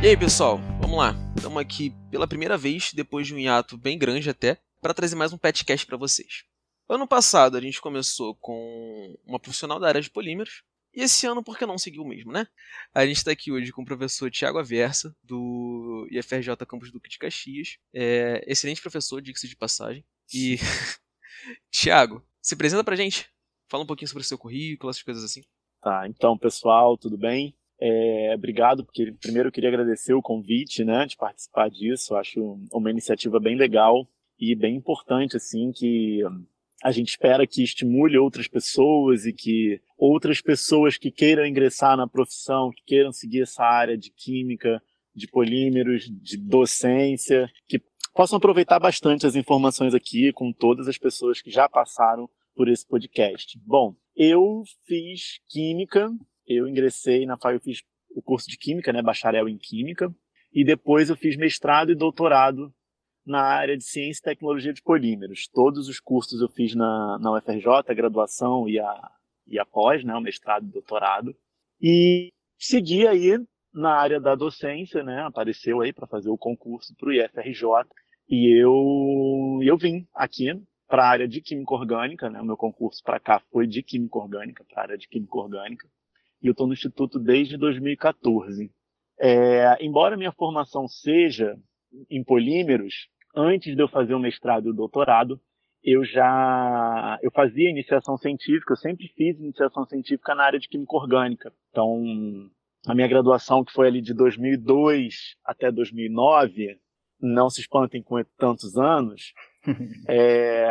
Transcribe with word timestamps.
E 0.00 0.06
aí, 0.06 0.16
pessoal, 0.16 0.58
vamos 0.80 0.96
lá. 0.96 1.12
Estamos 1.36 1.60
aqui 1.60 1.92
pela 2.08 2.28
primeira 2.28 2.56
vez, 2.56 2.92
depois 2.92 3.26
de 3.26 3.34
um 3.34 3.38
hiato 3.38 3.76
bem 3.76 3.98
grande 3.98 4.30
até, 4.30 4.56
para 4.80 4.94
trazer 4.94 5.16
mais 5.16 5.32
um 5.32 5.36
petcast 5.36 5.84
para 5.84 5.96
vocês. 5.96 6.44
Ano 6.88 7.04
passado 7.04 7.56
a 7.56 7.60
gente 7.60 7.80
começou 7.80 8.36
com 8.36 9.18
uma 9.26 9.40
profissional 9.40 9.80
da 9.80 9.88
área 9.88 10.00
de 10.00 10.08
polímeros, 10.08 10.62
e 10.94 11.02
esse 11.02 11.26
ano, 11.26 11.42
por 11.42 11.58
que 11.58 11.66
não 11.66 11.76
seguir 11.76 11.98
o 11.98 12.04
mesmo, 12.04 12.30
né? 12.30 12.46
A 12.94 13.04
gente 13.04 13.16
está 13.16 13.32
aqui 13.32 13.50
hoje 13.50 13.72
com 13.72 13.82
o 13.82 13.84
professor 13.84 14.30
Tiago 14.30 14.60
Aversa, 14.60 15.14
do 15.20 16.06
IFRJ 16.12 16.54
Campus 16.64 16.92
Duque 16.92 17.10
de 17.10 17.18
Caxias. 17.18 17.78
É, 17.92 18.44
excelente 18.46 18.80
professor, 18.80 19.20
diga-se 19.20 19.48
de 19.48 19.56
passagem. 19.56 20.04
E, 20.32 20.58
Tiago, 21.72 22.24
se 22.40 22.54
apresenta 22.54 22.84
pra 22.84 22.94
gente. 22.94 23.28
Fala 23.68 23.82
um 23.82 23.86
pouquinho 23.86 24.08
sobre 24.08 24.22
o 24.22 24.26
seu 24.26 24.38
currículo, 24.38 24.90
essas 24.90 25.02
coisas 25.02 25.24
assim. 25.24 25.42
Tá, 25.82 26.06
então, 26.06 26.38
pessoal, 26.38 26.96
tudo 26.96 27.18
bem? 27.18 27.52
É, 27.80 28.32
obrigado, 28.34 28.84
porque 28.84 29.12
primeiro 29.20 29.48
eu 29.48 29.52
queria 29.52 29.68
agradecer 29.68 30.12
o 30.12 30.22
convite, 30.22 30.84
né, 30.84 31.06
de 31.06 31.16
participar 31.16 31.70
disso. 31.70 32.16
Acho 32.16 32.58
uma 32.72 32.90
iniciativa 32.90 33.38
bem 33.38 33.56
legal 33.56 34.08
e 34.38 34.54
bem 34.54 34.76
importante, 34.76 35.36
assim, 35.36 35.70
que 35.72 36.22
a 36.82 36.92
gente 36.92 37.08
espera 37.08 37.46
que 37.46 37.62
estimule 37.62 38.18
outras 38.18 38.46
pessoas 38.46 39.26
e 39.26 39.32
que 39.32 39.80
outras 39.96 40.40
pessoas 40.40 40.96
que 40.96 41.10
queiram 41.10 41.46
ingressar 41.46 41.96
na 41.96 42.06
profissão, 42.06 42.70
que 42.70 42.82
queiram 42.84 43.12
seguir 43.12 43.42
essa 43.42 43.64
área 43.64 43.96
de 43.96 44.10
química, 44.10 44.80
de 45.14 45.26
polímeros, 45.26 46.04
de 46.08 46.36
docência, 46.36 47.50
que 47.66 47.80
possam 48.14 48.38
aproveitar 48.38 48.78
bastante 48.78 49.26
as 49.26 49.34
informações 49.34 49.94
aqui 49.94 50.32
com 50.32 50.52
todas 50.52 50.88
as 50.88 50.98
pessoas 50.98 51.40
que 51.40 51.50
já 51.50 51.68
passaram 51.68 52.28
por 52.54 52.68
esse 52.68 52.86
podcast. 52.86 53.58
Bom, 53.64 53.94
eu 54.16 54.62
fiz 54.86 55.40
química 55.48 56.10
eu 56.48 56.66
ingressei 56.66 57.26
na 57.26 57.36
FAI, 57.36 57.56
eu 57.56 57.60
fiz 57.60 57.82
o 58.10 58.22
curso 58.22 58.48
de 58.48 58.56
Química, 58.56 58.92
né, 58.92 59.02
bacharel 59.02 59.48
em 59.48 59.58
Química, 59.58 60.12
e 60.52 60.64
depois 60.64 61.10
eu 61.10 61.16
fiz 61.16 61.36
mestrado 61.36 61.92
e 61.92 61.94
doutorado 61.94 62.72
na 63.24 63.42
área 63.42 63.76
de 63.76 63.84
Ciência 63.84 64.20
e 64.20 64.24
Tecnologia 64.24 64.72
de 64.72 64.82
Polímeros. 64.82 65.46
Todos 65.52 65.88
os 65.88 66.00
cursos 66.00 66.40
eu 66.40 66.48
fiz 66.48 66.74
na, 66.74 67.18
na 67.20 67.36
UFRJ, 67.36 67.66
a 67.86 67.94
graduação 67.94 68.66
e 68.66 68.80
a, 68.80 69.10
e 69.46 69.58
a 69.58 69.66
pós, 69.66 70.02
né, 70.02 70.14
o 70.14 70.20
mestrado 70.20 70.66
e 70.66 70.72
doutorado. 70.72 71.36
E 71.80 72.32
segui 72.58 73.06
aí 73.06 73.38
na 73.72 73.94
área 73.94 74.18
da 74.18 74.34
docência, 74.34 75.02
né, 75.02 75.20
apareceu 75.20 75.82
aí 75.82 75.92
para 75.92 76.06
fazer 76.06 76.30
o 76.30 76.38
concurso 76.38 76.94
para 76.96 77.10
o 77.10 77.12
IFRJ, 77.12 77.62
e 78.30 78.60
eu, 78.60 79.60
eu 79.62 79.76
vim 79.76 80.06
aqui 80.14 80.60
para 80.88 81.04
a 81.04 81.08
área 81.08 81.28
de 81.28 81.42
Química 81.42 81.74
Orgânica, 81.74 82.30
né, 82.30 82.40
o 82.40 82.44
meu 82.44 82.56
concurso 82.56 83.02
para 83.04 83.20
cá 83.20 83.40
foi 83.52 83.66
de 83.66 83.82
Química 83.82 84.18
Orgânica, 84.18 84.64
para 84.64 84.80
a 84.80 84.84
área 84.84 84.98
de 84.98 85.06
Química 85.06 85.36
Orgânica 85.36 85.86
e 86.42 86.46
eu 86.46 86.52
estou 86.52 86.66
no 86.66 86.72
Instituto 86.72 87.18
desde 87.18 87.56
2014. 87.56 88.70
É, 89.20 89.84
embora 89.84 90.16
minha 90.16 90.32
formação 90.32 90.86
seja 90.86 91.56
em 92.08 92.22
polímeros, 92.22 93.08
antes 93.34 93.74
de 93.74 93.82
eu 93.82 93.88
fazer 93.88 94.14
o 94.14 94.20
mestrado 94.20 94.66
e 94.66 94.70
o 94.70 94.74
doutorado, 94.74 95.40
eu 95.82 96.04
já 96.04 97.18
eu 97.22 97.30
fazia 97.30 97.70
iniciação 97.70 98.16
científica, 98.16 98.72
eu 98.72 98.76
sempre 98.76 99.08
fiz 99.08 99.38
iniciação 99.38 99.84
científica 99.84 100.34
na 100.34 100.44
área 100.44 100.58
de 100.58 100.68
química 100.68 100.96
orgânica. 100.96 101.52
Então, 101.70 102.50
a 102.86 102.94
minha 102.94 103.08
graduação, 103.08 103.64
que 103.64 103.72
foi 103.72 103.88
ali 103.88 104.00
de 104.00 104.14
2002 104.14 105.36
até 105.44 105.70
2009, 105.70 106.78
não 107.20 107.50
se 107.50 107.60
espantem 107.60 108.02
com 108.02 108.22
tantos 108.36 108.76
anos, 108.76 109.32
é, 110.08 110.70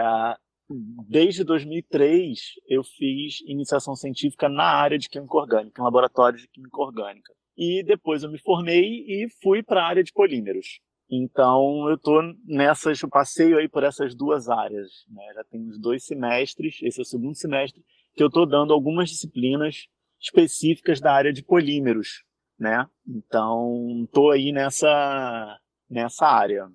desde 1.07 1.43
2003 1.43 2.39
eu 2.67 2.83
fiz 2.83 3.41
iniciação 3.45 3.95
científica 3.95 4.49
na 4.49 4.65
área 4.65 4.97
de 4.97 5.09
química 5.09 5.37
orgânica, 5.37 5.81
em 5.81 5.83
laboratório 5.83 6.39
de 6.39 6.47
química 6.47 6.81
orgânica. 6.81 7.33
E 7.55 7.83
depois 7.83 8.23
eu 8.23 8.31
me 8.31 8.39
formei 8.39 9.03
e 9.07 9.27
fui 9.41 9.63
para 9.63 9.81
a 9.81 9.87
área 9.87 10.03
de 10.03 10.11
polímeros. 10.11 10.79
Então 11.09 11.87
eu 11.89 11.95
estou 11.95 12.21
nessas, 12.45 13.01
eu 13.01 13.09
passeio 13.09 13.57
aí 13.57 13.69
por 13.69 13.83
essas 13.83 14.13
duas 14.13 14.49
áreas. 14.49 15.05
Né? 15.09 15.23
Já 15.35 15.43
tem 15.45 15.61
uns 15.61 15.79
dois 15.79 16.03
semestres, 16.05 16.79
esse 16.81 16.99
é 16.99 17.01
o 17.01 17.05
segundo 17.05 17.35
semestre, 17.35 17.83
que 18.15 18.23
eu 18.23 18.27
estou 18.27 18.45
dando 18.45 18.73
algumas 18.73 19.09
disciplinas 19.09 19.87
específicas 20.19 20.99
da 20.99 21.13
área 21.13 21.31
de 21.31 21.43
polímeros, 21.43 22.23
né? 22.59 22.87
Então 23.07 24.03
estou 24.03 24.31
aí 24.31 24.51
nessa 24.51 25.59
nessa 25.89 26.25
área. 26.25 26.67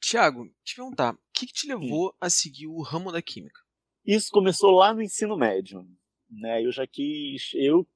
Tiago, 0.00 0.48
te 0.64 0.74
perguntar, 0.74 1.14
o 1.14 1.18
que, 1.32 1.46
que 1.46 1.52
te 1.52 1.68
levou 1.68 2.08
hum. 2.08 2.12
a 2.20 2.30
seguir 2.30 2.66
o 2.66 2.82
ramo 2.82 3.12
da 3.12 3.20
química? 3.20 3.60
Isso 4.04 4.30
começou 4.30 4.70
lá 4.72 4.94
no 4.94 5.02
ensino 5.02 5.36
médio. 5.36 5.86
Né? 6.28 6.64
Eu 6.64 6.72
já 6.72 6.86
quis, 6.86 7.50
eu 7.54 7.86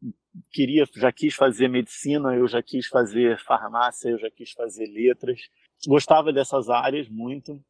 queria, 0.52 0.84
já 0.94 1.10
quis 1.10 1.34
fazer 1.34 1.68
medicina, 1.68 2.34
eu 2.34 2.46
já 2.46 2.62
quis 2.62 2.86
fazer 2.86 3.38
farmácia, 3.38 4.10
eu 4.10 4.18
já 4.18 4.30
quis 4.30 4.52
fazer 4.52 4.86
letras. 4.86 5.40
Gostava 5.86 6.32
dessas 6.32 6.68
áreas 6.68 7.08
muito, 7.08 7.62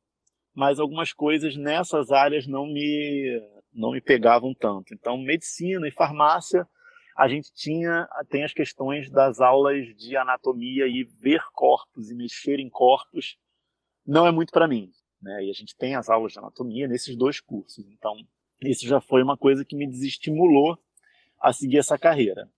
mas 0.55 0.81
algumas 0.81 1.13
coisas 1.13 1.57
nessas 1.57 2.11
áreas 2.11 2.47
não 2.47 2.67
me 2.67 3.41
não 3.73 3.91
me 3.91 4.01
pegavam 4.01 4.55
tanto. 4.55 4.95
Então, 4.95 5.19
medicina 5.19 5.89
e 5.89 5.91
farmácia, 5.91 6.67
a 7.17 7.29
gente 7.29 7.53
tinha 7.53 8.09
tem 8.31 8.45
as 8.45 8.53
questões 8.53 9.11
das 9.11 9.41
aulas 9.41 9.87
de 9.97 10.17
anatomia 10.17 10.87
e 10.87 11.05
ver 11.05 11.43
corpos 11.53 12.11
e 12.11 12.15
mexer 12.15 12.59
em 12.59 12.71
corpos 12.71 13.37
não 14.07 14.27
é 14.27 14.31
muito 14.31 14.51
para 14.53 14.69
mim. 14.69 14.91
Né? 15.21 15.47
E 15.47 15.51
a 15.51 15.55
gente 15.55 15.77
tem 15.77 15.95
as 15.95 16.09
aulas 16.09 16.33
de 16.33 16.39
anatomia 16.39 16.87
nesses 16.87 17.17
dois 17.17 17.41
cursos. 17.41 17.85
Então, 17.89 18.15
isso 18.63 18.87
já 18.87 19.01
foi 19.01 19.23
uma 19.23 19.37
coisa 19.37 19.65
que 19.65 19.77
me 19.77 19.87
desestimulou 19.87 20.79
a 21.41 21.53
seguir 21.53 21.79
essa 21.79 21.99
carreira. 21.99 22.49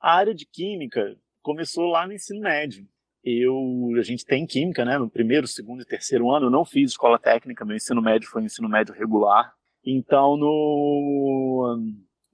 A 0.00 0.14
área 0.14 0.34
de 0.34 0.46
química 0.46 1.16
começou 1.42 1.86
lá 1.86 2.06
no 2.06 2.12
ensino 2.12 2.40
médio. 2.40 2.86
Eu, 3.24 3.56
a 3.98 4.02
gente 4.02 4.24
tem 4.24 4.46
química, 4.46 4.84
né? 4.84 4.98
No 4.98 5.08
primeiro, 5.08 5.46
segundo 5.46 5.82
e 5.82 5.86
terceiro 5.86 6.30
ano, 6.30 6.46
eu 6.46 6.50
não 6.50 6.64
fiz 6.64 6.90
escola 6.90 7.18
técnica, 7.18 7.64
meu 7.64 7.76
ensino 7.76 8.02
médio 8.02 8.28
foi 8.28 8.42
um 8.42 8.46
ensino 8.46 8.68
médio 8.68 8.94
regular. 8.94 9.54
Então, 9.84 10.36
no, 10.36 11.78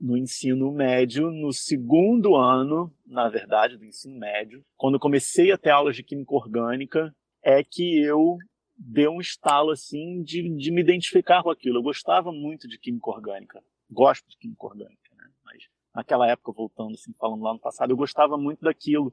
no 0.01 0.17
ensino 0.17 0.73
médio, 0.73 1.31
no 1.31 1.53
segundo 1.53 2.37
ano, 2.37 2.93
na 3.07 3.29
verdade, 3.29 3.77
do 3.77 3.85
ensino 3.85 4.19
médio, 4.19 4.65
quando 4.77 4.99
comecei 4.99 5.53
a 5.53 5.59
ter 5.59 5.71
aulas 5.71 5.97
de 5.97 6.03
química 6.03 6.35
orgânica, 6.35 7.15
é 7.43 7.63
que 7.63 8.01
eu 8.01 8.39
deu 8.79 9.11
um 9.11 9.21
estalo 9.21 9.71
assim 9.71 10.23
de, 10.23 10.49
de 10.57 10.71
me 10.71 10.81
identificar 10.81 11.43
com 11.43 11.51
aquilo. 11.51 11.79
Eu 11.79 11.83
gostava 11.83 12.33
muito 12.33 12.69
de 12.69 12.79
química 12.79 13.11
orgânica, 13.11 13.63
gosto 13.91 14.29
de 14.29 14.37
química 14.37 14.67
orgânica, 14.67 15.15
né? 15.17 15.29
mas 15.45 15.65
naquela 15.95 16.29
época, 16.29 16.53
voltando 16.53 16.95
assim, 16.95 17.13
falando 17.19 17.43
lá 17.43 17.53
no 17.53 17.59
passado, 17.59 17.91
eu 17.91 17.97
gostava 17.97 18.39
muito 18.39 18.61
daquilo, 18.61 19.13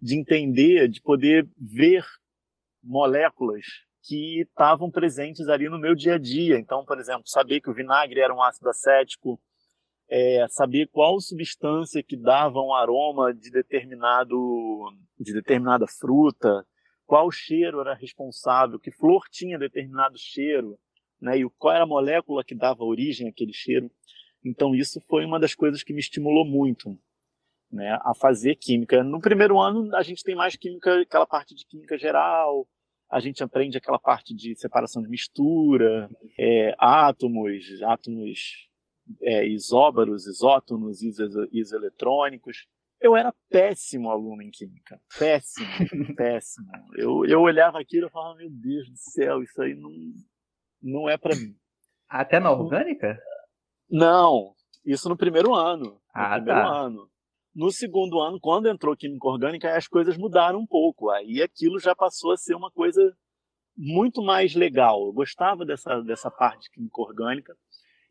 de 0.00 0.16
entender, 0.16 0.88
de 0.88 1.02
poder 1.02 1.48
ver 1.58 2.04
moléculas 2.82 3.66
que 4.02 4.42
estavam 4.42 4.90
presentes 4.90 5.48
ali 5.48 5.68
no 5.68 5.78
meu 5.78 5.94
dia 5.94 6.14
a 6.14 6.18
dia. 6.18 6.58
Então, 6.58 6.84
por 6.84 6.98
exemplo, 6.98 7.24
saber 7.26 7.60
que 7.60 7.68
o 7.68 7.74
vinagre 7.74 8.20
era 8.20 8.34
um 8.34 8.42
ácido 8.42 8.70
acético, 8.70 9.38
é, 10.08 10.46
saber 10.48 10.88
qual 10.88 11.20
substância 11.20 12.02
que 12.02 12.16
dava 12.16 12.60
um 12.60 12.72
aroma 12.72 13.34
de 13.34 13.50
determinado 13.50 14.88
de 15.18 15.34
determinada 15.34 15.86
fruta, 15.86 16.66
qual 17.10 17.28
cheiro 17.32 17.80
era 17.80 17.92
responsável, 17.92 18.78
que 18.78 18.92
flor 18.92 19.24
tinha 19.28 19.58
determinado 19.58 20.16
cheiro, 20.16 20.78
né, 21.20 21.36
e 21.38 21.50
qual 21.58 21.74
era 21.74 21.82
a 21.82 21.86
molécula 21.86 22.44
que 22.44 22.54
dava 22.54 22.84
origem 22.84 23.26
àquele 23.26 23.52
cheiro. 23.52 23.90
Então 24.44 24.76
isso 24.76 25.00
foi 25.08 25.24
uma 25.24 25.40
das 25.40 25.52
coisas 25.52 25.82
que 25.82 25.92
me 25.92 25.98
estimulou 25.98 26.44
muito, 26.44 26.96
né, 27.68 27.98
a 28.02 28.14
fazer 28.14 28.54
química. 28.54 29.02
No 29.02 29.20
primeiro 29.20 29.58
ano 29.58 29.92
a 29.96 30.04
gente 30.04 30.22
tem 30.22 30.36
mais 30.36 30.54
química, 30.54 31.00
aquela 31.00 31.26
parte 31.26 31.52
de 31.52 31.66
química 31.66 31.98
geral, 31.98 32.64
a 33.10 33.18
gente 33.18 33.42
aprende 33.42 33.76
aquela 33.76 33.98
parte 33.98 34.32
de 34.32 34.54
separação 34.54 35.02
de 35.02 35.08
mistura, 35.08 36.08
é, 36.38 36.76
átomos, 36.78 37.82
átomos 37.82 38.68
é, 39.20 39.44
isóbaros, 39.48 40.28
isótonos, 40.28 41.00
isoeletrônicos. 41.50 42.68
Eu 43.00 43.16
era 43.16 43.34
péssimo 43.48 44.10
aluno 44.10 44.42
em 44.42 44.50
química. 44.50 45.00
Péssimo, 45.18 45.66
péssimo. 46.16 46.70
Eu, 46.94 47.24
eu 47.24 47.40
olhava 47.40 47.80
aquilo 47.80 48.06
e 48.06 48.10
falava, 48.10 48.36
meu 48.36 48.50
Deus 48.50 48.90
do 48.90 48.96
céu, 48.96 49.42
isso 49.42 49.60
aí 49.62 49.74
não, 49.74 49.90
não 50.82 51.08
é 51.08 51.16
para 51.16 51.34
mim. 51.34 51.56
Até 52.08 52.38
na 52.38 52.50
orgânica? 52.50 53.18
Não, 53.88 54.54
isso 54.84 55.08
no 55.08 55.16
primeiro 55.16 55.54
ano. 55.54 55.84
No 55.84 56.00
ah, 56.12 56.34
primeiro 56.34 56.60
tá. 56.60 56.66
ano. 56.68 57.10
No 57.54 57.72
segundo 57.72 58.20
ano, 58.20 58.38
quando 58.38 58.68
entrou 58.68 58.96
química 58.96 59.26
orgânica, 59.26 59.76
as 59.76 59.88
coisas 59.88 60.16
mudaram 60.16 60.60
um 60.60 60.66
pouco. 60.66 61.10
Aí 61.10 61.42
aquilo 61.42 61.80
já 61.80 61.96
passou 61.96 62.32
a 62.32 62.36
ser 62.36 62.54
uma 62.54 62.70
coisa 62.70 63.16
muito 63.76 64.22
mais 64.22 64.54
legal. 64.54 65.06
Eu 65.06 65.12
gostava 65.12 65.64
dessa, 65.64 66.00
dessa 66.02 66.30
parte 66.30 66.64
de 66.64 66.70
química 66.70 67.00
orgânica 67.00 67.56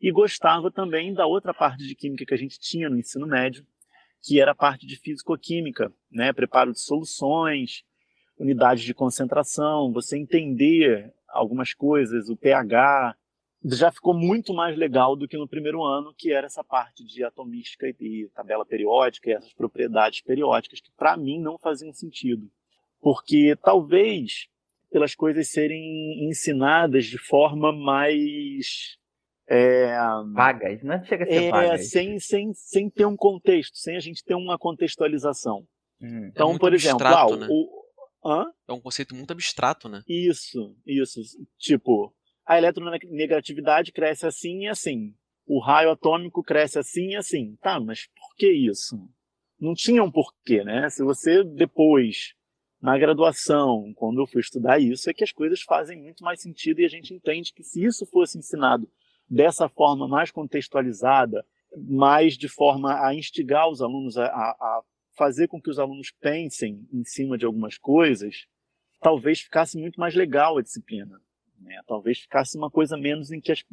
e 0.02 0.12
gostava 0.12 0.72
também 0.72 1.14
da 1.14 1.26
outra 1.26 1.54
parte 1.54 1.86
de 1.86 1.96
química 1.96 2.26
que 2.26 2.34
a 2.34 2.38
gente 2.38 2.60
tinha 2.60 2.90
no 2.90 2.98
ensino 2.98 3.28
médio, 3.28 3.66
que 4.22 4.40
era 4.40 4.52
a 4.52 4.56
parte 4.56 4.86
de 4.86 4.96
físico-química, 4.98 5.92
né? 6.12 6.34
preparo 6.34 6.72
de 6.72 6.80
soluções, 6.80 7.84
unidades 8.38 8.84
de 8.84 8.94
concentração, 8.94 9.92
você 9.92 10.18
entender 10.18 11.14
algumas 11.28 11.74
coisas, 11.74 12.30
o 12.30 12.36
pH, 12.36 13.16
já 13.66 13.92
ficou 13.92 14.14
muito 14.14 14.54
mais 14.54 14.78
legal 14.78 15.16
do 15.16 15.28
que 15.28 15.38
no 15.38 15.48
primeiro 15.48 15.84
ano, 15.84 16.14
que 16.18 16.32
era 16.32 16.48
essa 16.48 16.64
parte 16.64 17.04
de 17.04 17.24
atomística 17.24 17.88
e 18.00 18.30
tabela 18.34 18.66
periódica 18.66 19.30
e 19.30 19.34
essas 19.34 19.54
propriedades 19.54 20.22
periódicas 20.22 20.80
que 20.80 20.92
para 20.98 21.18
mim 21.18 21.40
não 21.40 21.58
faziam 21.58 21.92
sentido. 21.92 22.50
Porque 23.02 23.58
talvez 23.62 24.48
pelas 24.90 25.14
coisas 25.14 25.50
serem 25.50 26.28
ensinadas 26.30 27.06
de 27.06 27.18
forma 27.18 27.72
mais 27.72 28.98
é, 29.50 29.98
vagas, 30.32 30.84
não 30.84 31.04
chega 31.04 31.24
a 31.24 31.28
ser 31.28 31.44
é, 31.44 31.50
vagas. 31.50 31.90
Sem, 31.90 32.20
sem, 32.20 32.54
sem 32.54 32.90
ter 32.90 33.06
um 33.06 33.18
contexto, 33.18 33.76
sem 33.78 33.98
a 33.98 34.00
gente 34.00 34.24
ter 34.24 34.36
uma 34.36 34.60
contextualização. 34.60 35.66
Hum, 36.00 36.28
então, 36.28 36.54
é 36.54 36.60
por 36.60 36.74
exemplo, 36.74 37.08
abstrato, 37.08 37.34
ah, 37.34 37.38
né? 37.38 37.48
o, 37.50 37.84
hã? 38.24 38.46
é 38.68 38.74
um 38.74 38.80
conceito 38.80 39.16
muito 39.16 39.32
abstrato, 39.32 39.90
né? 39.90 40.04
Isso, 40.08 40.76
isso. 40.86 41.20
Tipo, 41.58 42.14
a 42.46 42.60
eletronegatividade 42.60 43.92
cresce 43.92 44.28
assim 44.28 44.66
e 44.66 44.68
assim. 44.68 45.16
O 45.48 45.60
raio 45.60 45.90
atômico 45.90 46.44
cresce 46.44 46.78
assim 46.78 47.10
e 47.10 47.16
assim. 47.16 47.56
Tá, 47.60 47.80
mas 47.80 48.06
por 48.06 48.36
que 48.38 48.52
isso? 48.52 48.98
Não 49.60 49.74
tinha 49.74 50.04
um 50.04 50.12
porquê, 50.12 50.64
né? 50.64 50.88
Se 50.92 51.04
você 51.04 51.44
depois, 51.44 52.36
na 52.80 52.96
graduação, 53.00 53.92
quando 53.96 54.22
eu 54.22 54.28
fui 54.28 54.42
estudar 54.42 54.80
isso, 54.80 55.10
é 55.10 55.14
que 55.14 55.24
as 55.24 55.32
coisas 55.32 55.64
fazem 55.64 56.00
muito 56.00 56.24
mais 56.24 56.40
sentido 56.40 56.82
e 56.82 56.86
a 56.86 56.90
gente 56.90 57.16
entende 57.16 57.52
que 57.52 57.64
se 57.64 57.84
isso 57.84 58.06
fosse 58.06 58.38
ensinado 58.38 58.88
dessa 59.30 59.70
forma 59.70 60.08
mais 60.08 60.32
contextualizada, 60.32 61.46
mais 61.78 62.38
de 62.38 62.48
forma 62.48 63.06
a 63.06 63.14
instigar 63.14 63.70
os 63.70 63.82
alunos 63.82 64.18
a, 64.18 64.26
a 64.26 64.82
fazer 65.16 65.48
com 65.48 65.62
que 65.62 65.70
os 65.70 65.78
alunos 65.78 66.12
pensem 66.12 66.88
em 66.92 67.04
cima 67.04 67.38
de 67.38 67.46
algumas 67.46 67.78
coisas, 67.78 68.48
talvez 69.02 69.42
ficasse 69.42 69.78
muito 69.78 70.00
mais 70.00 70.16
legal 70.16 70.58
a 70.58 70.62
disciplina. 70.62 71.22
Né? 71.60 71.80
Talvez 71.86 72.20
ficasse 72.20 72.58
uma 72.58 72.72
coisa 72.72 72.98
menos 72.98 73.32
em 73.32 73.42
que 73.42 73.52
as, 73.52 73.64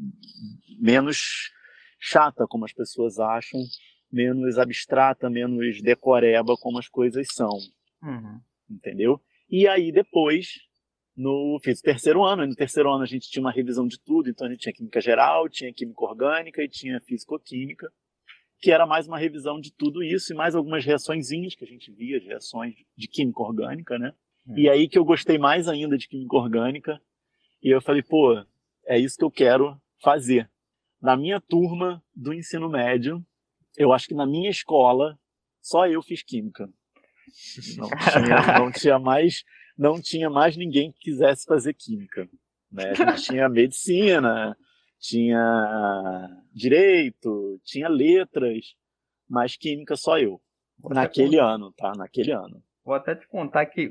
menos 0.78 1.52
chata, 1.98 2.46
como 2.46 2.64
as 2.64 2.72
pessoas 2.72 3.18
acham, 3.18 3.60
menos 4.10 4.58
abstrata, 4.58 5.30
menos 5.30 5.80
decoreba, 5.80 6.56
como 6.56 6.78
as 6.78 6.88
coisas 6.88 7.28
são. 7.32 7.58
Uhum. 8.02 8.40
Entendeu? 8.68 9.20
E 9.48 9.68
aí 9.68 9.92
depois, 9.92 10.65
no 11.16 11.58
fiz 11.62 11.80
o 11.80 11.82
terceiro 11.82 12.22
ano, 12.22 12.44
e 12.44 12.46
no 12.46 12.54
terceiro 12.54 12.92
ano 12.92 13.02
a 13.02 13.06
gente 13.06 13.30
tinha 13.30 13.40
uma 13.40 13.50
revisão 13.50 13.86
de 13.86 13.98
tudo, 13.98 14.28
então 14.28 14.46
a 14.46 14.50
gente 14.50 14.60
tinha 14.60 14.72
química 14.72 15.00
geral, 15.00 15.48
tinha 15.48 15.72
química 15.72 16.04
orgânica 16.04 16.62
e 16.62 16.68
tinha 16.68 17.00
físico-química, 17.00 17.90
que 18.60 18.70
era 18.70 18.86
mais 18.86 19.08
uma 19.08 19.18
revisão 19.18 19.60
de 19.60 19.72
tudo 19.72 20.02
isso 20.02 20.32
e 20.32 20.36
mais 20.36 20.54
algumas 20.54 20.84
reaçõezinhas 20.84 21.54
que 21.54 21.64
a 21.64 21.68
gente 21.68 21.90
via, 21.90 22.18
as 22.18 22.24
reações 22.24 22.74
de 22.96 23.08
química 23.08 23.42
orgânica, 23.42 23.98
né? 23.98 24.12
Uhum. 24.46 24.58
E 24.58 24.68
aí 24.68 24.88
que 24.88 24.98
eu 24.98 25.04
gostei 25.04 25.38
mais 25.38 25.68
ainda 25.68 25.96
de 25.96 26.06
química 26.06 26.36
orgânica, 26.36 27.00
e 27.62 27.70
eu 27.70 27.80
falei, 27.80 28.02
pô, 28.02 28.44
é 28.86 28.98
isso 28.98 29.16
que 29.16 29.24
eu 29.24 29.30
quero 29.30 29.80
fazer. 30.02 30.50
Na 31.00 31.16
minha 31.16 31.40
turma 31.40 32.02
do 32.14 32.32
ensino 32.32 32.68
médio, 32.68 33.24
eu 33.76 33.92
acho 33.92 34.06
que 34.06 34.14
na 34.14 34.26
minha 34.26 34.50
escola, 34.50 35.18
só 35.60 35.86
eu 35.86 36.02
fiz 36.02 36.22
química. 36.22 36.68
Não 37.76 37.88
tinha, 37.88 38.58
não 38.58 38.72
tinha 38.72 38.98
mais, 38.98 39.44
não 39.76 40.00
tinha 40.00 40.30
mais 40.30 40.56
ninguém 40.56 40.92
que 40.92 40.98
quisesse 40.98 41.44
fazer 41.44 41.74
química. 41.74 42.28
Né? 42.70 42.90
A 42.90 43.10
gente 43.12 43.24
tinha 43.24 43.48
medicina, 43.48 44.56
tinha 44.98 46.28
direito, 46.52 47.60
tinha 47.64 47.88
letras, 47.88 48.74
mas 49.28 49.56
química 49.56 49.96
só 49.96 50.18
eu. 50.18 50.40
Vou 50.78 50.92
Naquele 50.92 51.38
ano, 51.38 51.72
tá? 51.72 51.92
Naquele 51.96 52.32
ano. 52.32 52.62
Vou 52.84 52.94
até 52.94 53.14
te 53.14 53.26
contar 53.26 53.66
que 53.66 53.90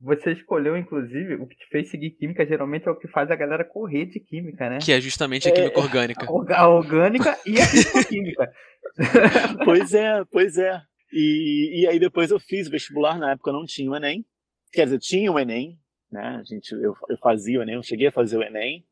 você 0.00 0.32
escolheu, 0.32 0.76
inclusive, 0.76 1.36
o 1.36 1.46
que 1.46 1.56
te 1.56 1.66
fez 1.68 1.88
seguir 1.88 2.10
química 2.10 2.44
geralmente 2.44 2.88
é 2.88 2.90
o 2.90 2.96
que 2.96 3.08
faz 3.08 3.30
a 3.30 3.36
galera 3.36 3.64
correr 3.64 4.06
de 4.06 4.20
química, 4.20 4.68
né? 4.68 4.78
Que 4.78 4.92
é 4.92 5.00
justamente 5.00 5.48
a 5.48 5.52
química 5.52 5.80
é, 5.80 5.82
orgânica. 5.82 6.26
A 6.54 6.68
orgânica 6.68 7.38
e 7.46 7.54
a 7.58 8.04
química. 8.04 8.52
pois 9.64 9.94
é, 9.94 10.24
pois 10.30 10.58
é. 10.58 10.80
E, 11.12 11.82
e 11.82 11.86
aí 11.86 11.98
depois 11.98 12.30
eu 12.30 12.38
fiz 12.38 12.68
vestibular, 12.68 13.18
na 13.18 13.32
época 13.32 13.52
não 13.52 13.64
tinha 13.64 13.90
o 13.90 13.96
Enem. 13.96 14.24
Quer 14.74 14.84
dizer, 14.84 14.98
tinha 14.98 15.30
o 15.30 15.38
Enem, 15.38 15.78
né? 16.10 16.40
A 16.40 16.42
gente, 16.42 16.72
eu, 16.72 16.94
eu 17.08 17.18
fazia 17.18 17.60
o 17.60 17.62
Enem, 17.62 17.76
eu 17.76 17.82
cheguei 17.82 18.08
a 18.08 18.12
fazer 18.12 18.36
o 18.36 18.42
Enem, 18.42 18.84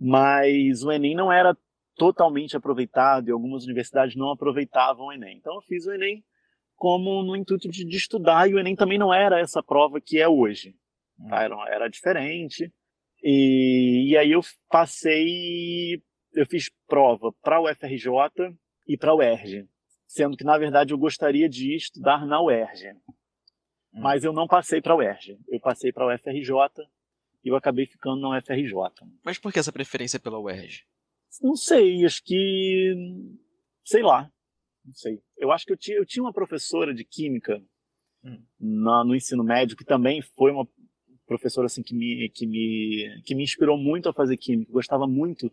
mas 0.00 0.82
o 0.82 0.90
Enem 0.90 1.14
não 1.14 1.30
era 1.30 1.56
totalmente 1.96 2.56
aproveitado 2.56 3.28
e 3.28 3.32
algumas 3.32 3.64
universidades 3.64 4.16
não 4.16 4.30
aproveitavam 4.30 5.06
o 5.06 5.12
Enem. 5.12 5.36
Então 5.38 5.54
eu 5.54 5.62
fiz 5.62 5.86
o 5.86 5.92
Enem 5.92 6.24
como 6.74 7.22
no 7.22 7.34
intuito 7.34 7.68
de, 7.68 7.84
de, 7.84 7.96
estudar, 7.96 8.48
e 8.48 8.54
o 8.54 8.58
Enem 8.58 8.76
também 8.76 8.98
não 8.98 9.12
era 9.12 9.40
essa 9.40 9.62
prova 9.62 10.00
que 10.00 10.20
é 10.20 10.28
hoje. 10.28 10.74
Tá? 11.28 11.42
Era, 11.42 11.56
era 11.68 11.88
diferente. 11.88 12.70
E, 13.22 14.10
e 14.10 14.16
aí 14.16 14.32
eu 14.32 14.40
passei, 14.68 16.02
eu 16.34 16.46
fiz 16.46 16.70
prova 16.86 17.32
para 17.42 17.60
o 17.60 17.74
FRJ 17.74 18.54
e 18.86 18.96
para 18.96 19.14
o 19.14 19.18
UERJ, 19.18 19.66
sendo 20.06 20.36
que 20.36 20.44
na 20.44 20.58
verdade 20.58 20.92
eu 20.92 20.98
gostaria 20.98 21.48
de 21.48 21.74
estudar 21.74 22.26
na 22.26 22.42
UERJ. 22.42 22.92
Hum. 23.96 24.00
Mas 24.02 24.22
eu 24.22 24.32
não 24.32 24.46
passei 24.46 24.80
para 24.80 24.92
a 24.92 24.96
UERJ, 24.96 25.38
eu 25.48 25.58
passei 25.58 25.90
para 25.90 26.06
o 26.06 26.18
FRJ 26.18 26.52
e 27.42 27.48
eu 27.48 27.56
acabei 27.56 27.86
ficando 27.86 28.20
na 28.20 28.38
UFRJ. 28.38 28.74
Mas 29.24 29.38
por 29.38 29.52
que 29.52 29.58
essa 29.58 29.72
preferência 29.72 30.20
pela 30.20 30.38
UERJ? 30.38 30.84
Não 31.42 31.56
sei, 31.56 32.04
acho 32.04 32.22
que. 32.22 32.94
Sei 33.84 34.02
lá. 34.02 34.30
Não 34.84 34.94
sei. 34.94 35.20
Eu 35.36 35.50
acho 35.50 35.64
que 35.64 35.72
eu 35.72 35.76
tinha, 35.76 35.96
eu 35.96 36.06
tinha 36.06 36.22
uma 36.22 36.32
professora 36.32 36.94
de 36.94 37.04
química 37.04 37.62
hum. 38.22 38.42
na, 38.60 39.02
no 39.04 39.14
ensino 39.14 39.42
médio 39.42 39.76
que 39.76 39.84
também 39.84 40.20
foi 40.20 40.52
uma 40.52 40.68
professora 41.26 41.66
assim 41.66 41.82
que 41.82 41.94
me, 41.94 42.30
que 42.30 42.46
me, 42.46 43.22
que 43.24 43.34
me 43.34 43.42
inspirou 43.42 43.76
muito 43.76 44.08
a 44.08 44.12
fazer 44.12 44.36
química. 44.36 44.70
Eu 44.70 44.74
gostava 44.74 45.06
muito 45.06 45.50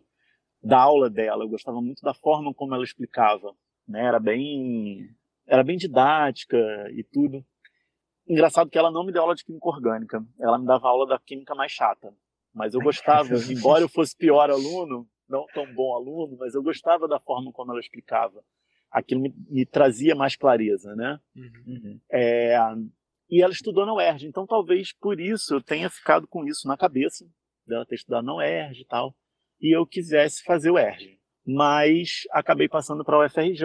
da 0.62 0.80
aula 0.80 1.10
dela, 1.10 1.44
eu 1.44 1.48
gostava 1.48 1.80
muito 1.80 2.02
da 2.02 2.14
forma 2.14 2.54
como 2.54 2.74
ela 2.74 2.84
explicava. 2.84 3.54
Né? 3.86 4.04
Era 4.04 4.20
bem 4.20 5.10
era 5.46 5.62
bem 5.62 5.76
didática 5.76 6.56
e 6.92 7.02
tudo. 7.02 7.44
Engraçado 8.26 8.70
que 8.70 8.78
ela 8.78 8.90
não 8.90 9.04
me 9.04 9.12
deu 9.12 9.22
aula 9.22 9.34
de 9.34 9.44
química 9.44 9.68
orgânica, 9.68 10.24
ela 10.40 10.58
me 10.58 10.66
dava 10.66 10.88
aula 10.88 11.06
da 11.06 11.18
química 11.18 11.54
mais 11.54 11.72
chata. 11.72 12.14
Mas 12.52 12.72
eu 12.72 12.80
gostava, 12.80 13.34
embora 13.50 13.82
eu 13.82 13.88
fosse 13.88 14.16
pior 14.16 14.50
aluno, 14.50 15.06
não 15.28 15.44
tão 15.52 15.66
bom 15.74 15.94
aluno, 15.94 16.36
mas 16.38 16.54
eu 16.54 16.62
gostava 16.62 17.08
da 17.08 17.18
forma 17.18 17.52
como 17.52 17.72
ela 17.72 17.80
explicava 17.80 18.42
aquilo 18.94 19.20
me, 19.20 19.34
me 19.50 19.66
trazia 19.66 20.14
mais 20.14 20.36
clareza, 20.36 20.94
né? 20.94 21.18
Uhum. 21.34 22.00
É, 22.12 22.56
e 23.28 23.42
ela 23.42 23.52
estudou 23.52 23.84
na 23.84 23.92
UERJ, 23.92 24.28
então 24.28 24.46
talvez 24.46 24.92
por 24.92 25.20
isso 25.20 25.54
eu 25.54 25.60
tenha 25.60 25.90
ficado 25.90 26.28
com 26.28 26.46
isso 26.46 26.68
na 26.68 26.76
cabeça, 26.76 27.28
dela 27.66 27.84
ter 27.84 27.96
estudado 27.96 28.24
na 28.24 28.36
UERJ 28.36 28.82
e 28.82 28.86
tal, 28.86 29.16
e 29.60 29.76
eu 29.76 29.84
quisesse 29.84 30.44
fazer 30.44 30.70
o 30.70 30.74
UERJ. 30.74 31.18
Mas 31.44 32.22
acabei 32.30 32.68
passando 32.68 33.04
para 33.04 33.16
a 33.16 33.26
UFRJ 33.26 33.64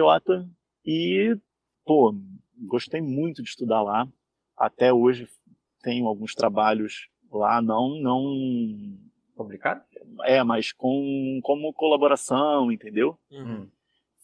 e, 0.84 1.36
pô, 1.84 2.12
gostei 2.66 3.00
muito 3.00 3.40
de 3.42 3.48
estudar 3.48 3.82
lá. 3.82 4.08
Até 4.60 4.92
hoje 4.92 5.26
tenho 5.82 6.06
alguns 6.06 6.34
trabalhos 6.34 7.08
lá, 7.32 7.62
não, 7.62 7.98
não 7.98 8.96
publicados? 9.34 9.82
É, 10.24 10.44
mas 10.44 10.70
com 10.72 11.40
como 11.42 11.72
colaboração, 11.72 12.70
entendeu? 12.70 13.18
Uhum 13.30 13.66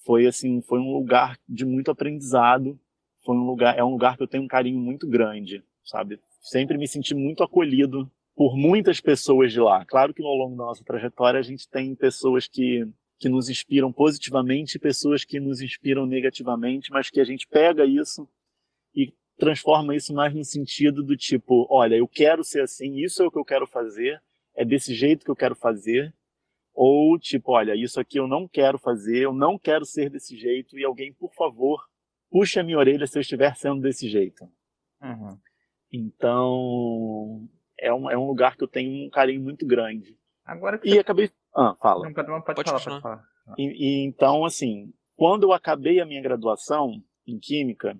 foi 0.06 0.24
assim, 0.24 0.62
foi 0.62 0.78
um 0.78 0.92
lugar 0.92 1.36
de 1.48 1.64
muito 1.64 1.90
aprendizado, 1.90 2.78
foi 3.24 3.34
um 3.34 3.44
lugar, 3.44 3.76
é 3.76 3.82
um 3.82 3.90
lugar 3.90 4.16
que 4.16 4.22
eu 4.22 4.28
tenho 4.28 4.44
um 4.44 4.48
carinho 4.48 4.78
muito 4.78 5.06
grande, 5.08 5.64
sabe? 5.84 6.20
Sempre 6.40 6.78
me 6.78 6.86
senti 6.86 7.12
muito 7.12 7.42
acolhido 7.42 8.08
por 8.36 8.56
muitas 8.56 9.00
pessoas 9.00 9.52
de 9.52 9.58
lá. 9.58 9.84
Claro 9.84 10.14
que 10.14 10.22
ao 10.22 10.32
longo 10.32 10.56
da 10.56 10.64
nossa 10.64 10.84
trajetória 10.84 11.40
a 11.40 11.42
gente 11.42 11.68
tem 11.68 11.94
pessoas 11.94 12.46
que 12.46 12.86
que 13.18 13.30
nos 13.30 13.48
inspiram 13.48 13.90
positivamente, 13.90 14.78
pessoas 14.78 15.24
que 15.24 15.40
nos 15.40 15.62
inspiram 15.62 16.04
negativamente, 16.04 16.90
mas 16.92 17.08
que 17.08 17.18
a 17.18 17.24
gente 17.24 17.48
pega 17.48 17.86
isso 17.86 18.28
e 18.28 18.35
transforma 19.36 19.94
isso 19.94 20.14
mais 20.14 20.34
no 20.34 20.44
sentido 20.44 21.02
do 21.02 21.16
tipo, 21.16 21.66
olha, 21.70 21.94
eu 21.94 22.08
quero 22.08 22.42
ser 22.42 22.62
assim, 22.62 22.96
isso 22.96 23.22
é 23.22 23.26
o 23.26 23.30
que 23.30 23.38
eu 23.38 23.44
quero 23.44 23.66
fazer, 23.66 24.22
é 24.54 24.64
desse 24.64 24.94
jeito 24.94 25.24
que 25.24 25.30
eu 25.30 25.36
quero 25.36 25.54
fazer, 25.54 26.14
ou 26.74 27.18
tipo, 27.18 27.52
olha, 27.52 27.74
isso 27.74 28.00
aqui 28.00 28.18
eu 28.18 28.26
não 28.26 28.48
quero 28.48 28.78
fazer, 28.78 29.24
eu 29.24 29.32
não 29.32 29.58
quero 29.58 29.84
ser 29.84 30.10
desse 30.10 30.36
jeito, 30.36 30.78
e 30.78 30.84
alguém, 30.84 31.12
por 31.12 31.32
favor, 31.34 31.82
puxe 32.30 32.58
a 32.58 32.62
minha 32.62 32.78
orelha 32.78 33.06
se 33.06 33.18
eu 33.18 33.20
estiver 33.20 33.54
sendo 33.56 33.80
desse 33.80 34.08
jeito. 34.08 34.44
Uhum. 35.02 35.38
Então, 35.92 37.48
é 37.78 37.92
um, 37.92 38.10
é 38.10 38.16
um 38.16 38.26
lugar 38.26 38.56
que 38.56 38.64
eu 38.64 38.68
tenho 38.68 39.06
um 39.06 39.10
carinho 39.10 39.42
muito 39.42 39.66
grande. 39.66 40.18
Agora 40.44 40.80
e 40.84 40.90
você... 40.90 40.98
acabei. 40.98 41.30
Ah, 41.54 41.74
fala. 41.80 42.06
Não, 42.06 42.14
pode, 42.14 42.26
pode, 42.26 42.44
pode 42.44 42.70
falar, 42.70 42.80
pode 42.84 43.02
falar. 43.02 43.24
E, 43.56 43.64
e, 43.64 44.06
então, 44.06 44.44
assim, 44.44 44.92
quando 45.14 45.44
eu 45.44 45.52
acabei 45.52 46.00
a 46.00 46.06
minha 46.06 46.22
graduação 46.22 47.02
em 47.26 47.38
Química, 47.38 47.98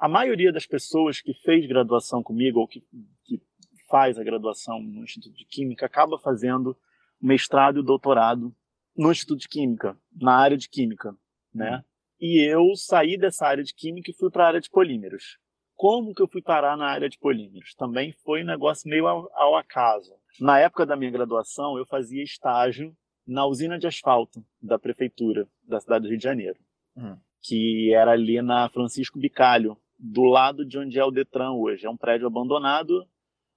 a 0.00 0.08
maioria 0.08 0.50
das 0.50 0.64
pessoas 0.64 1.20
que 1.20 1.34
fez 1.34 1.66
graduação 1.66 2.22
comigo, 2.22 2.58
ou 2.58 2.66
que, 2.66 2.80
que 3.22 3.38
faz 3.90 4.18
a 4.18 4.24
graduação 4.24 4.80
no 4.80 5.04
Instituto 5.04 5.36
de 5.36 5.44
Química, 5.44 5.84
acaba 5.84 6.18
fazendo 6.18 6.74
mestrado 7.20 7.80
e 7.80 7.84
doutorado 7.84 8.50
no 8.96 9.12
Instituto 9.12 9.40
de 9.40 9.48
Química, 9.48 9.94
na 10.18 10.36
área 10.36 10.56
de 10.56 10.70
Química, 10.70 11.14
né? 11.54 11.76
Hum. 11.76 11.82
E 12.18 12.40
eu 12.40 12.74
saí 12.76 13.18
dessa 13.18 13.46
área 13.46 13.62
de 13.62 13.74
Química 13.74 14.10
e 14.10 14.14
fui 14.14 14.30
para 14.30 14.44
a 14.44 14.48
área 14.48 14.60
de 14.60 14.70
polímeros. 14.70 15.38
Como 15.76 16.14
que 16.14 16.22
eu 16.22 16.28
fui 16.28 16.40
parar 16.40 16.76
na 16.78 16.86
área 16.86 17.08
de 17.08 17.18
polímeros? 17.18 17.74
Também 17.74 18.14
foi 18.24 18.42
um 18.42 18.46
negócio 18.46 18.88
meio 18.88 19.06
ao, 19.06 19.30
ao 19.34 19.56
acaso. 19.56 20.14
Na 20.40 20.58
época 20.58 20.86
da 20.86 20.96
minha 20.96 21.10
graduação, 21.10 21.76
eu 21.76 21.84
fazia 21.86 22.22
estágio 22.22 22.94
na 23.26 23.46
usina 23.46 23.78
de 23.78 23.86
asfalto 23.86 24.42
da 24.62 24.78
prefeitura 24.78 25.46
da 25.62 25.78
cidade 25.78 26.04
do 26.04 26.08
Rio 26.08 26.18
de 26.18 26.24
Janeiro, 26.24 26.58
hum. 26.96 27.16
que 27.42 27.92
era 27.92 28.12
ali 28.12 28.40
na 28.40 28.68
Francisco 28.70 29.18
Bicalho, 29.18 29.76
do 30.00 30.22
lado 30.22 30.64
de 30.64 30.78
onde 30.78 30.98
é 30.98 31.04
o 31.04 31.10
Detran 31.10 31.52
hoje. 31.52 31.86
É 31.86 31.90
um 31.90 31.96
prédio 31.96 32.26
abandonado, 32.26 33.06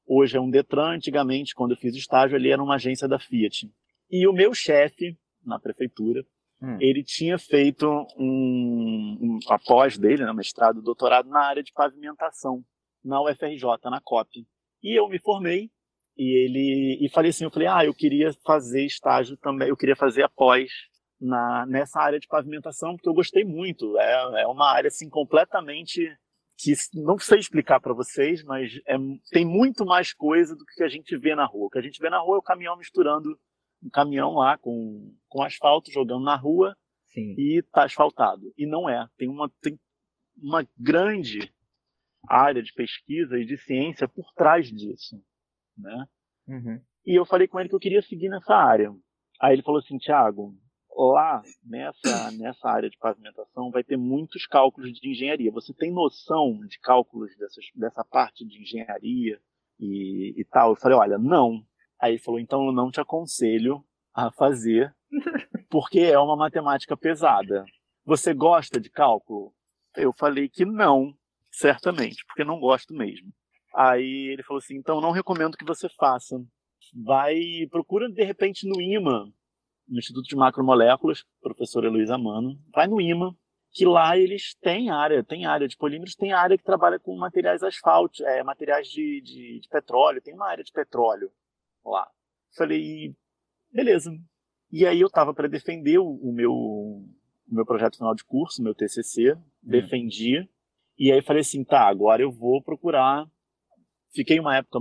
hoje 0.05 0.35
é 0.35 0.41
um 0.41 0.49
Detran. 0.49 0.95
Antigamente, 0.95 1.55
quando 1.55 1.71
eu 1.71 1.77
fiz 1.77 1.95
estágio, 1.95 2.35
ali 2.35 2.51
era 2.51 2.61
uma 2.61 2.75
agência 2.75 3.07
da 3.07 3.17
Fiat. 3.17 3.71
E 4.11 4.27
o 4.27 4.33
meu 4.33 4.53
chefe, 4.53 5.17
na 5.45 5.57
prefeitura, 5.57 6.25
hum. 6.61 6.77
ele 6.81 7.03
tinha 7.03 7.37
feito 7.37 7.87
um, 8.17 9.17
um 9.21 9.39
após 9.47 9.97
dele, 9.97 10.25
né, 10.25 10.33
mestrado, 10.33 10.81
doutorado 10.81 11.29
na 11.29 11.39
área 11.39 11.63
de 11.63 11.71
pavimentação, 11.71 12.63
na 13.03 13.21
UFRJ, 13.21 13.63
na 13.85 14.01
COP. 14.01 14.45
E 14.81 14.99
eu 14.99 15.07
me 15.07 15.19
formei 15.19 15.71
e 16.17 16.45
ele 16.45 17.05
e 17.05 17.09
falei 17.09 17.29
assim, 17.29 17.45
eu 17.45 17.51
falei, 17.51 17.67
ah, 17.67 17.85
eu 17.85 17.93
queria 17.93 18.31
fazer 18.45 18.85
estágio 18.85 19.37
também, 19.37 19.69
eu 19.69 19.77
queria 19.77 19.95
fazer 19.95 20.23
após 20.23 20.69
na 21.19 21.65
nessa 21.65 21.99
área 21.99 22.19
de 22.19 22.27
pavimentação 22.27 22.95
porque 22.95 23.09
eu 23.09 23.13
gostei 23.13 23.45
muito. 23.45 23.97
É, 23.97 24.41
é 24.41 24.47
uma 24.47 24.69
área 24.71 24.89
assim 24.89 25.09
completamente 25.09 26.15
que 26.57 26.73
não 26.93 27.17
sei 27.17 27.39
explicar 27.39 27.79
para 27.79 27.93
vocês, 27.93 28.43
mas 28.43 28.71
é, 28.87 28.95
tem 29.31 29.45
muito 29.45 29.85
mais 29.85 30.13
coisa 30.13 30.55
do 30.55 30.65
que 30.65 30.83
a 30.83 30.87
gente 30.87 31.17
vê 31.17 31.35
na 31.35 31.45
rua. 31.45 31.67
O 31.67 31.69
que 31.69 31.79
a 31.79 31.81
gente 31.81 31.99
vê 31.99 32.09
na 32.09 32.19
rua 32.19 32.37
é 32.37 32.39
o 32.39 32.43
caminhão 32.43 32.77
misturando 32.77 33.37
um 33.83 33.89
caminhão 33.89 34.35
lá 34.35 34.57
com, 34.57 35.13
com 35.27 35.41
asfalto, 35.41 35.91
jogando 35.91 36.23
na 36.23 36.35
rua 36.35 36.75
Sim. 37.09 37.35
e 37.37 37.61
tá 37.71 37.83
asfaltado. 37.83 38.53
E 38.57 38.65
não 38.65 38.89
é. 38.89 39.07
Tem 39.17 39.27
uma, 39.27 39.51
tem 39.61 39.77
uma 40.41 40.65
grande 40.77 41.53
área 42.27 42.63
de 42.63 42.71
pesquisa 42.71 43.37
e 43.37 43.45
de 43.45 43.57
ciência 43.57 44.07
por 44.07 44.31
trás 44.33 44.67
disso 44.67 45.21
né? 45.77 46.05
Uhum. 46.47 46.81
E 47.05 47.17
eu 47.17 47.25
falei 47.25 47.47
com 47.47 47.59
ele 47.59 47.69
que 47.69 47.75
eu 47.75 47.79
queria 47.79 48.01
seguir 48.01 48.29
nessa 48.29 48.55
área. 48.55 48.93
Aí 49.41 49.53
ele 49.53 49.63
falou 49.63 49.79
assim, 49.79 49.97
Tiago, 49.97 50.55
lá 50.95 51.41
nessa, 51.63 52.31
nessa 52.31 52.69
área 52.69 52.89
de 52.89 52.97
pavimentação 52.97 53.71
vai 53.71 53.83
ter 53.83 53.97
muitos 53.97 54.45
cálculos 54.45 54.93
de 54.93 55.09
engenharia. 55.09 55.51
Você 55.51 55.73
tem 55.73 55.91
noção 55.91 56.59
de 56.67 56.79
cálculos 56.79 57.35
dessas, 57.37 57.65
dessa 57.75 58.03
parte 58.03 58.45
de 58.45 58.61
engenharia 58.61 59.39
e, 59.79 60.33
e 60.37 60.45
tal? 60.45 60.71
Eu 60.71 60.75
falei, 60.75 60.97
olha, 60.97 61.17
não. 61.17 61.65
Aí 61.99 62.13
ele 62.13 62.19
falou, 62.21 62.39
então 62.39 62.65
eu 62.65 62.71
não 62.71 62.91
te 62.91 62.99
aconselho 62.99 63.83
a 64.13 64.31
fazer, 64.31 64.93
porque 65.69 65.99
é 65.99 66.19
uma 66.19 66.35
matemática 66.35 66.95
pesada. 66.95 67.65
Você 68.05 68.33
gosta 68.33 68.79
de 68.79 68.89
cálculo? 68.89 69.53
Eu 69.95 70.11
falei 70.13 70.49
que 70.49 70.65
não, 70.65 71.15
certamente, 71.51 72.25
porque 72.25 72.43
não 72.43 72.59
gosto 72.59 72.93
mesmo. 72.93 73.31
Aí 73.73 74.29
ele 74.31 74.43
falou 74.43 74.59
assim: 74.59 74.75
então 74.75 75.01
não 75.01 75.11
recomendo 75.11 75.57
que 75.57 75.65
você 75.65 75.89
faça. 75.89 76.39
Vai, 76.93 77.39
procura 77.71 78.09
de 78.09 78.23
repente 78.23 78.67
no 78.67 78.79
IMA, 78.79 79.31
no 79.93 79.99
Instituto 79.99 80.27
de 80.27 80.35
Macromoléculas, 80.35 81.23
professora 81.41 81.89
Luísa 81.89 82.17
Mano, 82.17 82.59
vai 82.73 82.87
no 82.87 82.99
IMA, 82.99 83.35
que 83.71 83.85
lá 83.85 84.17
eles 84.17 84.55
têm 84.55 84.89
área, 84.89 85.23
tem 85.23 85.45
área 85.45 85.67
de 85.67 85.77
polímeros, 85.77 86.15
tem 86.15 86.33
área 86.33 86.57
que 86.57 86.63
trabalha 86.63 86.99
com 86.99 87.15
materiais 87.15 87.63
asfalto, 87.63 88.23
é, 88.25 88.43
materiais 88.43 88.87
de, 88.87 89.21
de, 89.21 89.59
de 89.59 89.69
petróleo, 89.69 90.21
tem 90.21 90.33
uma 90.33 90.47
área 90.47 90.63
de 90.63 90.71
petróleo 90.71 91.31
lá. 91.85 92.07
Falei, 92.55 93.15
beleza. 93.71 94.11
E 94.71 94.85
aí 94.85 94.99
eu 94.99 95.07
estava 95.07 95.33
para 95.33 95.47
defender 95.47 95.99
o, 95.99 96.07
o, 96.07 96.33
meu, 96.33 96.51
o 96.51 97.05
meu 97.47 97.65
projeto 97.65 97.97
final 97.97 98.15
de 98.15 98.23
curso, 98.23 98.63
meu 98.63 98.73
TCC, 98.73 99.33
hum. 99.33 99.41
defendi, 99.61 100.47
e 100.97 101.11
aí 101.11 101.21
falei 101.21 101.41
assim, 101.41 101.63
tá, 101.63 101.87
agora 101.87 102.21
eu 102.21 102.31
vou 102.31 102.61
procurar 102.61 103.27
Fiquei 104.13 104.39
uma 104.39 104.55
época 104.55 104.79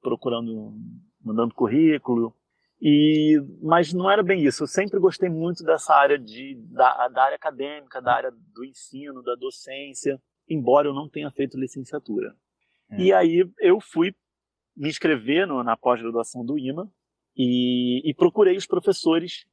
procurando, 0.00 0.72
mandando 1.20 1.54
currículo, 1.54 2.32
e 2.80 3.36
mas 3.60 3.92
não 3.92 4.10
era 4.10 4.22
bem 4.22 4.44
isso. 4.44 4.62
Eu 4.62 4.66
sempre 4.68 5.00
gostei 5.00 5.28
muito 5.28 5.64
dessa 5.64 5.94
área 5.94 6.18
de 6.18 6.56
da, 6.70 7.08
da 7.08 7.24
área 7.24 7.36
acadêmica, 7.36 8.00
da 8.00 8.14
área 8.14 8.30
do 8.30 8.64
ensino, 8.64 9.22
da 9.22 9.34
docência, 9.34 10.20
embora 10.48 10.88
eu 10.88 10.94
não 10.94 11.08
tenha 11.08 11.30
feito 11.30 11.58
licenciatura. 11.58 12.34
É. 12.90 13.00
E 13.00 13.12
aí 13.12 13.48
eu 13.58 13.80
fui 13.80 14.14
me 14.76 14.88
inscrever 14.88 15.46
no, 15.46 15.62
na 15.64 15.76
pós-graduação 15.76 16.44
do 16.44 16.56
IMA 16.56 16.88
e, 17.36 18.08
e, 18.08 18.14
procurei 18.14 18.56
os 18.56 18.66
professores 18.66 19.44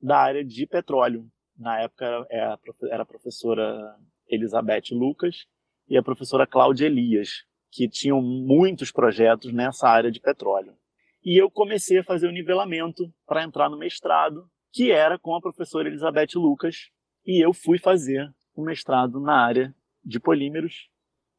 da 0.00 0.18
área 0.18 0.44
de 0.44 0.66
petróleo. 0.66 1.26
Na 1.58 1.80
época 1.80 2.26
era, 2.30 2.58
era 2.90 3.02
a 3.02 3.06
professora 3.06 3.96
Elizabeth 4.28 4.92
Lucas 4.92 5.46
e 5.88 5.96
a 5.96 6.02
professora 6.02 6.46
Cláudia 6.46 6.86
Elias 6.86 7.44
que 7.70 7.88
tinham 7.88 8.22
muitos 8.22 8.92
projetos 8.92 9.52
nessa 9.52 9.88
área 9.88 10.10
de 10.10 10.20
petróleo. 10.20 10.76
E 11.24 11.40
eu 11.40 11.50
comecei 11.50 11.98
a 11.98 12.04
fazer 12.04 12.28
o 12.28 12.32
nivelamento 12.32 13.10
para 13.26 13.42
entrar 13.42 13.70
no 13.70 13.78
mestrado, 13.78 14.46
que 14.70 14.92
era 14.92 15.18
com 15.18 15.34
a 15.34 15.40
professora 15.40 15.88
Elizabeth 15.88 16.34
Lucas, 16.34 16.90
e 17.24 17.42
eu 17.42 17.54
fui 17.54 17.78
fazer 17.78 18.30
o 18.54 18.60
um 18.60 18.64
mestrado 18.66 19.18
na 19.18 19.34
área 19.34 19.74
de 20.04 20.20
polímeros, 20.20 20.90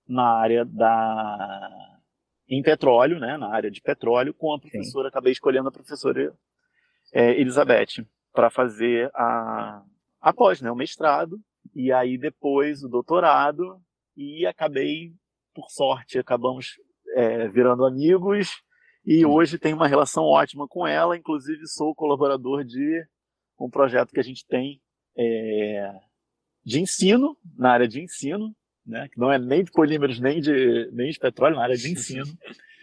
na 0.07 0.25
área 0.25 0.65
da 0.65 1.91
em 2.47 2.61
petróleo, 2.61 3.19
né, 3.19 3.37
na 3.37 3.49
área 3.49 3.71
de 3.71 3.81
petróleo, 3.81 4.31
com 4.31 4.53
a 4.53 4.59
professora, 4.59 5.07
Sim. 5.07 5.09
acabei 5.09 5.31
escolhendo 5.31 5.67
a 5.67 5.71
professora 5.71 6.31
é, 7.11 7.39
Elizabeth 7.39 8.05
para 8.31 8.49
fazer 8.49 9.09
a 9.15 9.83
após, 10.21 10.61
né, 10.61 10.71
o 10.71 10.75
mestrado 10.75 11.39
e 11.75 11.91
aí 11.91 12.17
depois 12.17 12.83
o 12.83 12.89
doutorado 12.89 13.79
e 14.17 14.45
acabei 14.45 15.13
por 15.53 15.69
sorte, 15.69 16.17
acabamos 16.17 16.79
é, 17.15 17.47
virando 17.47 17.85
amigos 17.85 18.63
e 19.05 19.25
hoje 19.25 19.59
tenho 19.59 19.75
uma 19.75 19.88
relação 19.88 20.24
ótima 20.24 20.67
com 20.67 20.88
ela. 20.88 21.15
Inclusive, 21.15 21.67
sou 21.67 21.93
colaborador 21.93 22.63
de 22.63 23.05
um 23.59 23.69
projeto 23.69 24.12
que 24.12 24.19
a 24.19 24.24
gente 24.24 24.45
tem 24.47 24.81
é, 25.17 25.93
de 26.63 26.81
ensino, 26.81 27.38
na 27.55 27.71
área 27.71 27.88
de 27.88 28.01
ensino, 28.01 28.55
né, 28.85 29.07
que 29.09 29.19
não 29.19 29.31
é 29.31 29.38
nem 29.38 29.63
de 29.63 29.71
polímeros 29.71 30.19
nem 30.19 30.41
de, 30.41 30.89
nem 30.91 31.12
de 31.12 31.19
petróleo, 31.19 31.55
na 31.55 31.63
área 31.63 31.77
de 31.77 31.91
ensino. 31.91 32.25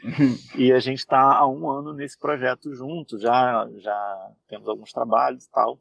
e 0.56 0.72
a 0.72 0.78
gente 0.78 0.98
está 0.98 1.36
há 1.36 1.46
um 1.46 1.68
ano 1.68 1.92
nesse 1.92 2.18
projeto 2.18 2.72
junto, 2.74 3.18
já, 3.18 3.68
já 3.78 4.32
temos 4.48 4.68
alguns 4.68 4.92
trabalhos 4.92 5.44
e 5.44 5.50
tal. 5.50 5.80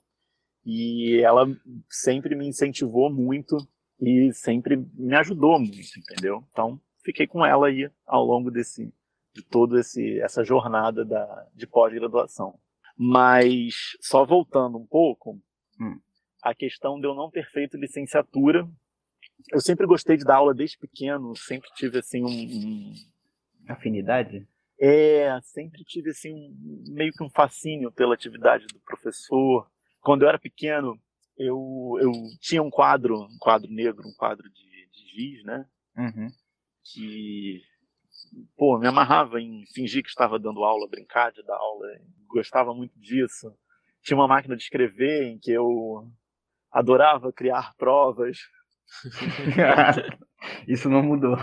E 0.65 1.21
ela 1.23 1.47
sempre 1.89 2.35
me 2.35 2.47
incentivou 2.47 3.11
muito 3.11 3.57
e 3.99 4.31
sempre 4.33 4.77
me 4.93 5.15
ajudou 5.15 5.59
muito, 5.59 5.97
entendeu? 5.97 6.43
Então, 6.51 6.79
fiquei 7.03 7.25
com 7.25 7.45
ela 7.45 7.67
aí 7.67 7.89
ao 8.05 8.23
longo 8.23 8.51
desse 8.51 8.91
de 9.33 9.43
toda 9.43 9.79
essa 9.79 10.43
jornada 10.43 11.05
da, 11.05 11.47
de 11.53 11.65
pós-graduação. 11.65 12.59
Mas, 12.97 13.97
só 14.01 14.25
voltando 14.25 14.77
um 14.77 14.85
pouco, 14.85 15.41
hum. 15.79 15.99
a 16.43 16.53
questão 16.53 16.99
de 16.99 17.07
eu 17.07 17.15
não 17.15 17.31
ter 17.31 17.49
feito 17.49 17.77
licenciatura, 17.77 18.69
eu 19.51 19.61
sempre 19.61 19.87
gostei 19.87 20.17
de 20.17 20.23
dar 20.23 20.35
aula 20.35 20.53
desde 20.53 20.77
pequeno, 20.77 21.35
sempre 21.35 21.69
tive 21.75 21.99
assim 21.99 22.23
um, 22.23 22.27
um... 22.27 22.93
afinidade. 23.67 24.47
É, 24.79 25.39
sempre 25.41 25.83
tive 25.83 26.09
assim 26.09 26.33
um, 26.33 26.83
meio 26.89 27.11
que 27.13 27.23
um 27.23 27.29
fascínio 27.29 27.91
pela 27.91 28.13
atividade 28.13 28.65
do 28.67 28.79
professor. 28.79 29.69
Quando 30.01 30.23
eu 30.23 30.29
era 30.29 30.39
pequeno, 30.39 30.99
eu, 31.37 31.97
eu 31.99 32.11
tinha 32.39 32.61
um 32.61 32.69
quadro, 32.69 33.21
um 33.23 33.37
quadro 33.39 33.71
negro, 33.71 34.07
um 34.07 34.13
quadro 34.13 34.49
de, 34.49 34.89
de 34.91 35.07
giz, 35.07 35.43
né? 35.43 35.65
Uhum. 35.95 36.29
Que, 36.83 37.61
pô, 38.57 38.77
me 38.77 38.87
amarrava 38.87 39.39
em 39.39 39.63
fingir 39.73 40.03
que 40.03 40.09
estava 40.09 40.39
dando 40.39 40.63
aula, 40.63 40.89
brincar 40.89 41.31
de 41.31 41.43
dar 41.43 41.55
aula, 41.55 41.87
gostava 42.27 42.73
muito 42.73 42.97
disso. 42.99 43.53
Tinha 44.03 44.17
uma 44.17 44.27
máquina 44.27 44.55
de 44.55 44.63
escrever 44.63 45.23
em 45.23 45.39
que 45.39 45.51
eu 45.51 46.07
adorava 46.71 47.31
criar 47.31 47.73
provas. 47.77 48.37
Isso 50.67 50.89
não 50.89 51.03
mudou. 51.03 51.37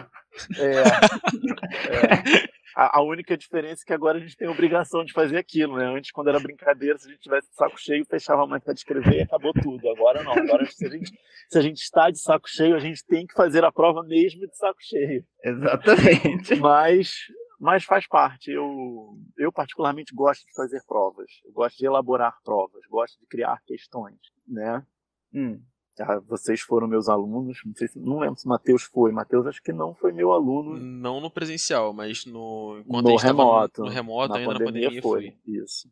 É, 0.59 0.83
é. 2.45 2.58
A, 2.77 2.99
a, 2.99 3.03
única 3.03 3.37
diferença 3.37 3.83
é 3.83 3.87
que 3.87 3.93
agora 3.93 4.19
a 4.19 4.21
gente 4.21 4.37
tem 4.37 4.49
a 4.49 4.51
obrigação 4.51 5.05
de 5.05 5.13
fazer 5.13 5.37
aquilo, 5.37 5.77
né? 5.77 5.87
Antes, 5.87 6.11
quando 6.11 6.29
era 6.29 6.41
brincadeira, 6.41 6.99
se 6.99 7.09
a 7.09 7.11
gente 7.11 7.21
tivesse 7.21 7.49
de 7.49 7.55
saco 7.55 7.79
cheio, 7.79 8.05
fechava 8.07 8.43
a 8.43 8.47
máquina 8.47 8.75
de 8.75 8.81
escrever 8.81 9.15
e 9.15 9.23
acabou 9.23 9.53
tudo. 9.53 9.89
Agora 9.91 10.23
não. 10.23 10.33
Agora, 10.33 10.67
se 10.67 10.87
a, 10.87 10.91
gente, 10.91 11.11
se 11.49 11.59
a 11.59 11.63
gente 11.63 11.79
está 11.79 12.11
de 12.11 12.19
saco 12.21 12.49
cheio, 12.49 12.77
a 12.77 12.81
gente 12.81 13.05
tem 13.07 13.27
que 13.27 13.35
fazer 13.35 13.65
a 13.65 13.73
prova 13.73 14.03
mesmo 14.03 14.47
de 14.47 14.57
saco 14.57 14.79
cheio. 14.81 15.25
Exatamente. 15.43 16.57
Mas, 16.57 17.13
mas 17.61 17.85
faz 17.85 18.07
parte. 18.07 18.51
Eu, 18.51 19.17
eu 19.37 19.53
particularmente 19.53 20.15
gosto 20.15 20.45
de 20.47 20.53
fazer 20.55 20.81
provas. 20.87 21.31
Eu 21.45 21.53
gosto 21.53 21.77
de 21.77 21.87
elaborar 21.87 22.35
provas. 22.45 22.83
Gosto 22.89 23.19
de 23.21 23.27
criar 23.27 23.61
questões, 23.67 24.19
né? 24.47 24.85
Hum. 25.33 25.61
Ah, 26.01 26.21
vocês 26.21 26.61
foram 26.61 26.87
meus 26.87 27.09
alunos, 27.09 27.61
não 27.65 27.75
sei 27.75 27.89
se 27.89 27.99
não 27.99 28.21
lembro 28.21 28.37
se 28.37 28.47
Matheus 28.47 28.85
foi. 28.85 29.13
Matheus 29.13 29.47
acho 29.47 29.63
que 29.63 29.73
não 29.73 29.95
foi 29.95 30.13
meu 30.13 30.33
aluno. 30.33 30.79
Não 30.79 31.21
no 31.21 31.31
presencial, 31.31 31.93
mas 31.93 32.25
no 32.27 32.83
no 32.87 33.17
remoto. 33.17 33.83
No, 33.83 33.89
remoto 33.89 34.33
na 34.33 34.39
ainda 34.39 34.53
pandemia 34.53 34.65
na 34.65 34.73
pandemia 34.73 35.03
foi. 35.03 35.37
foi. 35.45 35.55
Isso. 35.55 35.91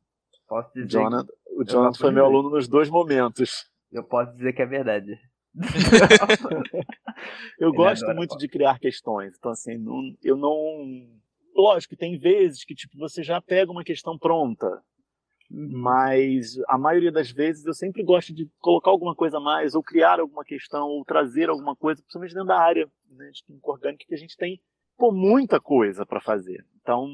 Posso 0.48 0.72
dizer 0.75 0.88
Jonathan, 0.88 1.32
o 1.56 1.64
Jonathan 1.64 1.98
foi 1.98 2.12
meu 2.12 2.25
aluno 2.25 2.50
nos 2.50 2.68
dois 2.68 2.88
momentos. 2.88 3.68
Eu 3.90 4.04
posso 4.04 4.32
dizer 4.36 4.52
que 4.52 4.62
é 4.62 4.66
verdade. 4.66 5.18
eu 7.58 7.68
Ele 7.68 7.76
gosto 7.76 8.06
muito 8.14 8.36
de 8.36 8.46
criar 8.46 8.78
questões. 8.78 9.34
Então 9.38 9.50
assim, 9.50 9.76
não, 9.76 10.14
eu 10.22 10.36
não 10.36 11.08
lógico, 11.54 11.96
tem 11.96 12.18
vezes 12.18 12.64
que 12.64 12.75
tipo 12.75 12.98
você 12.98 13.22
já 13.22 13.40
pega 13.40 13.72
uma 13.72 13.82
questão 13.82 14.18
pronta 14.18 14.82
Mas 15.50 16.58
a 16.68 16.76
maioria 16.76 17.12
das 17.12 17.30
vezes 17.30 17.64
eu 17.64 17.74
sempre 17.74 18.02
gosto 18.02 18.34
de 18.34 18.50
colocar 18.58 18.90
alguma 18.90 19.14
coisa 19.14 19.38
a 19.38 19.40
mais, 19.40 19.74
ou 19.74 19.82
criar 19.82 20.18
alguma 20.18 20.44
questão, 20.44 20.88
ou 20.88 21.04
trazer 21.04 21.48
alguma 21.48 21.76
coisa, 21.76 22.02
principalmente 22.02 22.34
dentro 22.34 22.48
da 22.48 22.58
área 22.58 22.90
né, 23.10 23.30
de 23.30 23.44
química 23.44 23.70
orgânica, 23.70 24.04
que 24.06 24.14
a 24.14 24.18
gente 24.18 24.36
tem 24.36 24.60
pô, 24.96 25.12
muita 25.12 25.60
coisa 25.60 26.04
para 26.04 26.20
fazer. 26.20 26.64
Então, 26.80 27.08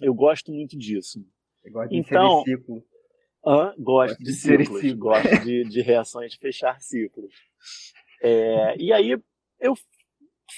eu 0.00 0.14
gosto 0.14 0.52
muito 0.52 0.76
disso. 0.76 1.24
Eu 1.64 1.72
gosto 1.72 1.90
de 1.90 1.96
então, 1.96 2.42
ciclo. 2.42 2.84
Hã? 3.44 3.74
Gosto, 3.78 4.18
de, 4.18 4.24
de 4.24 4.32
ciclos, 4.32 4.80
ciclo. 4.80 4.98
gosto 4.98 5.44
de, 5.44 5.64
de 5.64 5.80
reações 5.80 6.32
de 6.32 6.38
fechar 6.38 6.80
ciclos. 6.80 7.32
É, 8.20 8.76
e 8.78 8.92
aí 8.92 9.16
eu 9.60 9.74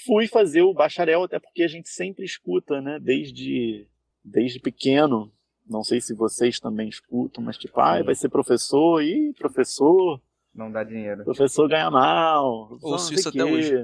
fui 0.05 0.27
fazer 0.27 0.61
o 0.61 0.73
bacharel, 0.73 1.23
até 1.23 1.39
porque 1.39 1.63
a 1.63 1.67
gente 1.67 1.89
sempre 1.89 2.25
escuta, 2.25 2.81
né, 2.81 2.99
desde, 2.99 3.87
desde 4.23 4.59
pequeno, 4.59 5.31
não 5.69 5.83
sei 5.83 6.01
se 6.01 6.13
vocês 6.13 6.59
também 6.59 6.89
escutam, 6.89 7.43
mas 7.43 7.57
tipo, 7.57 7.79
ah, 7.79 8.01
vai 8.01 8.15
ser 8.15 8.29
professor, 8.29 9.03
e 9.03 9.33
professor... 9.33 10.19
Não 10.53 10.71
dá 10.71 10.83
dinheiro. 10.83 11.23
Professor 11.23 11.69
ganha 11.69 11.91
mal. 11.91 12.77
Ouço 12.81 13.13
isso 13.13 13.29
até 13.29 13.45
hoje. 13.45 13.75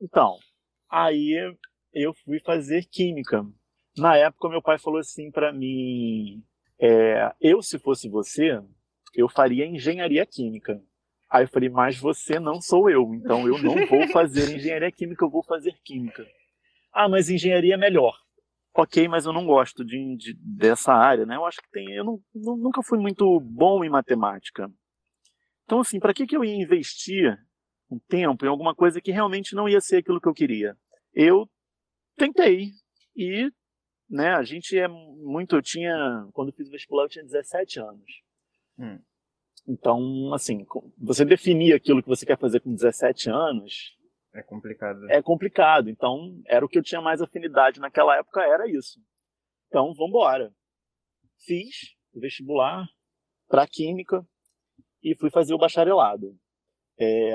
Então, 0.00 0.38
aí 0.90 1.54
eu 1.92 2.14
fui 2.24 2.40
fazer 2.40 2.86
química. 2.86 3.46
Na 3.96 4.16
época, 4.16 4.48
meu 4.48 4.62
pai 4.62 4.78
falou 4.78 4.98
assim 4.98 5.30
para 5.30 5.52
mim: 5.52 6.42
é, 6.80 7.30
eu, 7.40 7.62
se 7.62 7.78
fosse 7.78 8.08
você, 8.08 8.60
eu 9.14 9.28
faria 9.28 9.66
engenharia 9.66 10.24
química. 10.24 10.82
Aí 11.30 11.44
eu 11.44 11.48
falei, 11.48 11.68
mas 11.68 11.96
você 11.96 12.38
não 12.38 12.60
sou 12.60 12.90
eu, 12.90 13.14
então 13.14 13.46
eu 13.46 13.56
não 13.62 13.86
vou 13.86 14.06
fazer 14.12 14.54
engenharia 14.54 14.92
química, 14.92 15.24
eu 15.24 15.30
vou 15.30 15.42
fazer 15.42 15.74
química. 15.84 16.26
Ah, 16.92 17.08
mas 17.08 17.30
engenharia 17.30 17.74
é 17.74 17.78
melhor. 17.78 18.14
Ok, 18.74 19.06
mas 19.06 19.26
eu 19.26 19.32
não 19.32 19.44
gosto 19.44 19.84
de, 19.84 20.16
de 20.16 20.34
dessa 20.34 20.92
área, 20.94 21.26
né? 21.26 21.36
Eu 21.36 21.44
acho 21.44 21.60
que 21.60 21.70
tem, 21.70 21.92
eu 21.92 22.04
não, 22.04 22.20
não, 22.34 22.56
nunca 22.56 22.82
fui 22.82 22.98
muito 22.98 23.38
bom 23.40 23.84
em 23.84 23.90
matemática. 23.90 24.72
Então, 25.64 25.80
assim, 25.80 26.00
para 26.00 26.14
que, 26.14 26.26
que 26.26 26.36
eu 26.36 26.44
ia 26.44 26.54
investir 26.54 27.38
um 27.90 27.98
tempo 27.98 28.44
em 28.44 28.48
alguma 28.48 28.74
coisa 28.74 29.00
que 29.00 29.12
realmente 29.12 29.54
não 29.54 29.68
ia 29.68 29.80
ser 29.80 29.98
aquilo 29.98 30.20
que 30.20 30.28
eu 30.28 30.34
queria? 30.34 30.76
Eu 31.12 31.46
tentei 32.16 32.70
e, 33.14 33.50
né? 34.08 34.34
A 34.34 34.42
gente 34.42 34.78
é 34.78 34.88
muito, 34.88 35.56
eu 35.56 35.62
tinha, 35.62 36.26
quando 36.32 36.48
eu 36.48 36.54
fiz 36.54 36.68
o 36.68 36.70
vestibular, 36.70 37.04
eu 37.04 37.10
tinha 37.10 37.24
17 37.24 37.78
anos. 37.78 38.22
Hum. 38.78 38.98
Então, 39.68 40.32
assim, 40.34 40.66
você 40.98 41.24
definir 41.24 41.74
aquilo 41.74 42.02
que 42.02 42.08
você 42.08 42.26
quer 42.26 42.38
fazer 42.38 42.60
com 42.60 42.74
17 42.74 43.30
anos. 43.30 43.96
É 44.34 44.42
complicado. 44.42 45.10
É 45.10 45.22
complicado. 45.22 45.90
Então, 45.90 46.40
era 46.46 46.64
o 46.64 46.68
que 46.68 46.78
eu 46.78 46.82
tinha 46.82 47.00
mais 47.00 47.20
afinidade 47.20 47.80
naquela 47.80 48.16
época, 48.16 48.42
era 48.42 48.68
isso. 48.68 49.00
Então, 49.68 49.92
vamos 49.94 50.08
embora. 50.08 50.52
Fiz 51.46 51.94
o 52.12 52.20
vestibular 52.20 52.86
para 53.48 53.66
Química 53.66 54.26
e 55.02 55.14
fui 55.16 55.30
fazer 55.30 55.54
o 55.54 55.58
bacharelado. 55.58 56.36
É, 56.98 57.34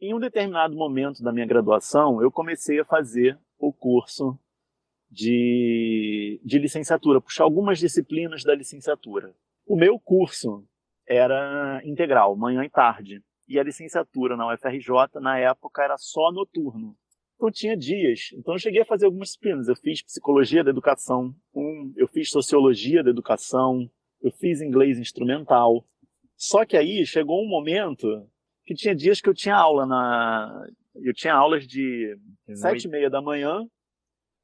em 0.00 0.14
um 0.14 0.18
determinado 0.18 0.76
momento 0.76 1.22
da 1.22 1.32
minha 1.32 1.46
graduação, 1.46 2.22
eu 2.22 2.30
comecei 2.30 2.78
a 2.80 2.84
fazer 2.84 3.38
o 3.58 3.72
curso 3.72 4.38
de, 5.10 6.40
de 6.44 6.58
licenciatura, 6.58 7.20
puxar 7.20 7.44
algumas 7.44 7.78
disciplinas 7.78 8.44
da 8.44 8.54
licenciatura. 8.54 9.34
O 9.66 9.76
meu 9.76 9.98
curso 9.98 10.66
era 11.06 11.80
integral, 11.84 12.36
manhã 12.36 12.64
e 12.64 12.70
tarde. 12.70 13.22
E 13.48 13.58
a 13.58 13.62
licenciatura 13.62 14.36
na 14.36 14.52
UFRJ, 14.52 15.20
na 15.20 15.38
época, 15.38 15.82
era 15.82 15.96
só 15.96 16.30
noturno. 16.30 16.94
Então 17.36 17.50
tinha 17.50 17.76
dias. 17.76 18.30
Então 18.34 18.54
eu 18.54 18.58
cheguei 18.58 18.82
a 18.82 18.84
fazer 18.84 19.06
algumas 19.06 19.28
disciplinas. 19.28 19.68
Eu 19.68 19.76
fiz 19.76 20.02
psicologia 20.02 20.62
da 20.62 20.70
educação, 20.70 21.34
um, 21.54 21.92
eu 21.96 22.08
fiz 22.08 22.30
sociologia 22.30 23.02
da 23.02 23.10
educação, 23.10 23.88
eu 24.20 24.30
fiz 24.32 24.60
inglês 24.60 24.98
instrumental. 24.98 25.86
Só 26.36 26.66
que 26.66 26.76
aí 26.76 27.06
chegou 27.06 27.42
um 27.42 27.48
momento 27.48 28.28
que 28.66 28.74
tinha 28.74 28.94
dias 28.94 29.20
que 29.20 29.28
eu 29.28 29.34
tinha 29.34 29.56
aula 29.56 29.86
na. 29.86 30.66
Eu 30.96 31.14
tinha 31.14 31.32
aulas 31.32 31.66
de 31.66 32.18
sete 32.54 32.84
e 32.84 32.90
meia 32.90 33.08
da 33.08 33.22
manhã 33.22 33.64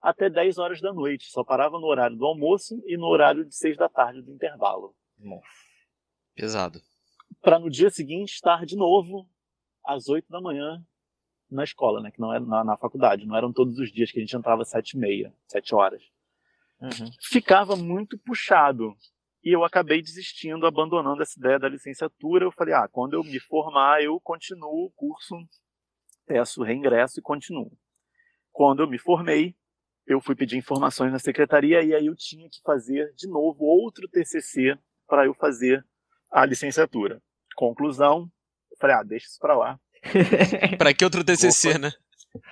até 0.01 0.31
10 0.31 0.59
horas 0.59 0.81
da 0.81 0.93
noite. 0.93 1.31
Só 1.31 1.43
parava 1.43 1.81
no 1.81 1.87
horário 1.87 2.17
do 2.17 2.25
almoço 2.25 2.81
e 2.87 2.97
no 2.97 3.07
horário 3.07 3.45
de 3.45 3.57
seis 3.57 3.77
da 3.77 3.89
tarde 3.89 4.23
do 4.23 4.33
intervalo. 4.33 4.95
Pesado. 6.35 6.81
Para 7.45 7.59
no 7.59 7.69
dia 7.69 7.91
seguinte 7.91 8.33
estar 8.33 8.65
de 8.65 8.75
novo 8.75 9.29
às 9.85 10.09
8 10.09 10.27
da 10.31 10.41
manhã 10.41 10.83
na 11.51 11.63
escola, 11.63 12.01
né? 12.01 12.11
Que 12.11 12.19
não 12.19 12.33
era 12.33 12.43
na, 12.43 12.65
na 12.65 12.77
faculdade. 12.79 13.27
Não 13.27 13.37
eram 13.37 13.53
todos 13.53 13.79
os 13.79 13.93
dias 13.93 14.11
que 14.11 14.19
a 14.19 14.23
gente 14.23 14.35
entrava 14.35 14.63
às 14.63 14.71
7 14.71 14.93
e 14.93 14.99
meia, 14.99 15.35
7 15.47 15.75
horas. 15.75 16.03
Uhum. 16.81 17.11
Ficava 17.21 17.77
muito 17.77 18.19
puxado. 18.19 18.97
E 19.45 19.55
eu 19.55 19.63
acabei 19.63 20.01
desistindo, 20.01 20.67
abandonando 20.67 21.21
essa 21.21 21.39
ideia 21.39 21.59
da 21.59 21.69
licenciatura. 21.69 22.47
Eu 22.47 22.51
falei, 22.51 22.73
ah, 22.73 22.89
quando 22.89 23.13
eu 23.13 23.23
me 23.23 23.39
formar, 23.39 24.03
eu 24.03 24.19
continuo 24.19 24.87
o 24.87 24.91
curso, 24.93 25.37
peço 26.27 26.63
reingresso 26.63 27.21
e 27.21 27.23
continuo. 27.23 27.71
Quando 28.51 28.83
eu 28.83 28.89
me 28.89 28.99
formei, 28.99 29.55
eu 30.07 30.19
fui 30.19 30.35
pedir 30.35 30.57
informações 30.57 31.13
na 31.13 31.19
secretaria 31.19 31.83
e 31.83 31.95
aí 31.95 32.07
eu 32.07 32.17
tinha 32.17 32.49
que 32.49 32.63
fazer 32.63 33.13
de 33.15 33.29
novo 33.29 33.65
outro 33.65 34.09
TCC 34.09 34.79
para 35.07 35.27
eu 35.27 35.35
fazer 35.35 35.87
a 36.31 36.47
licenciatura. 36.47 37.23
Conclusão, 37.55 38.31
eu 38.71 38.77
falei, 38.79 38.97
ah, 38.97 39.03
deixa 39.03 39.27
isso 39.27 39.39
para 39.39 39.57
lá. 39.57 39.79
para 40.79 40.93
que 40.93 41.05
outro 41.05 41.25
TCC, 41.25 41.79
né? 41.79 41.93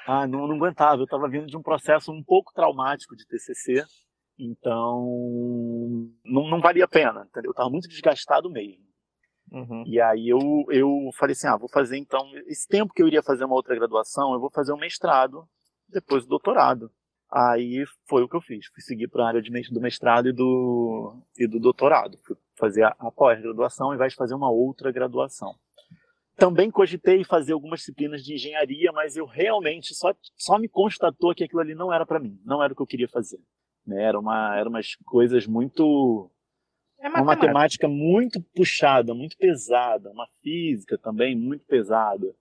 Ah, 0.06 0.26
não, 0.26 0.46
não 0.46 0.56
aguentava. 0.56 1.00
Eu 1.00 1.04
estava 1.04 1.28
vindo 1.28 1.46
de 1.46 1.56
um 1.56 1.62
processo 1.62 2.12
um 2.12 2.22
pouco 2.22 2.52
traumático 2.52 3.16
de 3.16 3.26
TCC, 3.26 3.84
então 4.38 5.04
não, 6.24 6.48
não 6.48 6.60
valia 6.60 6.84
a 6.84 6.88
pena. 6.88 7.26
Entendeu? 7.28 7.48
Eu 7.48 7.52
estava 7.52 7.70
muito 7.70 7.88
desgastado 7.88 8.50
mesmo. 8.50 8.84
Uhum. 9.50 9.84
E 9.86 10.00
aí 10.00 10.28
eu, 10.28 10.38
eu 10.70 11.10
falei 11.18 11.32
assim, 11.32 11.46
ah, 11.46 11.56
vou 11.56 11.68
fazer 11.68 11.98
então, 11.98 12.26
esse 12.46 12.66
tempo 12.66 12.92
que 12.94 13.02
eu 13.02 13.06
iria 13.06 13.22
fazer 13.22 13.44
uma 13.44 13.54
outra 13.54 13.74
graduação, 13.74 14.32
eu 14.32 14.40
vou 14.40 14.50
fazer 14.50 14.72
um 14.72 14.78
mestrado, 14.78 15.46
depois 15.88 16.24
o 16.24 16.28
doutorado. 16.28 16.90
Aí 17.30 17.84
foi 18.08 18.22
o 18.22 18.28
que 18.28 18.36
eu 18.36 18.40
fiz, 18.40 18.66
fui 18.66 18.82
seguir 18.82 19.08
para 19.08 19.24
a 19.24 19.28
área 19.28 19.42
de, 19.42 19.50
do 19.70 19.80
mestrado 19.80 20.28
e 20.28 20.32
do, 20.32 21.22
e 21.38 21.46
do 21.46 21.60
doutorado. 21.60 22.18
Fui 22.24 22.36
fazer 22.62 22.84
a, 22.84 22.94
a 22.96 23.10
pós-graduação 23.10 23.88
ao 23.88 23.94
invés 23.94 24.12
de 24.12 24.16
fazer 24.16 24.34
uma 24.34 24.48
outra 24.48 24.92
graduação. 24.92 25.52
Também 26.36 26.70
cogitei 26.70 27.24
fazer 27.24 27.54
algumas 27.54 27.80
disciplinas 27.80 28.22
de 28.22 28.34
engenharia, 28.34 28.92
mas 28.92 29.16
eu 29.16 29.26
realmente 29.26 29.92
só, 29.96 30.14
só 30.36 30.58
me 30.58 30.68
constatou 30.68 31.34
que 31.34 31.42
aquilo 31.42 31.60
ali 31.60 31.74
não 31.74 31.92
era 31.92 32.06
para 32.06 32.20
mim, 32.20 32.40
não 32.44 32.62
era 32.62 32.72
o 32.72 32.76
que 32.76 32.82
eu 32.82 32.86
queria 32.86 33.08
fazer. 33.08 33.40
Né? 33.84 34.00
Era, 34.00 34.18
uma, 34.18 34.56
era 34.56 34.68
umas 34.68 34.94
coisas 35.04 35.44
muito. 35.44 36.30
É 37.00 37.08
matemática. 37.08 37.22
Uma 37.22 37.34
matemática 37.34 37.88
muito 37.88 38.40
puxada, 38.54 39.12
muito 39.12 39.36
pesada, 39.36 40.10
uma 40.10 40.28
física 40.40 40.96
também 40.96 41.36
muito 41.36 41.66
pesada. 41.66 42.32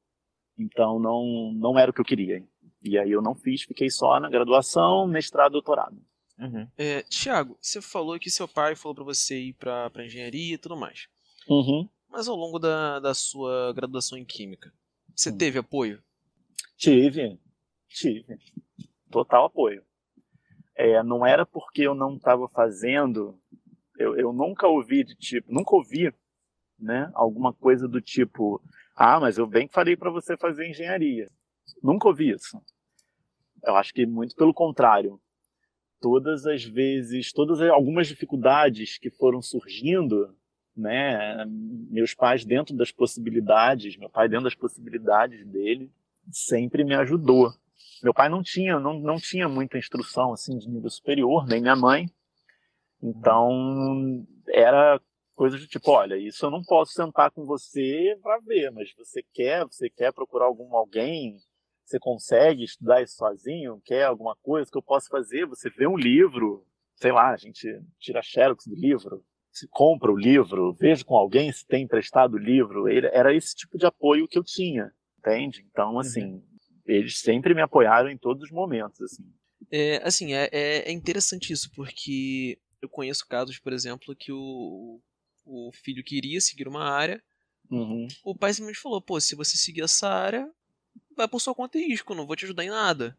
Então 0.55 0.99
não, 0.99 1.51
não 1.51 1.79
era 1.79 1.89
o 1.89 1.93
que 1.93 2.01
eu 2.01 2.05
queria. 2.05 2.43
E 2.83 2.97
aí 2.97 3.11
eu 3.11 3.23
não 3.23 3.33
fiz, 3.33 3.63
fiquei 3.63 3.89
só 3.89 4.19
na 4.19 4.29
graduação, 4.29 5.07
mestrado, 5.07 5.53
doutorado. 5.53 5.97
Uhum. 6.37 6.67
É, 6.77 7.03
Tiago, 7.03 7.57
você 7.61 7.81
falou 7.81 8.19
que 8.19 8.29
seu 8.29 8.47
pai 8.47 8.75
falou 8.75 8.95
para 8.95 9.03
você 9.03 9.39
ir 9.39 9.53
para 9.53 10.05
engenharia 10.05 10.55
e 10.55 10.57
tudo 10.57 10.75
mais. 10.75 11.07
Uhum. 11.47 11.87
Mas 12.09 12.27
ao 12.27 12.35
longo 12.35 12.59
da, 12.59 12.99
da 12.99 13.13
sua 13.13 13.73
graduação 13.73 14.17
em 14.17 14.25
Química, 14.25 14.73
você 15.15 15.29
uhum. 15.29 15.37
teve 15.37 15.59
apoio? 15.59 16.03
Tive, 16.77 17.39
tive. 17.87 18.37
Total 19.09 19.45
apoio. 19.45 19.83
É, 20.75 21.03
não 21.03 21.25
era 21.25 21.45
porque 21.45 21.83
eu 21.83 21.93
não 21.93 22.15
estava 22.15 22.47
fazendo, 22.49 23.39
eu, 23.97 24.17
eu 24.17 24.33
nunca 24.33 24.67
ouvi 24.67 25.03
de 25.03 25.15
tipo, 25.15 25.53
nunca 25.53 25.75
ouvi 25.75 26.11
né, 26.79 27.11
alguma 27.13 27.53
coisa 27.53 27.87
do 27.87 28.01
tipo, 28.01 28.61
ah, 28.95 29.19
mas 29.19 29.37
eu 29.37 29.45
bem 29.45 29.67
que 29.67 29.73
falei 29.73 29.95
para 29.95 30.09
você 30.09 30.35
fazer 30.35 30.67
engenharia. 30.67 31.29
Nunca 31.83 32.07
ouvi 32.07 32.31
isso. 32.31 32.59
Eu 33.63 33.75
acho 33.75 33.93
que 33.93 34.05
muito 34.05 34.35
pelo 34.35 34.53
contrário 34.53 35.21
todas 36.01 36.45
as 36.47 36.63
vezes, 36.65 37.31
todas 37.31 37.61
algumas 37.61 38.07
dificuldades 38.07 38.97
que 38.97 39.09
foram 39.09 39.41
surgindo, 39.41 40.35
né, 40.75 41.45
meus 41.89 42.13
pais 42.13 42.43
dentro 42.43 42.75
das 42.75 42.91
possibilidades, 42.91 43.95
meu 43.95 44.09
pai 44.09 44.27
dentro 44.27 44.45
das 44.45 44.55
possibilidades 44.55 45.45
dele, 45.45 45.91
sempre 46.29 46.83
me 46.83 46.95
ajudou. 46.95 47.53
Meu 48.03 48.13
pai 48.13 48.27
não 48.29 48.41
tinha, 48.41 48.79
não, 48.79 48.99
não 48.99 49.17
tinha 49.17 49.47
muita 49.47 49.77
instrução 49.77 50.33
assim 50.33 50.57
de 50.57 50.67
nível 50.67 50.89
superior, 50.89 51.45
nem 51.47 51.61
minha 51.61 51.75
mãe. 51.75 52.09
Então, 53.01 54.25
era 54.47 54.99
coisa 55.35 55.57
de 55.57 55.67
tipo, 55.67 55.91
olha, 55.91 56.15
isso 56.17 56.45
eu 56.45 56.51
não 56.51 56.63
posso 56.63 56.93
sentar 56.93 57.31
com 57.31 57.45
você 57.45 58.17
para 58.21 58.39
ver, 58.39 58.71
mas 58.71 58.91
você 58.97 59.23
quer, 59.33 59.65
você 59.65 59.89
quer 59.89 60.11
procurar 60.11 60.45
algum 60.45 60.75
alguém 60.75 61.37
você 61.91 61.99
consegue 61.99 62.63
estudar 62.63 63.01
isso 63.01 63.15
sozinho? 63.15 63.81
Quer 63.83 64.05
alguma 64.05 64.35
coisa 64.37 64.71
que 64.71 64.77
eu 64.77 64.81
possa 64.81 65.09
fazer? 65.09 65.45
Você 65.45 65.69
vê 65.69 65.87
um 65.87 65.97
livro, 65.97 66.65
sei 66.95 67.11
lá, 67.11 67.31
a 67.31 67.37
gente 67.37 67.67
tira 67.99 68.21
xerox 68.21 68.65
do 68.65 68.75
livro, 68.75 69.23
se 69.51 69.67
compra 69.67 70.11
o 70.11 70.17
livro, 70.17 70.73
veja 70.73 71.03
com 71.03 71.15
alguém 71.15 71.51
se 71.51 71.65
tem 71.65 71.83
emprestado 71.83 72.35
o 72.35 72.39
livro. 72.39 72.87
Era 72.87 73.35
esse 73.35 73.55
tipo 73.55 73.77
de 73.77 73.85
apoio 73.85 74.27
que 74.27 74.37
eu 74.37 74.43
tinha, 74.43 74.91
entende? 75.19 75.65
Então, 75.69 75.93
uhum. 75.93 75.99
assim, 75.99 76.23
uhum. 76.23 76.43
eles 76.85 77.19
sempre 77.19 77.53
me 77.53 77.61
apoiaram 77.61 78.09
em 78.09 78.17
todos 78.17 78.43
os 78.43 78.51
momentos, 78.51 79.01
assim. 79.01 79.23
É, 79.69 80.01
assim, 80.03 80.33
é, 80.33 80.49
é, 80.51 80.89
é 80.89 80.91
interessante 80.91 81.53
isso, 81.53 81.69
porque 81.75 82.57
Eu 82.81 82.89
conheço 82.89 83.27
casos, 83.27 83.59
por 83.59 83.73
exemplo, 83.73 84.15
que 84.15 84.31
o, 84.31 84.99
o 85.45 85.71
filho 85.71 86.03
queria 86.03 86.41
seguir 86.41 86.67
uma 86.67 86.83
área, 86.83 87.21
Uhum. 87.69 88.05
o 88.25 88.35
pai 88.35 88.53
simplesmente 88.53 88.81
falou: 88.81 89.01
pô, 89.01 89.19
se 89.21 89.33
você 89.33 89.55
seguir 89.55 89.83
essa 89.83 90.09
área, 90.09 90.45
vai 91.21 91.27
por 91.27 91.39
sua 91.39 91.55
conta 91.55 91.77
e 91.77 91.87
risco, 91.87 92.15
não 92.15 92.25
vou 92.25 92.35
te 92.35 92.45
ajudar 92.45 92.63
em 92.63 92.69
nada. 92.69 93.17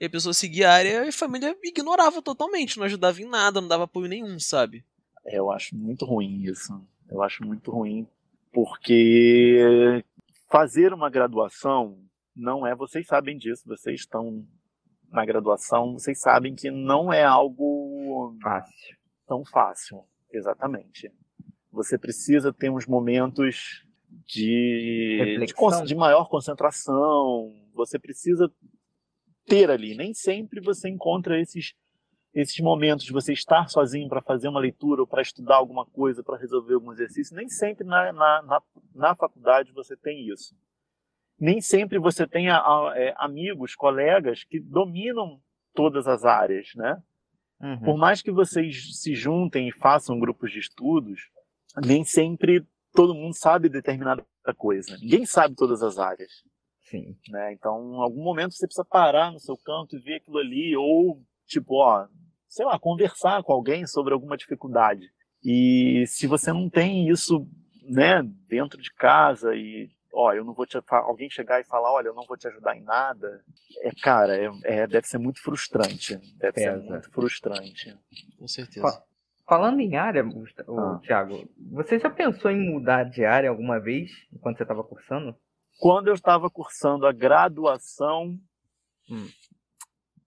E 0.00 0.04
a 0.04 0.10
pessoa 0.10 0.32
seguia 0.32 0.70
a 0.70 0.74
área 0.74 1.04
e 1.04 1.08
a 1.08 1.12
família 1.12 1.56
ignorava 1.62 2.22
totalmente, 2.22 2.78
não 2.78 2.84
ajudava 2.84 3.20
em 3.20 3.28
nada, 3.28 3.60
não 3.60 3.68
dava 3.68 3.84
apoio 3.84 4.08
nenhum, 4.08 4.38
sabe? 4.38 4.84
É, 5.26 5.38
eu 5.38 5.50
acho 5.50 5.76
muito 5.76 6.04
ruim 6.04 6.42
isso. 6.44 6.80
Eu 7.10 7.22
acho 7.22 7.44
muito 7.44 7.70
ruim, 7.70 8.06
porque 8.52 10.04
fazer 10.48 10.92
uma 10.92 11.10
graduação 11.10 11.98
não 12.36 12.66
é. 12.66 12.74
Vocês 12.74 13.06
sabem 13.06 13.36
disso, 13.36 13.64
vocês 13.66 14.00
estão 14.00 14.46
na 15.10 15.24
graduação, 15.24 15.94
vocês 15.94 16.20
sabem 16.20 16.54
que 16.54 16.70
não 16.70 17.12
é 17.12 17.24
algo 17.24 18.36
Fácil. 18.42 18.96
tão 19.26 19.44
fácil. 19.44 20.04
Exatamente. 20.30 21.10
Você 21.72 21.96
precisa 21.98 22.52
ter 22.52 22.70
uns 22.70 22.86
momentos 22.86 23.84
de, 24.26 25.18
de, 25.46 25.54
de 25.86 25.94
maior 25.94 26.28
concentração. 26.28 27.52
Você 27.74 27.98
precisa 27.98 28.50
ter 29.46 29.70
ali. 29.70 29.94
Nem 29.94 30.12
sempre 30.14 30.60
você 30.60 30.88
encontra 30.88 31.40
esses 31.40 31.74
esses 32.34 32.60
momentos 32.60 33.04
de 33.06 33.12
você 33.12 33.32
estar 33.32 33.68
sozinho 33.68 34.06
para 34.08 34.20
fazer 34.20 34.48
uma 34.48 34.60
leitura 34.60 35.00
ou 35.00 35.06
para 35.06 35.22
estudar 35.22 35.56
alguma 35.56 35.84
coisa, 35.86 36.22
para 36.22 36.36
resolver 36.36 36.74
algum 36.74 36.92
exercício. 36.92 37.34
Nem 37.34 37.48
sempre 37.48 37.84
na, 37.86 38.12
na, 38.12 38.42
na, 38.42 38.62
na 38.94 39.16
faculdade 39.16 39.72
você 39.72 39.96
tem 39.96 40.28
isso. 40.28 40.54
Nem 41.40 41.60
sempre 41.60 41.98
você 41.98 42.26
tem 42.28 42.48
a- 42.50 42.58
a- 42.58 42.92
é, 42.96 43.14
amigos, 43.16 43.74
colegas 43.74 44.44
que 44.44 44.60
dominam 44.60 45.40
todas 45.74 46.06
as 46.06 46.24
áreas, 46.24 46.68
né? 46.76 47.02
Uhum. 47.60 47.80
Por 47.80 47.96
mais 47.96 48.20
que 48.22 48.30
vocês 48.30 49.00
se 49.00 49.14
juntem 49.14 49.66
e 49.68 49.72
façam 49.72 50.20
grupos 50.20 50.52
de 50.52 50.58
estudos, 50.60 51.30
nem 51.84 52.04
sempre 52.04 52.64
todo 52.98 53.14
mundo 53.14 53.32
sabe 53.32 53.68
determinada 53.68 54.26
coisa. 54.56 54.98
Ninguém 54.98 55.24
sabe 55.24 55.54
todas 55.54 55.84
as 55.84 55.98
áreas. 55.98 56.42
Sim. 56.80 57.16
Né? 57.28 57.52
Então, 57.52 57.94
em 57.94 58.02
algum 58.02 58.24
momento 58.24 58.54
você 58.54 58.66
precisa 58.66 58.84
parar 58.84 59.30
no 59.30 59.38
seu 59.38 59.56
canto 59.56 59.94
e 59.94 60.00
ver 60.00 60.16
aquilo 60.16 60.38
ali, 60.38 60.76
ou, 60.76 61.22
tipo, 61.46 61.76
ó, 61.76 62.08
sei 62.48 62.66
lá, 62.66 62.76
conversar 62.76 63.44
com 63.44 63.52
alguém 63.52 63.86
sobre 63.86 64.12
alguma 64.12 64.36
dificuldade. 64.36 65.08
E 65.44 66.02
se 66.08 66.26
você 66.26 66.52
não 66.52 66.68
tem 66.68 67.08
isso, 67.08 67.46
né, 67.84 68.20
dentro 68.48 68.82
de 68.82 68.92
casa 68.92 69.54
e, 69.54 69.88
ó, 70.12 70.32
eu 70.32 70.44
não 70.44 70.52
vou 70.52 70.66
te. 70.66 70.76
Alguém 70.88 71.30
chegar 71.30 71.60
e 71.60 71.64
falar, 71.64 71.92
olha, 71.92 72.08
eu 72.08 72.14
não 72.14 72.26
vou 72.26 72.36
te 72.36 72.48
ajudar 72.48 72.76
em 72.76 72.82
nada, 72.82 73.44
é, 73.82 73.92
cara, 74.02 74.36
é, 74.36 74.50
é- 74.64 74.86
deve 74.88 75.06
ser 75.06 75.18
muito 75.18 75.40
frustrante. 75.40 76.16
Deve 76.36 76.54
Pesa. 76.54 76.82
ser 76.82 76.90
muito 76.90 77.10
frustrante. 77.12 77.96
Com 78.36 78.48
certeza. 78.48 79.04
Falando 79.48 79.80
em 79.80 79.96
área, 79.96 80.22
Gusta- 80.22 80.64
ô, 80.70 80.78
Ah. 80.78 80.98
Thiago, 81.02 81.48
você 81.72 81.98
já 81.98 82.10
pensou 82.10 82.50
em 82.50 82.70
mudar 82.70 83.04
de 83.04 83.24
área 83.24 83.48
alguma 83.48 83.80
vez 83.80 84.10
enquanto 84.32 84.58
você 84.58 84.62
estava 84.64 84.84
cursando? 84.84 85.34
Quando 85.80 86.08
eu 86.08 86.14
estava 86.14 86.50
cursando 86.50 87.06
a 87.06 87.12
graduação. 87.12 88.38
Hum. 89.10 89.26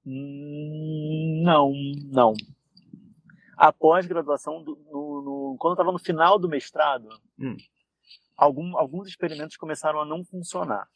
hum, 0.06 1.42
Não, 1.44 1.72
não. 2.12 2.34
A 3.58 3.72
pós-graduação, 3.72 4.64
do- 4.64 4.76
no, 4.92 5.22
no- 5.22 5.58
quando 5.60 5.74
eu 5.74 5.76
estava 5.76 5.92
no 5.92 6.00
final 6.00 6.40
do 6.40 6.50
mestrado, 6.50 7.08
Hum. 7.40 7.56
algum- 8.36 8.76
alguns 8.78 9.08
experimentos 9.08 9.56
começaram 9.58 10.02
a 10.02 10.06
não 10.06 10.24
funcionar. 10.26 10.88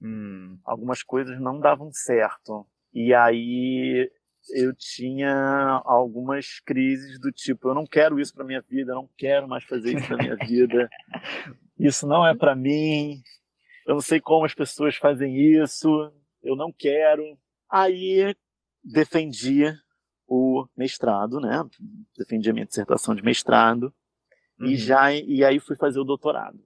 Hum, 0.00 0.58
Algumas 0.64 1.02
coisas 1.02 1.38
não 1.40 1.60
davam 1.60 1.90
certo. 1.92 2.66
E 2.94 3.12
aí 3.14 4.10
eu 4.50 4.74
tinha 4.74 5.82
algumas 5.84 6.60
crises 6.60 7.18
do 7.18 7.30
tipo: 7.30 7.68
eu 7.68 7.74
não 7.74 7.86
quero 7.86 8.20
isso 8.20 8.34
para 8.34 8.44
minha 8.44 8.62
vida, 8.62 8.92
eu 8.92 8.96
não 8.96 9.08
quero 9.16 9.48
mais 9.48 9.64
fazer 9.64 9.96
isso 9.96 10.10
na 10.10 10.16
minha 10.16 10.36
vida. 10.36 10.88
Isso 11.78 12.06
não 12.06 12.26
é 12.26 12.34
para 12.34 12.54
mim. 12.54 13.22
Eu 13.86 13.94
não 13.94 14.00
sei 14.00 14.20
como 14.20 14.44
as 14.44 14.54
pessoas 14.54 14.96
fazem 14.96 15.36
isso. 15.36 16.12
Eu 16.42 16.56
não 16.56 16.72
quero. 16.72 17.36
Aí 17.70 18.34
defendi 18.82 19.64
o 20.26 20.66
mestrado, 20.76 21.40
né? 21.40 21.62
Defendi 22.16 22.50
a 22.50 22.52
minha 22.52 22.66
dissertação 22.66 23.14
de 23.14 23.22
mestrado 23.22 23.92
uhum. 24.58 24.66
e 24.66 24.76
já 24.76 25.12
e 25.12 25.44
aí 25.44 25.58
fui 25.58 25.76
fazer 25.76 26.00
o 26.00 26.04
doutorado. 26.04 26.58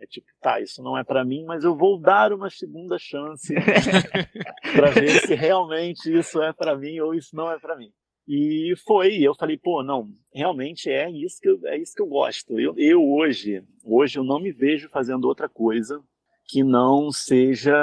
É 0.00 0.06
tipo, 0.06 0.26
tá, 0.40 0.60
isso 0.60 0.82
não 0.82 0.96
é 0.96 1.02
para 1.02 1.24
mim, 1.24 1.44
mas 1.44 1.64
eu 1.64 1.76
vou 1.76 1.98
dar 1.98 2.32
uma 2.32 2.48
segunda 2.48 2.96
chance 2.98 3.52
para 4.72 4.90
ver 4.90 5.26
se 5.26 5.34
realmente 5.34 6.06
isso 6.16 6.40
é 6.40 6.52
para 6.52 6.76
mim 6.76 7.00
ou 7.00 7.14
isso 7.14 7.34
não 7.34 7.50
é 7.50 7.58
para 7.58 7.76
mim. 7.76 7.90
E 8.28 8.74
foi, 8.86 9.22
eu 9.22 9.34
falei, 9.34 9.56
pô, 9.56 9.82
não, 9.82 10.10
realmente 10.32 10.90
é 10.90 11.10
isso 11.10 11.40
que 11.40 11.48
eu, 11.48 11.58
é 11.64 11.78
isso 11.78 11.94
que 11.94 12.02
eu 12.02 12.06
gosto. 12.06 12.60
Eu, 12.60 12.74
eu 12.76 13.02
hoje, 13.02 13.64
hoje 13.82 14.18
eu 14.18 14.22
não 14.22 14.38
me 14.38 14.52
vejo 14.52 14.88
fazendo 14.90 15.24
outra 15.24 15.48
coisa 15.48 16.00
que 16.46 16.62
não 16.62 17.10
seja 17.10 17.74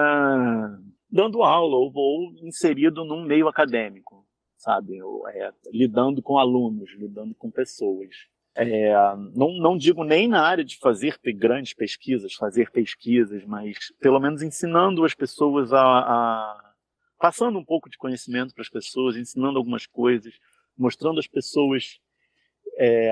dando 1.09 1.43
aula 1.43 1.75
ou, 1.77 1.91
ou 1.93 2.31
inserido 2.43 3.03
num 3.03 3.25
meio 3.25 3.47
acadêmico, 3.47 4.25
sabe? 4.55 4.99
É, 5.33 5.51
lidando 5.71 6.21
com 6.21 6.37
alunos, 6.37 6.91
lidando 6.95 7.33
com 7.35 7.49
pessoas. 7.49 8.15
É, 8.57 8.93
não, 9.35 9.51
não 9.57 9.77
digo 9.77 10.03
nem 10.05 10.29
na 10.29 10.41
área 10.41 10.63
de 10.63 10.77
fazer 10.77 11.19
grandes 11.35 11.73
pesquisas, 11.73 12.33
fazer 12.33 12.71
pesquisas, 12.71 13.43
mas 13.45 13.77
pelo 13.99 14.19
menos 14.19 14.41
ensinando 14.41 15.03
as 15.03 15.13
pessoas 15.13 15.73
a, 15.73 15.81
a 15.81 16.73
passando 17.19 17.59
um 17.59 17.65
pouco 17.65 17.89
de 17.89 17.97
conhecimento 17.97 18.53
para 18.53 18.61
as 18.61 18.69
pessoas, 18.69 19.17
ensinando 19.17 19.57
algumas 19.57 19.85
coisas, 19.85 20.33
mostrando 20.77 21.19
às 21.19 21.27
pessoas 21.27 21.99
é, 22.77 23.11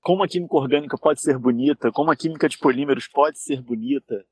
como 0.00 0.22
a 0.22 0.28
química 0.28 0.56
orgânica 0.56 0.98
pode 0.98 1.20
ser 1.20 1.38
bonita, 1.38 1.92
como 1.92 2.10
a 2.10 2.16
química 2.16 2.48
de 2.48 2.58
polímeros 2.58 3.08
pode 3.08 3.38
ser 3.38 3.60
bonita, 3.60 4.24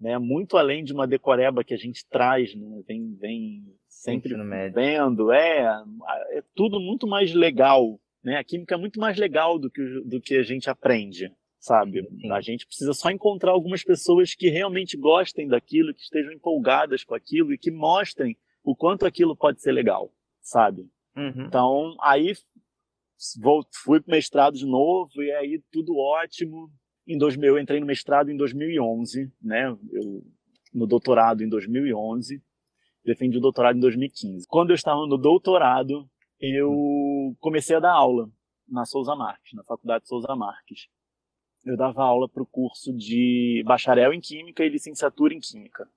né? 0.00 0.18
Muito 0.18 0.56
além 0.56 0.84
de 0.84 0.92
uma 0.92 1.06
decoreba 1.06 1.64
que 1.64 1.72
a 1.72 1.76
gente 1.76 2.04
traz, 2.08 2.54
né? 2.54 2.82
Vem, 2.86 3.14
vem 3.14 3.64
sempre 3.88 4.34
vendo, 4.72 5.32
é, 5.32 5.82
é 6.30 6.42
tudo 6.54 6.78
muito 6.80 7.06
mais 7.06 7.32
legal, 7.32 7.98
né? 8.26 8.36
A 8.38 8.42
química 8.42 8.74
é 8.74 8.78
muito 8.78 8.98
mais 8.98 9.16
legal 9.16 9.56
do 9.56 9.70
que, 9.70 10.00
do 10.04 10.20
que 10.20 10.36
a 10.36 10.42
gente 10.42 10.68
aprende, 10.68 11.32
sabe? 11.60 12.02
Sim. 12.02 12.32
A 12.32 12.40
gente 12.40 12.66
precisa 12.66 12.92
só 12.92 13.08
encontrar 13.08 13.52
algumas 13.52 13.84
pessoas 13.84 14.34
que 14.34 14.48
realmente 14.48 14.96
gostem 14.96 15.46
daquilo, 15.46 15.94
que 15.94 16.00
estejam 16.00 16.32
empolgadas 16.32 17.04
com 17.04 17.14
aquilo 17.14 17.54
e 17.54 17.58
que 17.58 17.70
mostrem 17.70 18.36
o 18.64 18.74
quanto 18.74 19.06
aquilo 19.06 19.36
pode 19.36 19.62
ser 19.62 19.70
legal, 19.70 20.12
sabe? 20.40 20.90
Uhum. 21.16 21.46
Então, 21.46 21.96
aí 22.02 22.32
vou, 23.40 23.64
fui 23.84 24.00
pro 24.00 24.10
mestrado 24.10 24.54
de 24.54 24.66
novo 24.66 25.22
e 25.22 25.30
aí 25.30 25.62
tudo 25.70 25.96
ótimo. 25.96 26.68
Em 27.06 27.16
2000, 27.16 27.50
eu 27.50 27.58
entrei 27.60 27.78
no 27.78 27.86
mestrado 27.86 28.28
em 28.28 28.36
2011, 28.36 29.32
né? 29.40 29.68
Eu, 29.92 30.24
no 30.74 30.84
doutorado 30.84 31.44
em 31.44 31.48
2011, 31.48 32.42
defendi 33.04 33.38
o 33.38 33.40
doutorado 33.40 33.76
em 33.76 33.80
2015. 33.80 34.48
Quando 34.48 34.70
eu 34.70 34.74
estava 34.74 35.06
no 35.06 35.16
doutorado, 35.16 36.10
eu 36.40 37.36
comecei 37.40 37.76
a 37.76 37.80
dar 37.80 37.92
aula 37.92 38.28
na 38.68 38.84
Souza 38.84 39.14
Marques, 39.14 39.52
na 39.54 39.64
Faculdade 39.64 40.02
de 40.02 40.08
Souza 40.08 40.34
Marques. 40.34 40.86
Eu 41.64 41.76
dava 41.76 42.02
aula 42.02 42.28
para 42.28 42.42
o 42.42 42.46
curso 42.46 42.92
de 42.92 43.62
bacharel 43.66 44.12
em 44.12 44.20
Química 44.20 44.64
e 44.64 44.68
licenciatura 44.68 45.34
em 45.34 45.40
Química. 45.40 45.88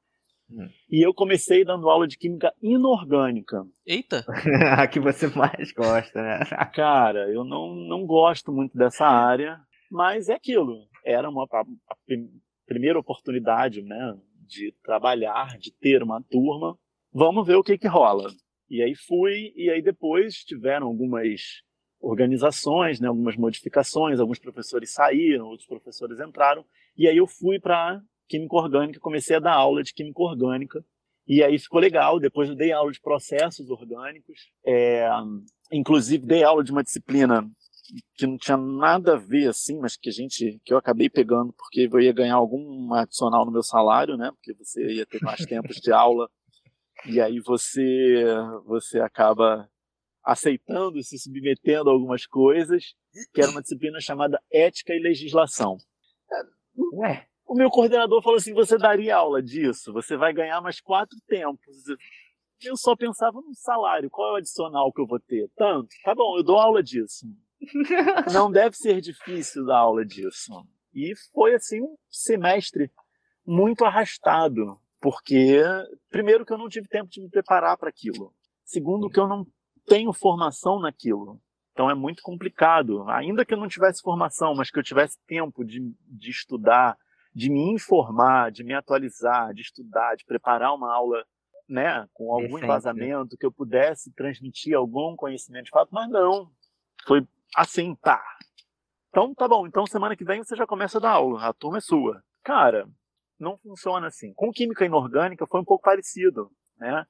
Hum. 0.52 0.68
E 0.90 1.06
eu 1.06 1.14
comecei 1.14 1.64
dando 1.64 1.90
aula 1.90 2.08
de 2.08 2.18
Química 2.18 2.52
inorgânica. 2.62 3.64
Eita! 3.86 4.26
a 4.78 4.88
que 4.88 5.00
você 5.00 5.28
mais 5.28 5.72
gosta, 5.72 6.22
né? 6.22 6.40
Cara, 6.74 7.30
eu 7.32 7.44
não, 7.44 7.76
não 7.76 8.06
gosto 8.06 8.52
muito 8.52 8.76
dessa 8.76 9.06
área, 9.06 9.60
mas 9.92 10.28
é 10.28 10.34
aquilo. 10.34 10.88
Era 11.06 11.30
uma 11.30 11.44
a, 11.52 11.60
a 11.62 11.96
prim- 12.06 12.32
primeira 12.66 13.00
oportunidade, 13.00 13.82
né, 13.84 14.18
de 14.48 14.74
trabalhar, 14.84 15.58
de 15.60 15.72
ter 15.72 16.02
uma 16.02 16.22
turma. 16.24 16.78
Vamos 17.14 17.46
ver 17.46 17.56
o 17.56 17.64
que 17.64 17.78
que 17.78 17.88
rola. 17.88 18.30
E 18.70 18.82
aí 18.84 18.96
fui, 18.96 19.52
e 19.56 19.70
aí 19.70 19.82
depois 19.82 20.44
tiveram 20.44 20.88
algumas 20.88 21.64
organizações, 22.00 23.00
né, 23.00 23.08
algumas 23.08 23.36
modificações, 23.36 24.20
alguns 24.20 24.40
professores 24.40 24.92
saíram, 24.92 25.48
outros 25.48 25.68
professores 25.68 26.20
entraram, 26.20 26.64
e 26.98 27.08
aí 27.08 27.18
eu 27.18 27.28
fui 27.28 27.60
para 27.60 28.02
química 28.28 28.56
orgânica, 28.56 29.00
comecei 29.00 29.36
a 29.36 29.40
dar 29.40 29.54
aula 29.54 29.84
de 29.84 29.94
química 29.94 30.22
orgânica, 30.22 30.86
e 31.28 31.44
aí 31.44 31.60
ficou 31.60 31.80
legal. 31.80 32.20
Depois 32.20 32.50
eu 32.50 32.56
dei 32.56 32.72
aula 32.72 32.92
de 32.92 33.00
processos 33.00 33.70
orgânicos, 33.70 34.50
é, 34.66 35.08
inclusive 35.72 36.26
dei 36.26 36.44
aula 36.44 36.64
de 36.64 36.72
uma 36.72 36.84
disciplina 36.84 37.48
que 38.16 38.28
não 38.28 38.38
tinha 38.38 38.58
nada 38.58 39.14
a 39.14 39.18
ver 39.18 39.48
assim, 39.48 39.80
mas 39.80 39.96
que 39.96 40.10
a 40.10 40.12
gente 40.12 40.60
que 40.64 40.74
eu 40.74 40.78
acabei 40.78 41.10
pegando 41.10 41.54
porque 41.54 41.90
eu 41.92 42.00
ia 42.00 42.14
ganhar 42.14 42.36
algum 42.36 42.94
adicional 42.94 43.46
no 43.46 43.52
meu 43.52 43.64
salário, 43.64 44.16
né? 44.18 44.32
Porque 44.32 44.54
você 44.54 44.86
ia 44.92 45.06
ter 45.06 45.22
mais 45.22 45.40
tempos 45.46 45.78
de 45.78 45.92
aula 45.92 46.30
e 47.06 47.20
aí 47.22 47.40
você 47.40 48.24
você 48.66 49.00
acaba 49.00 49.70
aceitando 50.24 51.02
se 51.04 51.18
submetendo 51.18 51.90
a 51.90 51.94
algumas 51.94 52.26
coisas, 52.26 52.94
que 53.34 53.42
era 53.42 53.52
uma 53.52 53.62
disciplina 53.62 54.00
chamada 54.00 54.42
ética 54.52 54.94
e 54.94 55.00
legislação. 55.00 55.78
Ué, 56.94 57.28
O 57.46 57.56
meu 57.56 57.70
coordenador 57.70 58.22
falou 58.22 58.38
assim: 58.38 58.54
você 58.54 58.78
daria 58.78 59.16
aula 59.16 59.42
disso, 59.42 59.92
você 59.92 60.16
vai 60.16 60.34
ganhar 60.34 60.62
mais 60.62 60.80
quatro 60.80 61.18
tempos. 61.28 61.76
eu 62.64 62.78
só 62.78 62.96
pensava 62.96 63.42
no 63.42 63.54
salário, 63.56 64.10
qual 64.10 64.30
é 64.30 64.34
o 64.34 64.36
adicional 64.38 64.92
que 64.94 65.02
eu 65.02 65.08
vou 65.08 65.20
ter? 65.20 65.50
Tanto, 65.56 65.90
tá 66.04 66.14
bom, 66.14 66.38
eu 66.38 66.44
dou 66.44 66.58
aula 66.58 66.84
disso. 66.84 67.26
Não 68.34 68.52
deve 68.52 68.76
ser 68.76 69.02
difícil 69.02 69.66
dar 69.66 69.80
aula 69.80 70.06
disso. 70.06 70.52
E 70.94 71.14
foi 71.34 71.56
assim 71.56 71.82
um 71.82 71.98
semestre 72.10 72.92
muito 73.46 73.84
arrastado, 73.84 74.80
porque 75.02 75.62
primeiro 76.10 76.46
que 76.46 76.54
eu 76.54 76.58
não 76.58 76.70
tive 76.70 76.88
tempo 76.88 77.10
de 77.10 77.22
me 77.22 77.30
preparar 77.30 77.78
para 77.78 77.90
aquilo. 77.90 78.34
Segundo 78.64 79.10
que 79.10 79.20
eu 79.20 79.28
não 79.28 79.46
tenho 79.86 80.14
formação 80.14 80.80
naquilo. 80.80 81.40
Então 81.72 81.90
é 81.90 81.96
muito 81.96 82.22
complicado. 82.22 83.08
Ainda 83.10 83.46
que 83.46 83.54
eu 83.54 83.58
não 83.58 83.68
tivesse 83.68 84.02
formação, 84.02 84.54
mas 84.54 84.70
que 84.70 84.78
eu 84.78 84.84
tivesse 84.84 85.18
tempo 85.26 85.64
de, 85.64 85.80
de 86.08 86.30
estudar, 86.30 86.98
de 87.34 87.50
me 87.50 87.72
informar, 87.72 88.52
de 88.52 88.64
me 88.64 88.74
atualizar, 88.74 89.54
de 89.54 89.62
estudar, 89.62 90.16
de 90.16 90.26
preparar 90.26 90.74
uma 90.74 90.94
aula 90.94 91.24
né, 91.70 92.08
com 92.14 92.34
algum 92.34 92.48
Recente. 92.48 92.64
embasamento, 92.64 93.38
que 93.38 93.46
eu 93.46 93.52
pudesse 93.52 94.12
transmitir 94.14 94.76
algum 94.76 95.16
conhecimento 95.16 95.66
de 95.66 95.72
fato, 95.72 95.90
mas 95.92 96.10
não. 96.10 96.52
Foi 97.08 97.26
assim, 97.56 97.96
tá. 97.96 98.22
Então 99.10 99.34
tá 99.34 99.48
bom, 99.48 99.66
então 99.66 99.86
semana 99.88 100.16
que 100.16 100.26
vem 100.26 100.44
você 100.44 100.56
já 100.56 100.68
começa 100.68 100.98
a 100.98 101.02
dar 101.02 101.12
aula, 101.12 101.48
a 101.48 101.54
turma 101.54 101.78
é 101.78 101.82
sua. 101.82 102.24
Cara, 102.44 102.90
não 103.40 103.58
funciona 103.58 104.08
assim. 104.08 104.34
Com 104.34 104.52
química 104.52 104.86
inorgânica 104.86 105.48
foi 105.48 105.62
um 105.62 105.66
pouco 105.66 105.84
parecido, 105.84 106.52
né? 106.78 107.06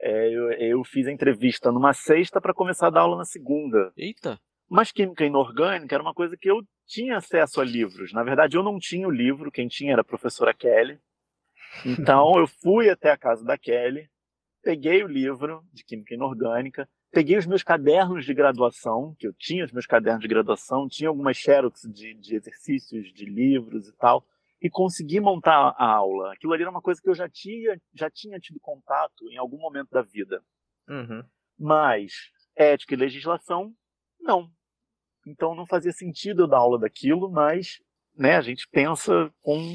É, 0.00 0.28
eu, 0.28 0.50
eu, 0.52 0.84
fiz 0.84 1.06
a 1.06 1.12
entrevista 1.12 1.72
numa 1.72 1.92
sexta 1.92 2.40
para 2.40 2.54
começar 2.54 2.86
a 2.86 2.90
dar 2.90 3.00
aula 3.00 3.16
na 3.16 3.24
segunda. 3.24 3.92
Eita! 3.96 4.38
Mas 4.68 4.92
química 4.92 5.24
inorgânica 5.24 5.94
era 5.94 6.02
uma 6.02 6.14
coisa 6.14 6.36
que 6.36 6.48
eu 6.48 6.62
tinha 6.86 7.16
acesso 7.16 7.60
a 7.60 7.64
livros. 7.64 8.12
Na 8.12 8.22
verdade, 8.22 8.56
eu 8.56 8.62
não 8.62 8.78
tinha 8.78 9.08
o 9.08 9.10
livro, 9.10 9.50
quem 9.50 9.66
tinha 9.66 9.92
era 9.92 10.02
a 10.02 10.04
professora 10.04 10.54
Kelly. 10.54 11.00
Então, 11.84 12.38
eu 12.38 12.46
fui 12.46 12.88
até 12.88 13.10
a 13.10 13.16
casa 13.16 13.44
da 13.44 13.58
Kelly, 13.58 14.08
peguei 14.62 15.02
o 15.02 15.08
livro 15.08 15.64
de 15.72 15.84
química 15.84 16.14
inorgânica, 16.14 16.88
peguei 17.10 17.36
os 17.36 17.46
meus 17.46 17.62
cadernos 17.62 18.24
de 18.24 18.34
graduação, 18.34 19.16
que 19.18 19.26
eu 19.26 19.32
tinha 19.32 19.64
os 19.64 19.72
meus 19.72 19.86
cadernos 19.86 20.22
de 20.22 20.28
graduação, 20.28 20.88
tinha 20.88 21.08
algumas 21.08 21.36
xerox 21.36 21.82
de, 21.90 22.14
de 22.14 22.36
exercícios, 22.36 23.12
de 23.12 23.24
livros 23.24 23.88
e 23.88 23.96
tal 23.96 24.24
e 24.60 24.68
conseguir 24.68 25.20
montar 25.20 25.74
a 25.78 25.86
aula. 25.86 26.32
Aquilo 26.32 26.52
ali 26.52 26.62
era 26.62 26.70
uma 26.70 26.82
coisa 26.82 27.00
que 27.00 27.08
eu 27.08 27.14
já 27.14 27.28
tinha, 27.28 27.80
já 27.94 28.10
tinha 28.10 28.38
tido 28.38 28.58
contato 28.60 29.30
em 29.30 29.36
algum 29.36 29.58
momento 29.58 29.90
da 29.90 30.02
vida. 30.02 30.42
Uhum. 30.88 31.22
Mas 31.58 32.12
ética 32.56 32.94
e 32.94 32.96
legislação, 32.96 33.72
não. 34.20 34.50
Então 35.26 35.54
não 35.54 35.66
fazia 35.66 35.92
sentido 35.92 36.42
eu 36.42 36.48
dar 36.48 36.58
aula 36.58 36.78
daquilo, 36.78 37.30
mas 37.30 37.80
né, 38.16 38.36
a 38.36 38.40
gente 38.40 38.66
pensa 38.68 39.32
com 39.40 39.74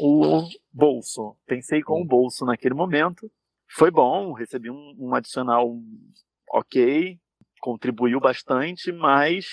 o 0.00 0.48
bolso. 0.72 1.36
Pensei 1.46 1.82
com 1.82 2.00
o 2.00 2.06
bolso 2.06 2.44
naquele 2.44 2.74
momento. 2.74 3.30
Foi 3.70 3.90
bom, 3.90 4.32
recebi 4.32 4.70
um, 4.70 4.94
um 4.98 5.14
adicional 5.14 5.76
ok, 6.50 7.18
contribuiu 7.60 8.20
bastante, 8.20 8.92
mas 8.92 9.46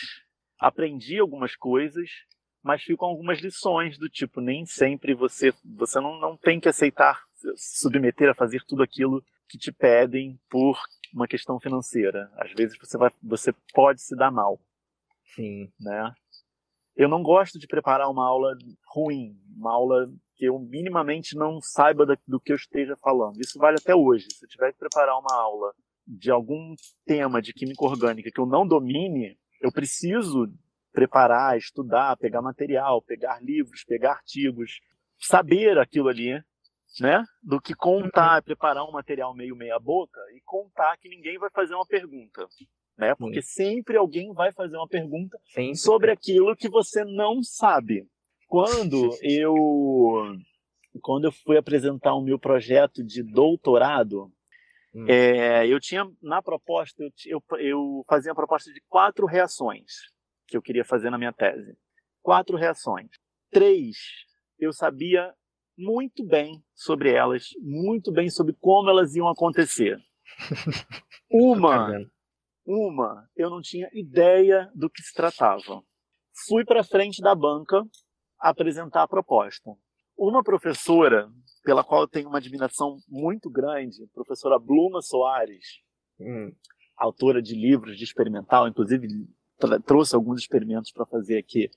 aprendi 0.60 1.20
algumas 1.20 1.56
coisas 1.56 2.10
mas 2.66 2.82
ficam 2.82 3.08
algumas 3.08 3.40
lições 3.40 3.96
do 3.96 4.10
tipo, 4.10 4.42
nem 4.42 4.66
sempre 4.66 5.14
você 5.14 5.54
você 5.64 6.00
não, 6.00 6.20
não 6.20 6.36
tem 6.36 6.60
que 6.60 6.68
aceitar 6.68 7.24
se 7.36 7.80
submeter 7.80 8.28
a 8.28 8.34
fazer 8.34 8.64
tudo 8.66 8.82
aquilo 8.82 9.24
que 9.48 9.56
te 9.56 9.72
pedem 9.72 10.40
por 10.50 10.76
uma 11.14 11.28
questão 11.28 11.60
financeira. 11.60 12.28
Às 12.36 12.52
vezes 12.54 12.76
você 12.80 12.98
vai 12.98 13.12
você 13.22 13.54
pode 13.72 14.02
se 14.02 14.16
dar 14.16 14.32
mal. 14.32 14.60
Sim, 15.36 15.72
né? 15.80 16.12
Eu 16.96 17.08
não 17.08 17.22
gosto 17.22 17.60
de 17.60 17.68
preparar 17.68 18.10
uma 18.10 18.26
aula 18.26 18.58
ruim, 18.88 19.38
uma 19.56 19.72
aula 19.72 20.12
que 20.36 20.46
eu 20.46 20.58
minimamente 20.58 21.36
não 21.36 21.62
saiba 21.62 22.04
do 22.28 22.40
que 22.40 22.52
eu 22.52 22.56
esteja 22.56 22.98
falando. 22.98 23.40
Isso 23.40 23.60
vale 23.60 23.78
até 23.80 23.94
hoje. 23.94 24.26
Se 24.32 24.44
eu 24.44 24.50
tiver 24.50 24.72
que 24.72 24.80
preparar 24.80 25.20
uma 25.20 25.36
aula 25.36 25.72
de 26.08 26.32
algum 26.32 26.74
tema 27.06 27.44
de 27.44 27.54
química 27.54 27.86
orgânica 27.86 28.32
que 28.32 28.40
eu 28.40 28.46
não 28.48 28.66
domine, 28.66 29.38
eu 29.62 29.72
preciso 29.72 30.52
preparar, 30.96 31.58
estudar, 31.58 32.16
pegar 32.16 32.42
material, 32.42 33.02
pegar 33.02 33.44
livros, 33.44 33.84
pegar 33.84 34.14
artigos, 34.14 34.80
saber 35.20 35.78
aquilo 35.78 36.08
ali, 36.08 36.42
né? 37.02 37.22
Do 37.44 37.60
que 37.60 37.76
contar, 37.76 38.38
uhum. 38.38 38.44
preparar 38.44 38.88
um 38.88 38.94
material 38.94 39.36
meio 39.36 39.58
meia 39.58 39.78
boca 39.78 40.22
e 40.34 40.42
contar 40.42 40.98
que 40.98 41.10
ninguém 41.10 41.38
vai 41.38 41.50
fazer 41.50 41.76
uma 41.76 41.86
pergunta, 41.86 42.48
né? 42.98 43.14
Porque 43.16 43.42
sempre 43.42 43.98
alguém 43.98 44.34
vai 44.34 44.54
fazer 44.54 44.78
uma 44.78 44.88
pergunta 44.88 45.38
sempre. 45.54 45.76
sobre 45.76 46.12
aquilo 46.12 46.56
que 46.56 46.70
você 46.70 47.04
não 47.04 47.44
sabe. 47.44 48.08
Quando 48.48 49.10
eu 49.22 49.54
quando 51.02 51.26
eu 51.26 51.32
fui 51.34 51.58
apresentar 51.58 52.16
o 52.16 52.24
meu 52.24 52.40
projeto 52.40 53.04
de 53.04 53.22
doutorado, 53.22 54.32
hum. 54.94 55.06
é, 55.10 55.68
eu 55.68 55.78
tinha 55.78 56.10
na 56.22 56.42
proposta 56.42 57.04
eu, 57.26 57.44
eu 57.60 58.02
fazia 58.08 58.32
a 58.32 58.36
proposta 58.36 58.72
de 58.72 58.82
quatro 58.88 59.26
reações 59.26 60.15
que 60.48 60.56
eu 60.56 60.62
queria 60.62 60.86
fazer 60.86 61.10
na 61.10 61.18
minha 61.18 61.34
tese. 61.34 61.78
Quatro 62.22 62.58
reações. 62.58 63.10
Três, 63.52 63.98
eu 64.60 64.74
sabia 64.74 65.34
muito 65.78 66.26
bem 66.26 66.64
sobre 66.74 67.12
elas, 67.12 67.50
muito 67.62 68.12
bem 68.12 68.30
sobre 68.30 68.56
como 68.60 68.90
elas 68.90 69.16
iam 69.16 69.28
acontecer. 69.28 70.00
Uma, 71.30 71.90
uma, 72.66 73.30
eu 73.36 73.50
não 73.50 73.62
tinha 73.62 73.90
ideia 73.92 74.72
do 74.76 74.90
que 74.90 75.02
se 75.02 75.14
tratava. 75.14 75.84
Fui 76.48 76.64
para 76.64 76.84
frente 76.84 77.22
da 77.22 77.36
banca 77.36 77.84
apresentar 78.40 79.04
a 79.04 79.08
proposta. 79.08 79.72
Uma 80.18 80.44
professora, 80.44 81.30
pela 81.64 81.84
qual 81.84 82.02
eu 82.02 82.08
tenho 82.08 82.30
uma 82.30 82.38
admiração 82.38 82.98
muito 83.08 83.50
grande, 83.50 84.08
professora 84.14 84.58
Bluma 84.58 85.02
Soares, 85.02 85.66
hum. 86.20 86.54
autora 86.96 87.42
de 87.42 87.56
livros 87.56 87.98
de 87.98 88.04
experimental, 88.04 88.68
inclusive 88.68 89.08
trouxe 89.86 90.16
alguns 90.16 90.42
experimentos 90.42 90.92
para 90.92 91.06
fazer 91.06 91.38
aqui 91.38 91.70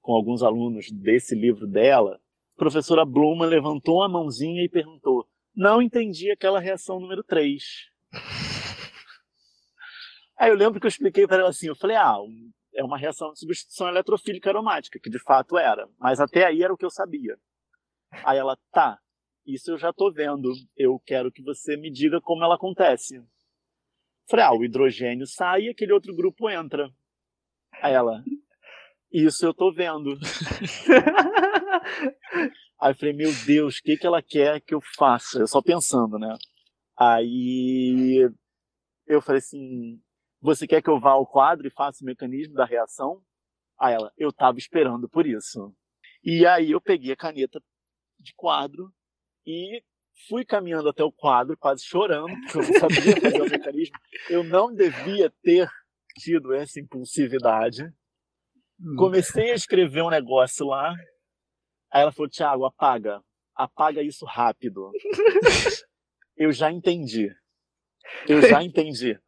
com 0.00 0.12
alguns 0.12 0.42
alunos 0.42 0.90
desse 0.90 1.34
livro 1.34 1.66
dela, 1.66 2.20
a 2.56 2.58
professora 2.58 3.04
Bluma 3.04 3.46
levantou 3.46 4.02
a 4.02 4.08
mãozinha 4.08 4.62
e 4.62 4.68
perguntou: 4.68 5.26
Não 5.56 5.80
entendi 5.80 6.30
aquela 6.30 6.60
reação 6.60 7.00
número 7.00 7.24
3. 7.24 7.62
Aí 10.38 10.50
eu 10.50 10.56
lembro 10.56 10.78
que 10.78 10.86
eu 10.86 10.88
expliquei 10.88 11.26
para 11.26 11.38
ela 11.38 11.48
assim: 11.48 11.68
eu 11.68 11.76
falei, 11.76 11.96
ah, 11.96 12.18
é 12.74 12.84
uma 12.84 12.98
reação 12.98 13.32
de 13.32 13.38
substituição 13.38 13.88
eletrofílica 13.88 14.50
aromática, 14.50 14.98
que 15.00 15.08
de 15.08 15.18
fato 15.18 15.56
era, 15.56 15.88
mas 15.98 16.20
até 16.20 16.44
aí 16.44 16.62
era 16.62 16.72
o 16.72 16.76
que 16.76 16.84
eu 16.84 16.90
sabia. 16.90 17.38
Aí 18.24 18.36
ela, 18.36 18.56
tá, 18.70 18.98
isso 19.46 19.70
eu 19.70 19.78
já 19.78 19.90
estou 19.90 20.12
vendo, 20.12 20.52
eu 20.76 21.00
quero 21.06 21.32
que 21.32 21.42
você 21.42 21.76
me 21.76 21.90
diga 21.90 22.20
como 22.20 22.44
ela 22.44 22.56
acontece. 22.56 23.22
falei, 24.28 24.44
ah, 24.44 24.52
o 24.52 24.64
hidrogênio 24.64 25.26
sai 25.26 25.62
e 25.62 25.70
aquele 25.70 25.92
outro 25.92 26.14
grupo 26.14 26.50
entra. 26.50 26.90
Ela, 27.90 28.24
isso 29.12 29.44
eu 29.44 29.52
tô 29.52 29.72
vendo. 29.72 30.18
Aí 32.80 32.90
eu 32.90 32.96
falei, 32.96 33.14
meu 33.14 33.30
Deus, 33.46 33.78
o 33.78 33.82
que, 33.82 33.96
que 33.96 34.06
ela 34.06 34.22
quer 34.22 34.60
que 34.60 34.74
eu 34.74 34.80
faça? 34.96 35.38
Eu 35.38 35.46
só 35.46 35.62
pensando, 35.62 36.18
né? 36.18 36.36
Aí 36.98 38.28
eu 39.06 39.20
falei 39.20 39.38
assim, 39.38 40.00
você 40.40 40.66
quer 40.66 40.82
que 40.82 40.90
eu 40.90 40.98
vá 40.98 41.10
ao 41.10 41.26
quadro 41.26 41.66
e 41.66 41.70
faça 41.70 42.02
o 42.02 42.06
mecanismo 42.06 42.54
da 42.54 42.64
reação? 42.64 43.22
Aí 43.78 43.94
ela, 43.94 44.12
eu 44.16 44.32
tava 44.32 44.58
esperando 44.58 45.08
por 45.08 45.26
isso. 45.26 45.74
E 46.22 46.46
aí 46.46 46.70
eu 46.70 46.80
peguei 46.80 47.12
a 47.12 47.16
caneta 47.16 47.62
de 48.18 48.32
quadro 48.34 48.92
e 49.46 49.82
fui 50.28 50.44
caminhando 50.44 50.88
até 50.88 51.04
o 51.04 51.12
quadro, 51.12 51.56
quase 51.56 51.84
chorando, 51.84 52.34
porque 52.42 52.58
eu 52.58 52.62
não 52.62 52.80
sabia 52.80 53.20
fazer 53.20 53.42
o 53.42 53.50
mecanismo. 53.50 53.96
Eu 54.30 54.42
não 54.42 54.74
devia 54.74 55.30
ter 55.42 55.68
tido 56.14 56.54
essa 56.54 56.80
impulsividade. 56.80 57.84
Hum. 58.80 58.96
Comecei 58.96 59.52
a 59.52 59.54
escrever 59.54 60.02
um 60.02 60.10
negócio 60.10 60.66
lá. 60.66 60.94
Aí 61.92 62.02
ela 62.02 62.12
falou: 62.12 62.28
Tiago, 62.28 62.64
apaga. 62.64 63.22
Apaga 63.54 64.02
isso 64.02 64.24
rápido. 64.24 64.90
eu 66.36 66.52
já 66.52 66.70
entendi. 66.70 67.30
Eu 68.28 68.42
já 68.42 68.62
entendi. 68.62 69.18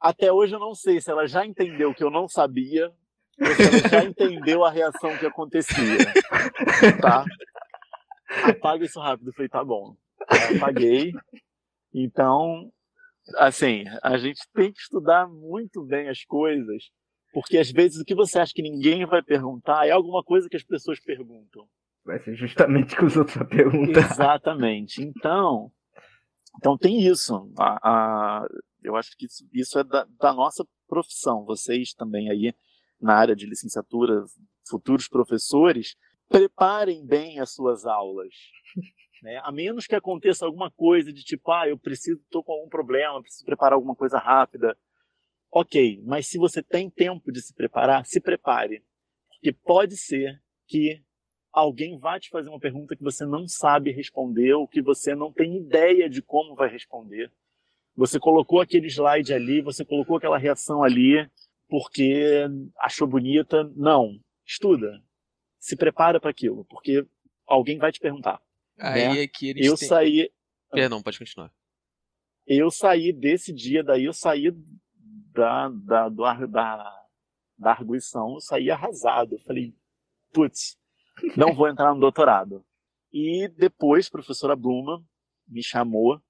Até 0.00 0.32
hoje 0.32 0.54
eu 0.54 0.60
não 0.60 0.74
sei 0.74 1.00
se 1.00 1.10
ela 1.10 1.26
já 1.26 1.44
entendeu 1.44 1.94
que 1.94 2.04
eu 2.04 2.10
não 2.10 2.28
sabia 2.28 2.92
ou 3.40 3.54
se 3.54 3.62
ela 3.62 3.88
já 3.88 4.04
entendeu 4.04 4.64
a 4.64 4.70
reação 4.70 5.16
que 5.18 5.26
acontecia. 5.26 5.98
Tá? 7.00 7.24
Apaga 8.50 8.84
isso 8.84 9.00
rápido. 9.00 9.30
Eu 9.30 9.34
falei: 9.34 9.48
tá 9.48 9.64
bom. 9.64 9.96
apaguei. 10.56 11.12
Então, 11.92 12.72
assim, 13.36 13.84
a 14.02 14.16
gente 14.16 14.40
tem 14.54 14.72
que 14.72 14.80
estudar 14.80 15.28
muito 15.28 15.84
bem 15.84 16.08
as 16.08 16.24
coisas, 16.24 16.90
porque 17.32 17.58
às 17.58 17.70
vezes 17.70 18.00
o 18.00 18.04
que 18.04 18.14
você 18.14 18.38
acha 18.38 18.52
que 18.54 18.62
ninguém 18.62 19.04
vai 19.06 19.22
perguntar 19.22 19.86
é 19.86 19.90
alguma 19.90 20.22
coisa 20.22 20.48
que 20.48 20.56
as 20.56 20.64
pessoas 20.64 21.00
perguntam. 21.00 21.66
Vai 22.04 22.22
ser 22.22 22.34
justamente 22.34 22.94
o 22.94 22.98
que 22.98 23.04
os 23.04 23.16
outros 23.16 23.36
vão 23.36 23.46
perguntar. 23.46 24.10
Exatamente. 24.10 25.02
Então, 25.02 25.72
então 26.56 26.76
tem 26.76 27.00
isso. 27.00 27.50
A, 27.58 27.78
a, 27.82 28.48
eu 28.82 28.94
acho 28.94 29.16
que 29.16 29.24
isso, 29.24 29.48
isso 29.52 29.78
é 29.78 29.84
da, 29.84 30.06
da 30.20 30.32
nossa 30.32 30.66
profissão. 30.86 31.44
Vocês 31.44 31.94
também 31.94 32.30
aí 32.30 32.54
na 33.00 33.14
área 33.14 33.34
de 33.34 33.46
licenciatura, 33.46 34.24
futuros 34.68 35.08
professores, 35.08 35.96
preparem 36.28 37.04
bem 37.04 37.40
as 37.40 37.52
suas 37.52 37.84
aulas. 37.84 38.34
Né? 39.24 39.40
A 39.42 39.50
menos 39.50 39.86
que 39.86 39.94
aconteça 39.94 40.44
alguma 40.44 40.70
coisa 40.70 41.10
de 41.10 41.24
tipo, 41.24 41.50
ah, 41.50 41.66
eu 41.66 41.78
preciso, 41.78 42.20
estou 42.20 42.44
com 42.44 42.52
algum 42.52 42.68
problema, 42.68 43.22
preciso 43.22 43.46
preparar 43.46 43.72
alguma 43.72 43.96
coisa 43.96 44.18
rápida. 44.18 44.76
Ok, 45.50 46.02
mas 46.04 46.26
se 46.26 46.36
você 46.36 46.62
tem 46.62 46.90
tempo 46.90 47.32
de 47.32 47.40
se 47.40 47.54
preparar, 47.54 48.04
se 48.04 48.20
prepare. 48.20 48.84
Porque 49.30 49.50
pode 49.50 49.96
ser 49.96 50.42
que 50.66 51.02
alguém 51.50 51.98
vá 51.98 52.20
te 52.20 52.28
fazer 52.28 52.50
uma 52.50 52.60
pergunta 52.60 52.94
que 52.94 53.02
você 53.02 53.24
não 53.24 53.48
sabe 53.48 53.92
responder 53.92 54.52
ou 54.52 54.68
que 54.68 54.82
você 54.82 55.14
não 55.14 55.32
tem 55.32 55.56
ideia 55.56 56.06
de 56.06 56.20
como 56.20 56.54
vai 56.54 56.68
responder. 56.68 57.32
Você 57.96 58.20
colocou 58.20 58.60
aquele 58.60 58.88
slide 58.88 59.32
ali, 59.32 59.62
você 59.62 59.86
colocou 59.86 60.18
aquela 60.18 60.36
reação 60.36 60.82
ali 60.82 61.26
porque 61.66 62.44
achou 62.78 63.08
bonita. 63.08 63.64
Não, 63.74 64.20
estuda. 64.44 65.02
Se 65.58 65.76
prepara 65.76 66.20
para 66.20 66.30
aquilo, 66.30 66.66
porque 66.66 67.06
alguém 67.46 67.78
vai 67.78 67.90
te 67.90 68.00
perguntar. 68.00 68.38
Aí 68.78 69.08
né? 69.14 69.22
é 69.22 69.28
que 69.28 69.48
eles 69.48 69.66
Eu 69.66 69.76
têm... 69.76 69.88
saí, 69.88 70.30
Perdão, 70.70 71.02
pode 71.02 71.18
continuar. 71.18 71.52
eu 72.46 72.70
saí 72.70 73.12
desse 73.12 73.52
dia 73.52 73.82
daí, 73.82 74.04
eu 74.04 74.12
saí 74.12 74.50
da, 75.32 75.68
da, 75.68 76.08
do 76.08 76.22
da, 76.48 77.06
da 77.58 77.70
arguição, 77.70 78.34
eu 78.34 78.40
saí 78.40 78.70
arrasado. 78.70 79.34
Eu 79.34 79.40
falei, 79.40 79.74
putz, 80.32 80.76
não 81.36 81.54
vou 81.54 81.68
entrar 81.68 81.94
no 81.94 82.00
doutorado. 82.00 82.64
E 83.12 83.48
depois, 83.48 84.08
a 84.08 84.10
professora 84.10 84.56
Bluma 84.56 85.04
me 85.46 85.62
chamou 85.62 86.20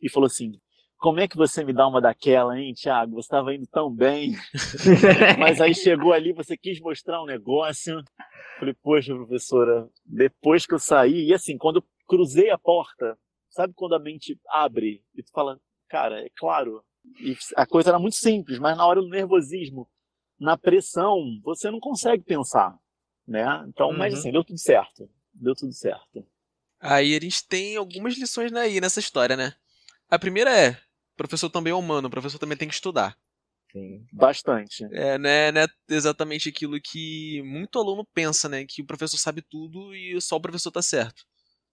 e 0.00 0.08
falou 0.08 0.26
assim, 0.26 0.60
como 1.04 1.20
é 1.20 1.28
que 1.28 1.36
você 1.36 1.62
me 1.62 1.74
dá 1.74 1.86
uma 1.86 2.00
daquela, 2.00 2.58
hein, 2.58 2.72
Thiago? 2.72 3.16
Você 3.16 3.26
estava 3.26 3.54
indo 3.54 3.66
tão 3.66 3.94
bem, 3.94 4.32
mas 5.38 5.60
aí 5.60 5.74
chegou 5.74 6.14
ali, 6.14 6.32
você 6.32 6.56
quis 6.56 6.80
mostrar 6.80 7.22
um 7.22 7.26
negócio. 7.26 8.02
Falei, 8.58 8.72
poxa, 8.82 9.14
professora, 9.14 9.86
depois 10.02 10.64
que 10.64 10.72
eu 10.72 10.78
saí, 10.78 11.26
e 11.26 11.34
assim, 11.34 11.58
quando 11.58 11.80
eu 11.80 11.84
cruzei 12.08 12.48
a 12.48 12.56
porta, 12.56 13.18
sabe 13.50 13.74
quando 13.76 13.94
a 13.94 13.98
mente 13.98 14.40
abre 14.48 15.04
e 15.14 15.22
tu 15.22 15.30
fala, 15.30 15.60
cara, 15.90 16.24
é 16.24 16.30
claro. 16.38 16.82
E 17.20 17.36
a 17.54 17.66
coisa 17.66 17.90
era 17.90 17.98
muito 17.98 18.16
simples, 18.16 18.58
mas 18.58 18.74
na 18.74 18.86
hora 18.86 19.02
do 19.02 19.08
nervosismo, 19.10 19.86
na 20.40 20.56
pressão, 20.56 21.18
você 21.42 21.70
não 21.70 21.80
consegue 21.80 22.24
pensar, 22.24 22.74
né? 23.28 23.44
Então, 23.68 23.92
mas 23.92 24.14
Uhum. 24.14 24.18
assim, 24.20 24.32
deu 24.32 24.42
tudo 24.42 24.58
certo. 24.58 25.06
Deu 25.34 25.54
tudo 25.54 25.74
certo. 25.74 26.26
Aí 26.80 27.14
a 27.14 27.20
gente 27.20 27.46
tem 27.46 27.76
algumas 27.76 28.16
lições 28.16 28.50
aí 28.54 28.80
nessa 28.80 29.00
história, 29.00 29.36
né? 29.36 29.52
A 30.08 30.18
primeira 30.18 30.50
é, 30.56 30.78
o 31.14 31.16
professor 31.16 31.48
também 31.48 31.70
é 31.70 31.74
humano, 31.74 32.08
o 32.08 32.10
professor 32.10 32.38
também 32.38 32.58
tem 32.58 32.68
que 32.68 32.74
estudar. 32.74 33.16
Sim. 33.70 34.06
Bastante. 34.12 34.84
É, 34.92 35.18
né, 35.18 35.50
né 35.50 35.66
exatamente 35.88 36.48
aquilo 36.48 36.80
que 36.80 37.42
muito 37.42 37.78
aluno 37.78 38.06
pensa, 38.14 38.48
né? 38.48 38.64
Que 38.68 38.82
o 38.82 38.86
professor 38.86 39.16
sabe 39.16 39.42
tudo 39.42 39.94
e 39.94 40.20
só 40.20 40.36
o 40.36 40.40
professor 40.40 40.70
tá 40.70 40.80
certo. 40.80 41.24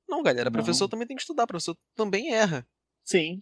Não, 0.09 0.23
galera, 0.23 0.49
o 0.49 0.51
professor 0.51 0.89
também 0.89 1.07
tem 1.07 1.15
que 1.15 1.21
estudar, 1.21 1.43
o 1.43 1.47
professor 1.47 1.77
também 1.95 2.33
erra. 2.33 2.67
Sim. 3.03 3.39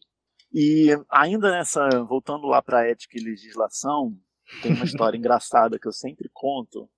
E 0.54 0.90
ainda 1.10 1.52
nessa, 1.52 1.88
voltando 2.04 2.48
lá 2.48 2.62
para 2.62 2.88
ética 2.88 3.18
e 3.18 3.24
legislação, 3.24 4.16
tem 4.62 4.74
uma 4.74 4.86
história 4.86 5.18
engraçada 5.18 5.80
que 5.80 5.88
eu 5.88 5.92
sempre 5.92 6.30
conto. 6.34 6.90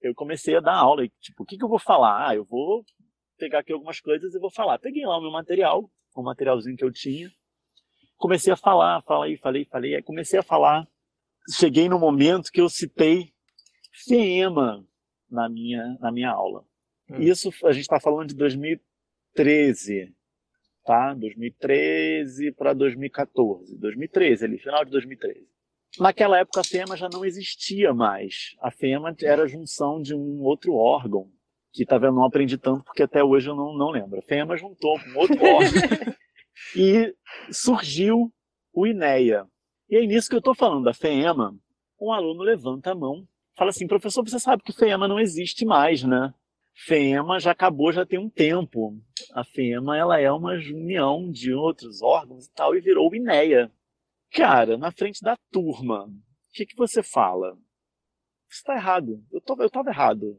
Eu 0.00 0.14
comecei 0.14 0.56
a 0.56 0.60
dar 0.60 0.76
aula 0.76 1.04
e, 1.04 1.10
tipo, 1.20 1.42
o 1.42 1.46
que, 1.46 1.56
que 1.56 1.64
eu 1.64 1.68
vou 1.68 1.78
falar? 1.78 2.28
Ah, 2.28 2.34
eu 2.34 2.44
vou 2.44 2.84
pegar 3.38 3.60
aqui 3.60 3.72
algumas 3.72 4.00
coisas 4.00 4.34
e 4.34 4.38
vou 4.38 4.50
falar. 4.50 4.78
Peguei 4.78 5.04
lá 5.06 5.16
o 5.16 5.22
meu 5.22 5.30
material, 5.30 5.90
o 6.14 6.22
materialzinho 6.22 6.76
que 6.76 6.84
eu 6.84 6.92
tinha. 6.92 7.30
Comecei 8.16 8.52
a 8.52 8.56
falar, 8.56 9.02
falei, 9.02 9.36
falei, 9.36 9.64
falei. 9.64 9.94
Aí 9.96 10.02
comecei 10.02 10.38
a 10.38 10.42
falar. 10.42 10.86
Cheguei 11.50 11.88
no 11.88 11.98
momento 11.98 12.50
que 12.50 12.60
eu 12.60 12.68
citei 12.68 13.32
FEMA 14.06 14.84
na 15.30 15.48
minha, 15.48 15.96
na 16.00 16.10
minha 16.10 16.30
aula. 16.30 16.64
Hum. 17.10 17.20
Isso 17.20 17.50
a 17.64 17.72
gente 17.72 17.82
está 17.82 18.00
falando 18.00 18.28
de 18.28 18.34
2013 18.34 20.16
tá? 20.86 21.12
2013 21.14 22.52
para 22.52 22.72
2014. 22.72 23.76
2013, 23.76 24.44
ali, 24.44 24.58
final 24.58 24.84
de 24.84 24.92
2013. 24.92 25.46
Naquela 25.98 26.38
época 26.38 26.60
a 26.60 26.64
FEMA 26.64 26.96
já 26.96 27.08
não 27.12 27.24
existia 27.24 27.92
mais. 27.92 28.54
A 28.60 28.70
FEMA 28.70 29.14
era 29.22 29.42
a 29.42 29.48
junção 29.48 30.00
de 30.00 30.14
um 30.14 30.42
outro 30.42 30.74
órgão, 30.74 31.28
que 31.72 31.84
tá 31.84 31.98
vendo, 31.98 32.14
não 32.14 32.24
aprendi 32.24 32.56
tanto 32.56 32.84
porque 32.84 33.02
até 33.02 33.22
hoje 33.22 33.50
eu 33.50 33.56
não, 33.56 33.76
não 33.76 33.90
lembro. 33.90 34.18
A 34.18 34.22
FEMA 34.22 34.56
juntou 34.56 34.98
com 35.00 35.18
outro 35.18 35.36
órgão 35.44 36.14
e 36.74 37.14
surgiu 37.50 38.32
o 38.72 38.86
INEA. 38.86 39.46
E 39.88 39.96
é 39.96 40.06
nisso 40.06 40.28
que 40.28 40.34
eu 40.34 40.40
estou 40.40 40.54
falando 40.54 40.84
da 40.84 40.94
FEMA. 40.94 41.56
Um 42.00 42.12
aluno 42.12 42.42
levanta 42.42 42.92
a 42.92 42.94
mão, 42.94 43.26
fala 43.56 43.70
assim, 43.70 43.86
professor, 43.86 44.22
você 44.22 44.38
sabe 44.38 44.62
que 44.62 44.72
FEMA 44.72 45.08
não 45.08 45.18
existe 45.18 45.64
mais, 45.64 46.02
né? 46.02 46.34
FEMA 46.74 47.40
já 47.40 47.52
acabou 47.52 47.90
já 47.92 48.04
tem 48.04 48.18
um 48.18 48.28
tempo. 48.28 48.98
A 49.32 49.42
FEMA 49.44 49.96
ela 49.96 50.20
é 50.20 50.30
uma 50.30 50.52
união 50.52 51.30
de 51.30 51.54
outros 51.54 52.02
órgãos 52.02 52.46
e 52.46 52.52
tal 52.52 52.76
e 52.76 52.80
virou 52.80 53.10
o 53.10 53.14
INEA. 53.14 53.72
Cara, 54.32 54.76
na 54.76 54.92
frente 54.92 55.22
da 55.22 55.36
turma, 55.50 56.04
o 56.04 56.12
que, 56.52 56.66
que 56.66 56.76
você 56.76 57.02
fala? 57.02 57.54
Você 58.48 58.58
está 58.58 58.74
errado. 58.74 59.24
Eu, 59.32 59.40
tô, 59.40 59.56
eu 59.62 59.70
tava 59.70 59.90
errado. 59.90 60.38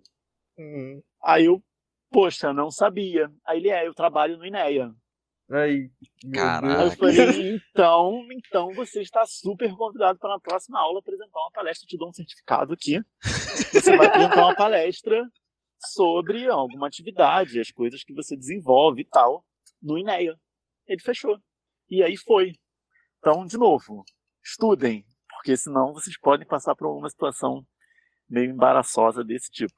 Hum. 0.58 1.02
Aí 1.24 1.46
eu, 1.46 1.64
poxa, 2.12 2.54
não 2.54 2.70
sabia. 2.70 3.32
Aí 3.46 3.58
ele 3.58 3.70
é, 3.70 3.88
eu 3.88 3.94
trabalho 3.94 4.38
no 4.38 4.46
INEA. 4.46 4.94
Caraca. 6.34 6.82
Aí 6.82 6.88
eu 6.88 6.92
falei, 6.92 7.56
então, 7.72 8.28
então 8.32 8.74
você 8.74 9.02
está 9.02 9.26
super 9.26 9.74
convidado 9.76 10.20
para 10.20 10.32
na 10.32 10.40
próxima 10.40 10.80
aula 10.80 11.00
apresentar 11.00 11.40
uma 11.40 11.52
palestra. 11.52 11.86
Eu 11.86 11.88
te 11.88 11.98
dou 11.98 12.10
um 12.10 12.14
certificado 12.14 12.74
aqui. 12.74 13.02
Você 13.72 13.96
vai 13.96 14.08
apresentar 14.08 14.44
uma 14.44 14.56
palestra 14.56 15.24
sobre 15.80 16.48
alguma 16.48 16.88
atividade, 16.88 17.60
as 17.60 17.72
coisas 17.72 18.04
que 18.04 18.14
você 18.14 18.36
desenvolve 18.36 19.02
e 19.02 19.06
tal, 19.06 19.46
no 19.82 19.98
INEA. 19.98 20.36
Ele 20.86 21.02
fechou. 21.02 21.40
E 21.90 22.04
aí 22.04 22.18
foi. 22.18 22.54
Então, 23.20 23.46
de 23.46 23.58
novo, 23.58 24.04
estudem, 24.44 25.06
porque 25.30 25.56
senão 25.56 25.94
vocês 25.94 26.18
podem 26.20 26.46
passar 26.46 26.76
por 26.76 26.88
uma 26.88 27.10
situação 27.10 27.66
meio 28.30 28.52
embaraçosa 28.52 29.24
desse 29.24 29.50
tipo. 29.50 29.74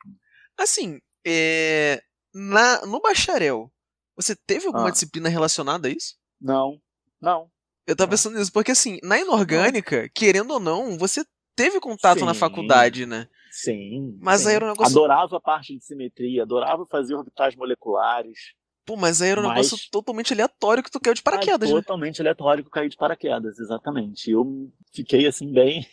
Assim, 0.57 0.99
é... 1.25 2.01
Na... 2.33 2.85
no 2.85 2.99
bacharel, 2.99 3.71
você 4.19 4.35
teve 4.35 4.67
alguma 4.67 4.87
Ah. 4.87 4.91
disciplina 4.91 5.29
relacionada 5.29 5.87
a 5.87 5.91
isso? 5.91 6.15
Não, 6.41 6.79
não. 7.21 7.49
Eu 7.87 7.95
tava 7.95 8.07
Não. 8.07 8.11
pensando 8.11 8.37
nisso, 8.37 8.51
porque 8.51 8.71
assim, 8.71 8.99
na 9.03 9.17
inorgânica, 9.19 10.09
querendo 10.13 10.51
ou 10.51 10.59
não, 10.59 10.97
você 10.97 11.23
teve 11.55 11.79
contato 11.79 12.23
na 12.25 12.33
Sim. 12.33 12.39
faculdade, 12.39 13.05
né? 13.05 13.27
Sim. 13.51 14.17
Mas 14.21 14.41
sim. 14.41 14.49
aí 14.49 14.55
era 14.55 14.65
um 14.65 14.69
negócio- 14.69 14.91
Adorava 14.97 15.37
a 15.37 15.41
parte 15.41 15.75
de 15.75 15.83
simetria, 15.83 16.43
adorava 16.43 16.85
fazer 16.85 17.15
orbitais 17.15 17.55
moleculares. 17.55 18.37
Pô, 18.85 18.95
mas 18.95 19.21
aí 19.21 19.29
era 19.29 19.41
um 19.41 19.43
Mas- 19.47 19.67
negócio 19.71 19.77
totalmente 19.91 20.33
aleatório 20.33 20.81
que 20.83 20.89
tu 20.91 20.99
caiu 20.99 21.13
de 21.13 21.21
paraquedas, 21.21 21.69
Ah, 21.69 21.73
né? 21.75 21.81
Totalmente 21.81 22.21
aleatório 22.21 22.63
que 22.63 22.67
eu 22.67 22.71
caí 22.71 22.89
de 22.89 22.95
paraquedas, 22.97 23.59
exatamente. 23.59 24.31
Eu 24.31 24.71
fiquei 24.93 25.27
assim 25.27 25.51
bem. 25.51 25.85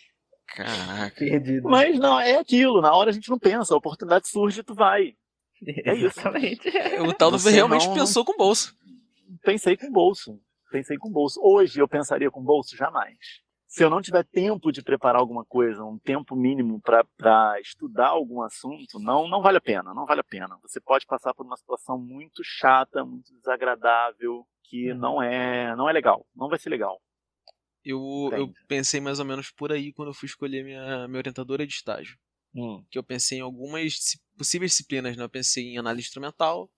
Caraca. 0.46 1.16
Perdido. 1.18 1.68
Mas 1.68 1.98
não, 1.98 2.18
é 2.20 2.36
aquilo, 2.38 2.80
na 2.80 2.94
hora 2.94 3.10
a 3.10 3.12
gente 3.12 3.28
não 3.28 3.38
pensa, 3.38 3.74
a 3.74 3.76
oportunidade 3.76 4.28
surge 4.28 4.60
e 4.60 4.62
tu 4.62 4.74
vai. 4.74 5.14
É 5.64 5.94
isso. 5.94 6.06
Exatamente. 6.20 6.68
O 7.08 7.12
tal 7.12 7.30
do 7.30 7.38
Você 7.38 7.50
realmente 7.50 7.86
não- 7.86 7.94
pensou 7.94 8.24
com 8.24 8.32
o 8.32 8.36
bolso. 8.36 8.76
Pensei 9.42 9.76
com 9.76 9.90
bolso. 9.90 10.40
Pensei 10.70 10.96
com 10.96 11.10
bolso. 11.10 11.40
Hoje 11.42 11.80
eu 11.80 11.88
pensaria 11.88 12.30
com 12.30 12.42
bolso? 12.42 12.76
Jamais. 12.76 13.16
Se 13.66 13.84
eu 13.84 13.90
não 13.90 14.00
tiver 14.00 14.24
tempo 14.24 14.70
de 14.72 14.82
preparar 14.82 15.20
alguma 15.20 15.44
coisa, 15.44 15.84
um 15.84 15.98
tempo 15.98 16.34
mínimo 16.34 16.80
para 16.80 17.60
estudar 17.60 18.08
algum 18.08 18.40
assunto, 18.40 18.98
não, 18.98 19.28
não 19.28 19.42
vale 19.42 19.58
a 19.58 19.60
pena, 19.60 19.92
não 19.92 20.06
vale 20.06 20.20
a 20.20 20.24
pena. 20.24 20.56
Você 20.62 20.80
pode 20.80 21.04
passar 21.04 21.34
por 21.34 21.44
uma 21.44 21.56
situação 21.56 21.98
muito 21.98 22.42
chata, 22.44 23.04
muito 23.04 23.32
desagradável, 23.34 24.46
que 24.64 24.92
Uhum. 24.92 24.98
não 24.98 25.22
é, 25.22 25.74
não 25.76 25.88
é 25.88 25.92
legal, 25.92 26.24
não 26.34 26.48
vai 26.48 26.58
ser 26.58 26.70
legal. 26.70 27.00
Eu, 27.84 28.00
eu 28.32 28.52
pensei 28.66 29.00
mais 29.00 29.18
ou 29.20 29.24
menos 29.24 29.50
por 29.50 29.70
aí 29.70 29.92
quando 29.92 30.08
eu 30.08 30.14
fui 30.14 30.26
escolher 30.26 30.64
minha, 30.64 31.06
minha 31.06 31.18
orientadora 31.18 31.66
de 31.66 31.72
estágio. 31.72 32.16
Que 32.90 32.98
eu 32.98 33.02
pensei 33.02 33.38
em 33.38 33.42
algumas 33.42 34.18
possíveis 34.36 34.72
disciplinas, 34.72 35.16
né? 35.16 35.24
Eu 35.24 35.28
pensei 35.28 35.74
em 35.74 35.78
análise 35.78 36.08
instrumental, 36.08 36.70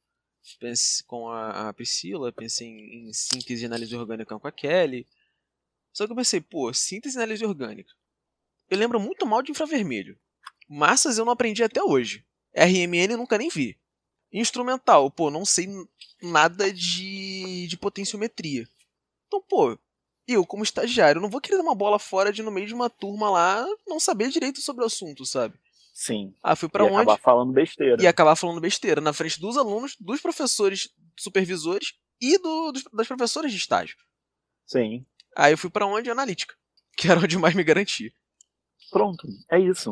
pensei 0.58 1.04
com 1.06 1.28
a, 1.28 1.68
a 1.68 1.72
Priscila, 1.72 2.32
pensei 2.32 2.66
em, 2.66 3.08
em 3.08 3.12
síntese 3.12 3.62
e 3.62 3.66
análise 3.66 3.94
orgânica 3.94 4.38
com 4.38 4.48
a 4.48 4.52
Kelly. 4.52 5.06
Só 5.92 6.06
que 6.06 6.12
eu 6.12 6.16
pensei, 6.16 6.40
pô, 6.40 6.72
síntese 6.72 7.16
e 7.16 7.18
análise 7.18 7.44
orgânica. 7.44 7.92
Eu 8.68 8.76
lembro 8.76 9.00
muito 9.00 9.26
mal 9.26 9.42
de 9.42 9.50
infravermelho. 9.50 10.18
Massas 10.68 11.16
eu 11.16 11.24
não 11.24 11.32
aprendi 11.32 11.62
até 11.62 11.82
hoje. 11.82 12.24
RMN 12.54 13.12
eu 13.12 13.18
nunca 13.18 13.38
nem 13.38 13.48
vi. 13.48 13.78
Instrumental, 14.32 15.10
pô, 15.10 15.30
não 15.30 15.44
sei 15.44 15.68
nada 16.20 16.72
de, 16.72 17.66
de 17.66 17.76
potenciometria. 17.78 18.68
Então, 19.26 19.40
pô, 19.40 19.78
eu, 20.26 20.44
como 20.44 20.62
estagiário, 20.62 21.20
não 21.20 21.30
vou 21.30 21.40
querer 21.40 21.56
dar 21.56 21.62
uma 21.62 21.74
bola 21.74 21.98
fora 21.98 22.30
de 22.30 22.42
no 22.42 22.50
meio 22.50 22.66
de 22.66 22.74
uma 22.74 22.90
turma 22.90 23.30
lá 23.30 23.66
não 23.86 23.98
saber 23.98 24.28
direito 24.28 24.60
sobre 24.60 24.82
o 24.82 24.86
assunto, 24.86 25.24
sabe? 25.24 25.58
Sim. 25.98 26.32
Ah, 26.44 26.54
fui 26.54 26.68
pra 26.68 26.84
e 26.84 26.86
onde? 26.86 26.94
acabar 26.94 27.18
falando 27.18 27.52
besteira. 27.52 28.00
E 28.00 28.06
acabar 28.06 28.36
falando 28.36 28.60
besteira 28.60 29.00
na 29.00 29.12
frente 29.12 29.40
dos 29.40 29.56
alunos, 29.56 29.96
dos 29.98 30.20
professores 30.20 30.94
supervisores 31.18 31.94
e 32.20 32.38
do, 32.38 32.70
dos, 32.70 32.84
das 32.92 33.08
professoras 33.08 33.50
de 33.50 33.58
estágio. 33.58 33.96
Sim. 34.64 35.04
Aí 35.36 35.52
eu 35.52 35.58
fui 35.58 35.68
pra 35.68 35.86
onde? 35.86 36.08
Analítica. 36.08 36.54
Que 36.96 37.10
era 37.10 37.20
onde 37.20 37.36
mais 37.36 37.54
me 37.54 37.64
garantia. 37.64 38.12
Pronto, 38.92 39.26
é 39.50 39.58
isso. 39.58 39.90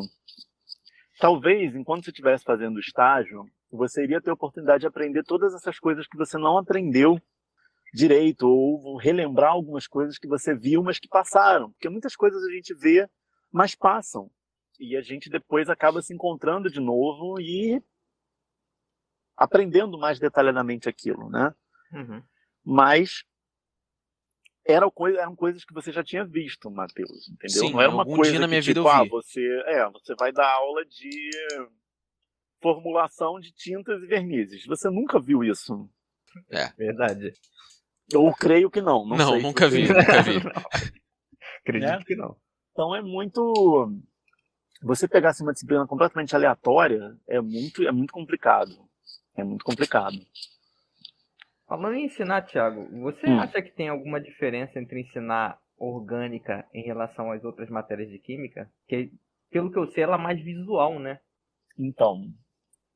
Talvez, 1.19 1.75
enquanto 1.75 2.05
você 2.05 2.09
estivesse 2.09 2.43
fazendo 2.43 2.79
estágio, 2.79 3.45
você 3.69 4.03
iria 4.03 4.21
ter 4.21 4.29
a 4.29 4.33
oportunidade 4.33 4.81
de 4.81 4.87
aprender 4.87 5.23
todas 5.23 5.53
essas 5.53 5.77
coisas 5.77 6.07
que 6.07 6.17
você 6.17 6.37
não 6.37 6.57
aprendeu 6.57 7.17
direito, 7.93 8.47
ou 8.47 8.97
relembrar 8.97 9.51
algumas 9.51 9.87
coisas 9.87 10.17
que 10.17 10.27
você 10.27 10.53
viu, 10.53 10.83
mas 10.83 10.99
que 10.99 11.07
passaram. 11.07 11.71
Porque 11.71 11.89
muitas 11.89 12.15
coisas 12.15 12.43
a 12.43 12.51
gente 12.51 12.73
vê, 12.73 13.09
mas 13.51 13.73
passam. 13.73 14.29
E 14.79 14.95
a 14.95 15.01
gente 15.01 15.29
depois 15.29 15.69
acaba 15.69 16.01
se 16.01 16.13
encontrando 16.13 16.69
de 16.69 16.79
novo 16.79 17.39
e 17.39 17.81
aprendendo 19.35 19.97
mais 19.97 20.19
detalhadamente 20.19 20.87
aquilo, 20.89 21.29
né? 21.29 21.53
Uhum. 21.91 22.21
Mas 22.63 23.23
eram, 24.65 24.91
coisa, 24.91 25.19
eram 25.21 25.35
coisas 25.35 25.63
que 25.63 25.73
você 25.73 25.91
já 25.91 26.03
tinha 26.03 26.25
visto, 26.25 26.69
Matheus, 26.69 27.29
entendeu? 27.29 27.61
Sim, 27.61 27.71
não 27.71 27.81
era 27.81 27.89
uma 27.89 28.01
algum 28.01 28.15
coisa 28.15 28.31
dia 28.31 28.39
na 28.39 28.45
que, 28.45 28.49
minha 28.49 28.61
vida 28.61 28.79
tipo, 28.79 28.87
eu 28.87 28.91
ah, 28.91 29.03
vi. 29.03 29.09
você, 29.09 29.63
é, 29.65 29.89
você 29.89 30.13
vai 30.15 30.31
dar 30.31 30.51
aula 30.51 30.85
de 30.85 31.29
formulação 32.61 33.39
de 33.39 33.51
tintas 33.53 34.01
e 34.03 34.07
vernizes. 34.07 34.65
Você 34.65 34.89
nunca 34.89 35.19
viu 35.19 35.43
isso. 35.43 35.89
Verdade. 36.77 37.33
Eu 38.11 38.31
creio 38.33 38.69
que 38.69 38.81
não. 38.81 39.05
Não, 39.05 39.17
Não, 39.17 39.29
sei 39.31 39.37
se 39.39 39.43
nunca 39.45 39.69
vi, 39.69 39.87
nunca 39.87 40.21
vi. 40.23 40.37
Acredito 41.61 41.89
Né? 41.89 42.03
que 42.05 42.15
não. 42.15 42.35
Então 42.71 42.95
é 42.95 43.01
muito. 43.01 43.91
Você 44.81 45.07
pegar 45.07 45.29
assim, 45.29 45.43
uma 45.43 45.53
disciplina 45.53 45.85
completamente 45.87 46.35
aleatória 46.35 47.15
é 47.27 47.41
muito, 47.41 47.87
é 47.87 47.91
muito 47.91 48.13
complicado. 48.13 48.71
É 49.35 49.43
muito 49.43 49.63
complicado. 49.65 50.17
Falando 51.67 51.95
em 51.95 52.05
ensinar, 52.05 52.43
Thiago, 52.43 52.87
você 53.01 53.27
Hum. 53.27 53.39
acha 53.39 53.61
que 53.61 53.71
tem 53.71 53.89
alguma 53.89 54.21
diferença 54.21 54.79
entre 54.79 55.01
ensinar 55.01 55.59
orgânica 55.77 56.65
em 56.73 56.81
relação 56.83 57.31
às 57.31 57.43
outras 57.43 57.69
matérias 57.69 58.09
de 58.09 58.19
química? 58.19 58.71
Que, 58.87 59.11
pelo 59.51 59.71
que 59.71 59.77
eu 59.77 59.87
sei, 59.87 60.03
ela 60.03 60.15
é 60.15 60.21
mais 60.21 60.41
visual, 60.41 60.97
né? 60.99 61.19
Então, 61.77 62.23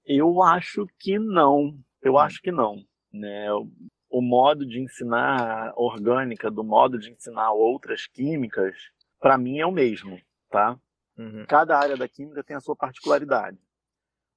eu 0.06 0.42
acho 0.42 0.88
que 1.00 1.20
não. 1.20 1.78
Eu 2.02 2.18
acho 2.18 2.42
que 2.42 2.52
não. 2.52 2.84
Né? 3.14 3.52
O, 3.54 3.70
o 4.10 4.22
modo 4.22 4.66
de 4.66 4.80
ensinar 4.80 5.74
orgânica 5.76 6.50
do 6.50 6.64
modo 6.64 6.98
de 6.98 7.12
ensinar 7.12 7.52
outras 7.52 8.08
químicas, 8.08 8.76
para 9.20 9.38
mim 9.38 9.60
é 9.60 9.66
o 9.66 9.72
mesmo, 9.72 10.20
tá? 10.50 10.80
Uhum. 11.22 11.46
Cada 11.48 11.78
área 11.78 11.96
da 11.96 12.08
química 12.08 12.44
tem 12.44 12.56
a 12.56 12.62
sua 12.62 12.76
particularidade. 12.76 13.58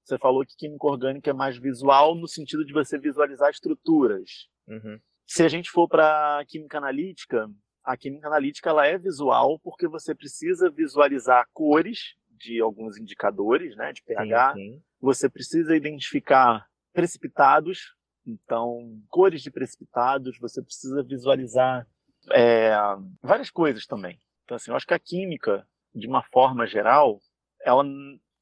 Você 0.04 0.18
falou 0.18 0.44
que 0.44 0.56
química 0.56 0.86
orgânica 0.86 1.30
é 1.30 1.32
mais 1.32 1.56
visual 1.56 2.14
no 2.14 2.28
sentido 2.28 2.64
de 2.64 2.72
você 2.72 2.98
visualizar 2.98 3.50
estruturas. 3.50 4.48
Uhum. 4.68 5.00
Se 5.26 5.42
a 5.42 5.48
gente 5.48 5.70
for 5.70 5.88
para 5.88 6.44
química 6.46 6.76
analítica, 6.76 7.48
a 7.82 7.96
química 7.96 8.26
analítica 8.26 8.68
ela 8.68 8.86
é 8.86 8.98
visual 8.98 9.58
porque 9.60 9.88
você 9.88 10.14
precisa 10.14 10.70
visualizar 10.70 11.48
cores 11.52 12.14
de 12.28 12.60
alguns 12.60 12.98
indicadores, 12.98 13.74
né, 13.76 13.92
de 13.92 14.02
pH. 14.02 14.52
Sim, 14.52 14.58
sim. 14.58 14.82
Você 15.00 15.28
precisa 15.28 15.74
identificar 15.74 16.66
precipitados, 16.92 17.94
então 18.26 19.00
cores 19.08 19.42
de 19.42 19.50
precipitados. 19.50 20.38
Você 20.38 20.62
precisa 20.62 21.02
visualizar 21.02 21.86
é, 22.30 22.74
várias 23.22 23.50
coisas 23.50 23.86
também. 23.86 24.20
Então 24.44 24.56
assim, 24.56 24.70
eu 24.70 24.76
acho 24.76 24.86
que 24.86 24.94
a 24.94 24.98
química, 24.98 25.66
de 25.94 26.06
uma 26.06 26.22
forma 26.22 26.66
geral, 26.66 27.20
ela 27.62 27.84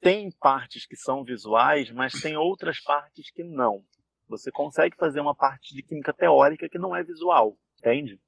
tem 0.01 0.31
partes 0.41 0.87
que 0.87 0.97
são 0.97 1.23
visuais, 1.23 1.91
mas 1.91 2.21
tem 2.21 2.37
outras 2.37 2.81
partes 2.81 3.31
que 3.31 3.45
não. 3.45 3.85
Você 4.29 4.51
consegue 4.51 4.97
fazer 4.97 5.21
uma 5.21 5.35
parte 5.35 5.75
de 5.75 5.83
química 5.83 6.13
teórica 6.13 6.69
que 6.69 6.79
não 6.79 6.97
é 6.97 7.05
visual, 7.05 7.57
entende? 7.79 8.19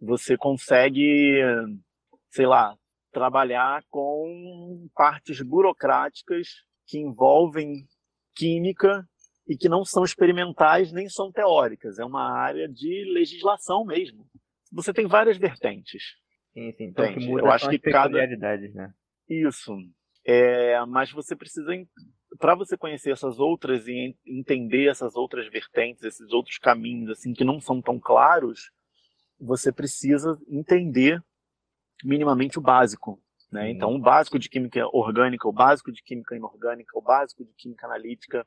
Você 0.00 0.36
consegue, 0.36 1.40
sei 2.30 2.46
lá, 2.46 2.76
trabalhar 3.10 3.82
com 3.90 4.88
partes 4.94 5.42
burocráticas 5.42 6.48
que 6.86 6.98
envolvem 6.98 7.86
química 8.34 9.06
e 9.46 9.56
que 9.56 9.68
não 9.68 9.84
são 9.84 10.04
experimentais 10.04 10.92
nem 10.92 11.08
são 11.08 11.32
teóricas. 11.32 11.98
É 11.98 12.04
uma 12.04 12.30
área 12.30 12.68
de 12.68 13.04
legislação 13.12 13.84
mesmo. 13.84 14.24
Você 14.72 14.92
tem 14.92 15.06
várias 15.06 15.36
vertentes. 15.36 16.16
Sim, 16.58 16.72
sim. 16.72 16.84
Então, 16.84 17.12
que 17.12 17.26
muda 17.26 17.42
Eu 17.42 17.50
acho 17.52 17.68
que 17.70 17.78
cada- 17.78 18.26
né? 18.74 18.92
Isso. 19.28 19.76
É, 20.24 20.84
mas 20.86 21.10
você 21.12 21.36
precisa, 21.36 21.70
para 22.38 22.54
você 22.54 22.76
conhecer 22.76 23.12
essas 23.12 23.38
outras 23.38 23.86
e 23.86 23.92
en- 23.92 24.18
entender 24.26 24.88
essas 24.88 25.14
outras 25.14 25.48
vertentes, 25.48 26.02
esses 26.02 26.32
outros 26.32 26.58
caminhos 26.58 27.10
assim 27.10 27.32
que 27.32 27.44
não 27.44 27.60
são 27.60 27.80
tão 27.80 27.98
claros, 28.00 28.70
você 29.40 29.72
precisa 29.72 30.36
entender 30.48 31.22
minimamente 32.04 32.58
o 32.58 32.62
básico. 32.62 33.20
Né? 33.50 33.66
Sim. 33.66 33.70
Então, 33.70 33.94
o 33.94 33.98
básico 33.98 34.38
de 34.38 34.48
química 34.48 34.86
orgânica, 34.92 35.48
o 35.48 35.52
básico 35.52 35.90
de 35.92 36.02
química 36.02 36.36
inorgânica, 36.36 36.98
o 36.98 37.02
básico 37.02 37.44
de 37.44 37.52
química 37.54 37.86
analítica. 37.86 38.46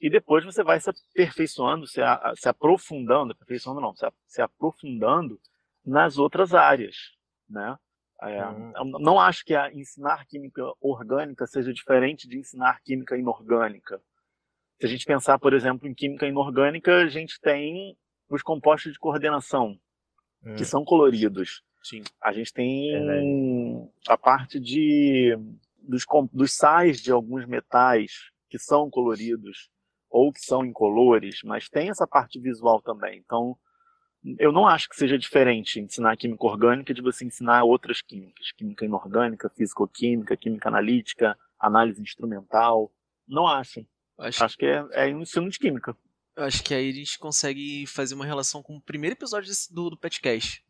E 0.00 0.08
depois 0.08 0.44
você 0.44 0.62
vai 0.62 0.80
se 0.80 0.90
aperfeiçoando, 0.90 1.86
se, 1.86 2.00
a- 2.00 2.32
se 2.36 2.48
aprofundando, 2.48 3.32
aperfeiçoando 3.32 3.80
não, 3.80 3.94
se, 3.94 4.06
a- 4.06 4.12
se 4.26 4.40
aprofundando 4.40 5.38
nas 5.84 6.16
outras 6.16 6.54
áreas. 6.54 7.13
Né? 7.48 7.76
É, 8.22 8.46
Hum. 8.46 8.72
Não 9.00 9.18
acho 9.20 9.44
que 9.44 9.54
ensinar 9.72 10.24
química 10.26 10.62
orgânica 10.80 11.46
seja 11.46 11.72
diferente 11.72 12.28
de 12.28 12.38
ensinar 12.38 12.80
química 12.82 13.16
inorgânica. 13.16 14.00
Se 14.80 14.86
a 14.86 14.88
gente 14.88 15.04
pensar, 15.04 15.38
por 15.38 15.52
exemplo, 15.52 15.86
em 15.88 15.94
química 15.94 16.26
inorgânica, 16.26 16.96
a 17.02 17.08
gente 17.08 17.40
tem 17.40 17.96
os 18.28 18.42
compostos 18.42 18.92
de 18.92 18.98
coordenação, 18.98 19.78
Hum. 20.44 20.54
que 20.56 20.64
são 20.64 20.84
coloridos. 20.84 21.62
Sim. 21.82 22.02
A 22.22 22.32
gente 22.32 22.52
tem 22.52 22.92
Verdade. 22.92 23.90
a 24.08 24.16
parte 24.16 24.58
de 24.58 25.36
dos, 25.78 26.04
dos 26.32 26.52
sais 26.52 27.00
de 27.00 27.12
alguns 27.12 27.44
metais 27.46 28.30
que 28.48 28.58
são 28.58 28.88
coloridos 28.88 29.68
ou 30.08 30.32
que 30.32 30.40
são 30.40 30.64
incolores, 30.64 31.40
mas 31.44 31.68
tem 31.68 31.90
essa 31.90 32.06
parte 32.06 32.38
visual 32.40 32.80
também. 32.80 33.18
Então, 33.18 33.58
eu 34.38 34.50
não 34.52 34.66
acho 34.66 34.88
que 34.88 34.96
seja 34.96 35.18
diferente 35.18 35.78
ensinar 35.80 36.16
química 36.16 36.46
orgânica 36.46 36.94
de 36.94 37.02
você 37.02 37.24
ensinar 37.24 37.62
outras 37.64 38.00
químicas, 38.00 38.52
química 38.52 38.84
inorgânica, 38.84 39.50
físico-química, 39.50 40.36
química 40.36 40.68
analítica, 40.68 41.38
análise 41.58 42.00
instrumental. 42.00 42.92
Não 43.28 43.46
acho. 43.46 43.86
Acho, 44.18 44.44
Acho 44.44 44.56
que 44.56 44.66
é, 44.66 44.84
é 44.92 45.14
um 45.14 45.22
ensino 45.22 45.48
de 45.50 45.58
química. 45.58 45.96
acho 46.36 46.62
que 46.62 46.72
aí 46.72 46.88
a 46.88 46.92
gente 46.92 47.18
consegue 47.18 47.86
fazer 47.86 48.14
uma 48.14 48.24
relação 48.24 48.62
com 48.62 48.76
o 48.76 48.80
primeiro 48.82 49.14
episódio 49.16 49.48
desse- 49.48 49.72
do, 49.74 49.90
do 49.90 49.96
podcast. 49.98 50.64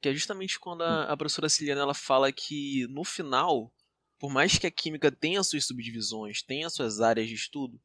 Que 0.00 0.08
é 0.08 0.14
justamente 0.14 0.58
quando 0.58 0.82
a, 0.82 1.04
a 1.12 1.16
professora 1.16 1.48
Ciliana 1.48 1.82
ela 1.82 1.94
fala 1.94 2.32
que 2.32 2.86
no 2.88 3.04
final, 3.04 3.70
por 4.18 4.30
mais 4.32 4.56
que 4.58 4.66
a 4.66 4.70
química 4.70 5.10
tenha 5.12 5.42
suas 5.42 5.66
subdivisões, 5.66 6.42
tenha 6.42 6.70
suas 6.70 7.00
áreas 7.00 7.28
de 7.28 7.34
estudo, 7.34 7.78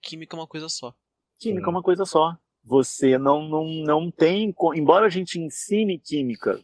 química 0.00 0.34
é 0.34 0.38
uma 0.40 0.46
coisa 0.46 0.68
só. 0.68 0.94
Química 1.38 1.66
é 1.66 1.70
uma 1.70 1.82
coisa 1.82 2.04
só. 2.06 2.34
Você 2.64 3.16
não, 3.18 3.48
não, 3.48 3.64
não 3.64 4.10
tem. 4.10 4.54
Embora 4.74 5.06
a 5.06 5.10
gente 5.10 5.38
ensine 5.40 5.98
química, 5.98 6.60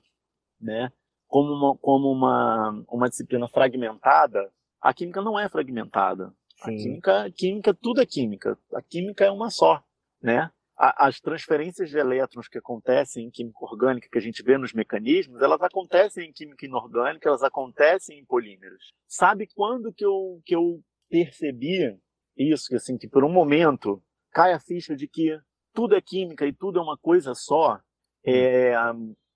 né, 0.61 0.93
como 1.27 1.53
uma, 1.53 1.77
como 1.79 2.11
uma, 2.13 2.85
uma 2.89 3.09
disciplina 3.09 3.49
fragmentada, 3.49 4.51
a 4.81 4.93
química 4.93 5.23
não 5.23 5.39
é 5.39 5.49
fragmentada. 5.49 6.33
A 6.63 6.71
química, 6.77 7.31
química, 7.33 7.75
tudo 7.75 8.01
é 8.01 8.07
química. 8.07 8.59
A 8.75 8.83
química 8.83 9.25
é 9.25 9.31
uma 9.31 9.51
só, 9.51 9.83
né? 10.23 10.51
A- 10.77 11.07
As 11.07 11.21
transferências 11.21 11.89
de 11.91 11.97
elétrons 11.99 12.49
que 12.49 12.59
acontecem 12.59 13.27
em 13.27 13.31
química 13.31 13.59
orgânica, 13.65 14.09
que 14.11 14.19
a 14.19 14.21
gente 14.21 14.43
vê 14.43 14.57
nos 14.59 14.73
mecanismos, 14.73 15.41
elas 15.43 15.61
acontecem 15.63 16.29
em 16.29 16.33
química 16.33 16.67
inorgânica, 16.67 17.29
elas 17.29 17.43
acontecem 17.43 18.19
em 18.19 18.25
polímeros. 18.25 18.93
Sabe 19.07 19.47
quando 19.55 19.93
que 19.93 20.05
eu, 20.05 20.41
que 20.45 20.55
eu 20.55 20.83
percebi 21.09 21.97
isso, 22.37 22.69
que 22.69 22.77
assim, 22.77 22.99
que 22.99 23.09
por 23.09 23.25
um 23.25 23.33
momento 23.33 24.03
cai 24.33 24.53
a 24.53 24.59
ficha 24.61 24.97
de 24.97 25.07
que 25.07 25.39
tudo 25.75 25.95
é 25.97 26.01
química 26.01 26.47
e 26.47 26.53
tudo 26.53 26.79
é 26.79 26.83
uma 26.83 26.97
coisa 26.97 27.35
só? 27.35 27.81
É, 28.25 28.73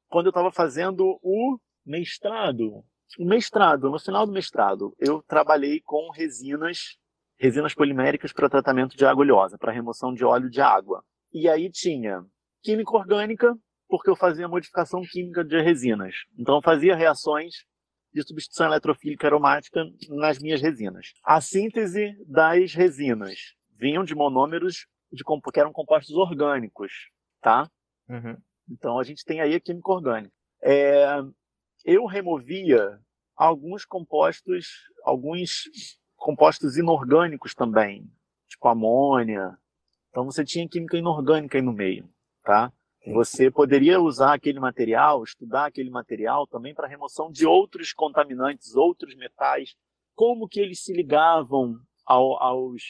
quando 0.09 0.27
eu 0.27 0.31
estava 0.31 0.51
fazendo 0.51 1.19
o 1.23 1.59
mestrado. 1.85 2.85
O 3.19 3.25
mestrado, 3.25 3.91
no 3.91 3.99
final 3.99 4.27
do 4.27 4.33
mestrado, 4.33 4.95
eu 4.99 5.23
trabalhei 5.23 5.81
com 5.81 6.11
resinas, 6.11 6.99
resinas 7.39 7.75
poliméricas 7.75 8.33
para 8.33 8.49
tratamento 8.49 8.97
de 8.97 9.05
água 9.05 9.23
oleosa, 9.23 9.59
para 9.59 9.73
remoção 9.73 10.15
de 10.15 10.25
óleo 10.25 10.51
de 10.51 10.61
água. 10.61 11.03
E 11.33 11.49
aí 11.49 11.71
tinha 11.71 12.25
química 12.63 12.95
orgânica, 12.95 13.57
porque 13.89 14.11
eu 14.11 14.17
fazia 14.17 14.47
modificação 14.47 15.01
química 15.03 15.43
de 15.43 15.61
resinas. 15.61 16.15
Então 16.39 16.61
fazia 16.61 16.95
reações 16.95 17.65
de 18.13 18.23
substituição 18.23 18.67
eletrofílica 18.67 19.27
aromática 19.27 19.85
nas 20.11 20.39
minhas 20.39 20.61
resinas. 20.61 21.13
A 21.25 21.41
síntese 21.41 22.15
das 22.27 22.75
resinas 22.75 23.55
vinham 23.79 24.05
de 24.05 24.15
monômeros 24.15 24.87
de, 25.13 25.25
que 25.25 25.61
eram 25.61 25.73
compostos 25.73 26.15
orgânicos, 26.17 26.93
tá? 27.41 27.71
Uhum. 28.09 28.37
Então 28.71 28.99
a 28.99 29.05
gente 29.05 29.25
tem 29.25 29.41
aí 29.41 29.55
a 29.55 29.61
química 29.61 29.91
orgânica. 29.91 30.35
É, 30.63 31.21
eu 31.85 32.07
removia 32.07 33.01
alguns 33.37 33.85
compostos, 33.85 34.67
alguns 35.05 35.65
compostos 36.17 36.77
inorgânicos 36.77 37.55
também, 37.55 38.11
tipo 38.49 38.69
amônia. 38.69 39.57
Então 40.11 40.25
você 40.25 40.45
tinha 40.45 40.69
química 40.69 40.97
inorgânica 40.97 41.57
aí 41.59 41.63
no 41.63 41.73
meio, 41.73 42.09
tá? 42.43 42.73
Você 43.15 43.51
poderia 43.51 44.01
usar 44.01 44.35
aquele 44.35 44.61
material, 44.61 45.23
estudar 45.23 45.67
aquele 45.67 45.89
material 45.89 46.47
também 46.47 46.75
para 46.75 46.87
remoção 46.89 47.31
de 47.31 47.47
outros 47.47 47.93
contaminantes, 47.93 48.75
outros 48.75 49.15
metais, 49.15 49.75
como 50.15 50.49
que 50.49 50.61
eles 50.61 50.83
se 50.83 50.93
ligavam 50.93 51.81
ao- 52.05 52.43
aos 52.43 52.83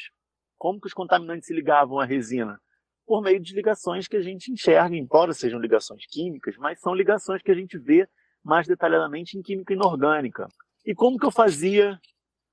Como 0.59 0.80
que 0.80 0.88
os 0.88 0.92
contaminantes 0.92 1.46
se 1.46 1.54
ligavam 1.54 2.00
à 2.00 2.04
resina? 2.04 2.61
Por 3.06 3.22
meio 3.22 3.40
de 3.40 3.54
ligações 3.54 4.09
que 4.09 4.16
a 4.16 4.20
gente 4.20 4.52
enxerga, 4.52 4.96
embora 4.96 5.32
sejam 5.32 5.61
ligações 5.61 6.04
químicas, 6.06 6.56
mas 6.59 6.80
são 6.80 6.94
ligações 6.94 7.40
que 7.40 7.50
a 7.50 7.54
gente 7.54 7.78
vê 7.78 8.06
mais 8.42 8.66
detalhadamente 8.66 9.38
em 9.38 9.42
química 9.42 9.72
inorgânica. 9.72 10.48
E 10.84 10.94
como 10.94 11.18
que 11.18 11.24
eu 11.24 11.30
fazia 11.30 11.98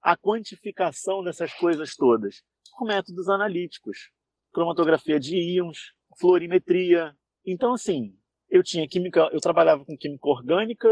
a 0.02 0.16
quantificação 0.16 1.24
dessas 1.24 1.52
coisas 1.54 1.96
todas? 1.96 2.44
Com 2.74 2.86
métodos 2.86 3.28
analíticos. 3.28 4.12
Cromatografia 4.54 5.20
de 5.20 5.36
íons, 5.36 5.94
fluorimetria. 6.20 7.14
Então, 7.46 7.74
assim, 7.74 8.16
eu 8.50 8.64
tinha 8.64 8.88
química, 8.88 9.30
eu 9.34 9.42
trabalhava 9.42 9.84
com 9.84 9.98
química 9.98 10.28
orgânica, 10.30 10.88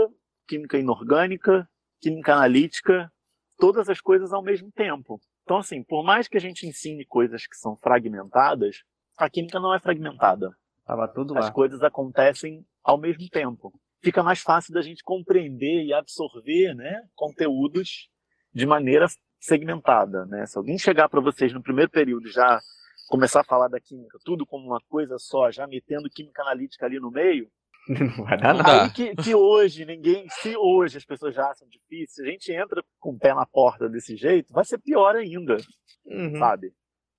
química 0.48 0.78
inorgânica, 0.78 1.70
química 2.02 2.34
analítica, 2.34 3.12
todas 3.58 3.88
as 3.88 4.02
coisas 4.02 4.34
ao 4.34 4.44
mesmo 4.44 4.72
tempo. 4.72 5.22
Então, 5.44 5.58
assim, 5.58 5.84
por 5.84 6.04
mais 6.04 6.28
que 6.28 6.38
a 6.38 6.42
gente 6.42 6.66
ensine 6.66 7.06
coisas 7.06 7.46
que 7.46 7.56
são 7.56 7.76
fragmentadas, 7.76 8.84
a 9.18 9.30
química 9.30 9.60
não 9.60 9.74
é 9.74 9.80
fragmentada. 9.80 10.52
Tava 10.86 11.08
tudo 11.08 11.34
lá. 11.34 11.42
As 11.42 11.50
coisas 11.50 11.82
acontecem 11.82 12.66
ao 12.84 12.98
mesmo 12.98 13.28
tempo. 13.30 13.74
Fica 14.02 14.24
mais 14.24 14.42
fácil 14.42 14.74
da 14.74 14.82
gente 14.82 15.04
compreender 15.04 15.84
e 15.84 15.94
absorver 15.94 16.74
né, 16.74 17.04
conteúdos 17.16 18.10
de 18.54 18.66
maneira 18.66 19.08
segmentada. 19.40 20.26
Né? 20.26 20.46
Se 20.46 20.58
alguém 20.58 20.78
chegar 20.78 21.08
para 21.10 21.22
vocês 21.22 21.54
no 21.54 21.64
primeiro 21.64 21.90
período 21.90 22.30
já 22.30 22.60
começar 23.08 23.42
a 23.42 23.46
falar 23.46 23.68
da 23.68 23.80
química, 23.80 24.18
tudo 24.24 24.46
como 24.46 24.68
uma 24.68 24.82
coisa 24.90 25.18
só, 25.18 25.52
já 25.52 25.68
metendo 25.68 26.10
química 26.10 26.42
analítica 26.42 26.86
ali 26.86 27.00
no 27.00 27.12
meio, 27.12 27.50
não 28.18 28.26
vai 28.26 28.38
dar 28.38 28.54
nada. 28.54 28.84
Aí 28.84 28.92
que, 28.92 29.16
que, 29.16 29.36
hoje 29.36 29.86
ninguém, 29.86 30.28
se 30.30 30.56
hoje 30.56 30.98
as 30.98 31.06
pessoas 31.06 31.36
já 31.36 31.50
acham 31.50 31.68
difícil, 31.68 32.16
se 32.16 32.22
a 32.22 32.32
gente 32.32 32.52
entra 32.52 32.84
com 33.00 33.12
o 33.12 33.20
pé 33.20 33.34
na 33.34 33.46
porta 33.46 33.90
desse 33.90 34.16
jeito, 34.16 34.54
vai 34.54 34.64
ser 34.64 34.78
pior 34.78 35.16
ainda, 35.16 35.58
uhum. 36.06 36.38
sabe? 36.38 36.74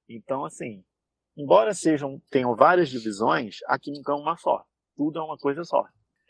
Então, 0.08 0.44
assim, 0.44 0.84
embora 1.36 1.74
sejam 1.74 2.20
tenham 2.30 2.54
várias 2.54 2.88
divisões, 2.88 3.58
a 3.66 3.78
química 3.78 4.12
é 4.12 4.14
uma 4.14 4.36
só. 4.36 4.64
Tudo 4.96 5.18
é 5.18 5.22
uma 5.22 5.36
coisa 5.36 5.64
só. 5.64 5.84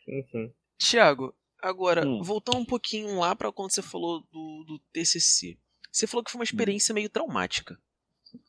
Uhum. 0.09 0.53
Tiago, 0.79 1.35
agora, 1.63 2.07
hum. 2.07 2.23
voltando 2.23 2.59
um 2.59 2.67
pouquinho 2.67 3.19
lá 3.19 3.35
para 3.37 3.53
quando 3.53 3.73
você 3.73 3.83
falou 3.83 4.21
do, 4.33 4.65
do 4.67 4.79
TCC. 4.93 5.59
Você 5.93 6.07
falou 6.07 6.25
que 6.25 6.31
foi 6.31 6.39
uma 6.39 6.43
hum. 6.43 6.45
experiência 6.45 6.93
hum. 6.93 6.97
meio 6.97 7.09
traumática. 7.09 7.79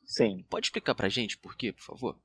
Sim. 0.05 0.43
Pode 0.49 0.67
explicar 0.67 0.95
pra 0.95 1.09
gente 1.09 1.37
por 1.37 1.55
quê, 1.55 1.71
por 1.71 1.83
favor? 1.83 2.19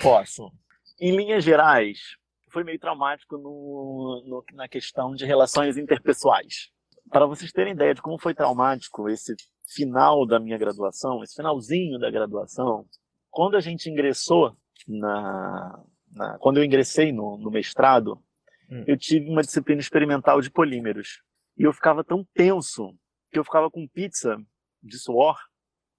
Posso. 0.00 0.52
Em 1.00 1.16
linhas 1.16 1.42
gerais, 1.42 2.16
foi 2.54 2.62
meio 2.62 2.78
traumático 2.78 3.36
no, 3.36 4.22
no, 4.24 4.44
na 4.54 4.68
questão 4.68 5.12
de 5.12 5.26
relações 5.26 5.76
interpessoais. 5.76 6.70
Para 7.10 7.26
vocês 7.26 7.50
terem 7.50 7.74
ideia 7.74 7.92
de 7.92 8.00
como 8.00 8.16
foi 8.16 8.32
traumático 8.32 9.08
esse 9.08 9.34
final 9.66 10.24
da 10.24 10.38
minha 10.38 10.56
graduação, 10.56 11.22
esse 11.22 11.34
finalzinho 11.34 11.98
da 11.98 12.10
graduação, 12.10 12.86
quando 13.28 13.56
a 13.56 13.60
gente 13.60 13.90
ingressou 13.90 14.56
na, 14.86 15.84
na 16.12 16.38
quando 16.38 16.58
eu 16.58 16.64
ingressei 16.64 17.12
no, 17.12 17.36
no 17.36 17.50
mestrado, 17.50 18.22
hum. 18.70 18.84
eu 18.86 18.96
tive 18.96 19.28
uma 19.28 19.42
disciplina 19.42 19.80
experimental 19.80 20.40
de 20.40 20.50
polímeros 20.50 21.22
e 21.58 21.64
eu 21.64 21.72
ficava 21.72 22.04
tão 22.04 22.24
tenso 22.34 22.96
que 23.32 23.38
eu 23.38 23.44
ficava 23.44 23.68
com 23.68 23.88
pizza 23.88 24.36
de 24.80 24.96
suor 24.96 25.36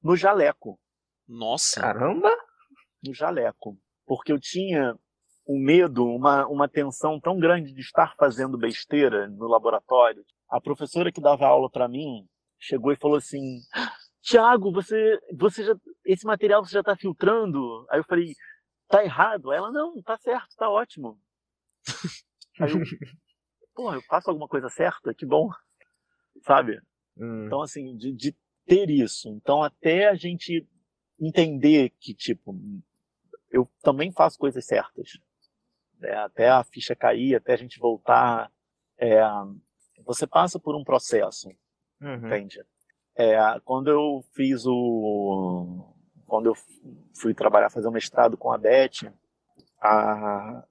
no 0.01 0.15
jaleco. 0.15 0.79
Nossa! 1.27 1.81
Caramba! 1.81 2.31
No 3.03 3.13
jaleco. 3.13 3.77
Porque 4.05 4.31
eu 4.31 4.39
tinha 4.39 4.97
um 5.47 5.59
medo, 5.59 6.05
uma, 6.05 6.47
uma 6.47 6.67
tensão 6.67 7.19
tão 7.19 7.37
grande 7.39 7.71
de 7.71 7.81
estar 7.81 8.15
fazendo 8.17 8.57
besteira 8.57 9.27
no 9.27 9.47
laboratório. 9.47 10.25
A 10.49 10.59
professora 10.59 11.11
que 11.11 11.21
dava 11.21 11.45
aula 11.45 11.69
para 11.69 11.87
mim 11.87 12.27
chegou 12.59 12.91
e 12.91 12.97
falou 12.97 13.17
assim: 13.17 13.59
Tiago, 14.21 14.71
você, 14.71 15.19
você 15.33 15.63
já, 15.63 15.75
esse 16.05 16.25
material 16.25 16.65
você 16.65 16.73
já 16.73 16.79
está 16.79 16.95
filtrando? 16.95 17.85
Aí 17.89 17.99
eu 17.99 18.03
falei: 18.03 18.33
tá 18.87 19.03
errado? 19.03 19.51
Ela: 19.53 19.71
não, 19.71 20.01
tá 20.01 20.17
certo, 20.17 20.55
tá 20.57 20.69
ótimo. 20.69 21.19
Aí 22.59 22.71
eu, 22.71 22.79
pô, 23.75 23.93
eu 23.93 24.01
faço 24.03 24.29
alguma 24.29 24.47
coisa 24.47 24.69
certa? 24.69 25.13
Que 25.13 25.25
bom, 25.25 25.49
sabe? 26.43 26.79
Hum. 27.17 27.45
Então, 27.45 27.61
assim, 27.61 27.95
de, 27.97 28.13
de 28.13 28.35
ter 28.65 28.89
isso. 28.89 29.29
Então, 29.29 29.61
até 29.61 30.07
a 30.07 30.15
gente 30.15 30.67
entender 31.19 31.91
que, 31.99 32.13
tipo, 32.13 32.55
eu 33.51 33.69
também 33.81 34.11
faço 34.11 34.37
coisas 34.37 34.65
certas 34.65 35.19
né, 35.99 36.15
até 36.15 36.49
a 36.49 36.63
ficha 36.63 36.95
cair, 36.95 37.35
até 37.35 37.53
a 37.53 37.57
gente 37.57 37.79
voltar. 37.79 38.51
É, 38.97 39.21
você 40.05 40.25
passa 40.27 40.59
por 40.59 40.75
um 40.75 40.83
processo, 40.83 41.49
uhum. 42.01 42.27
entende? 42.27 42.63
É, 43.15 43.37
quando 43.63 43.89
eu 43.89 44.23
fiz 44.33 44.65
o. 44.65 45.93
Quando 46.27 46.47
eu 46.47 46.55
fui 47.13 47.33
trabalhar, 47.33 47.69
fazer 47.69 47.87
um 47.87 47.91
mestrado 47.91 48.35
com 48.35 48.51
a 48.51 48.57
Beth, 48.57 49.13
a, 49.79 50.63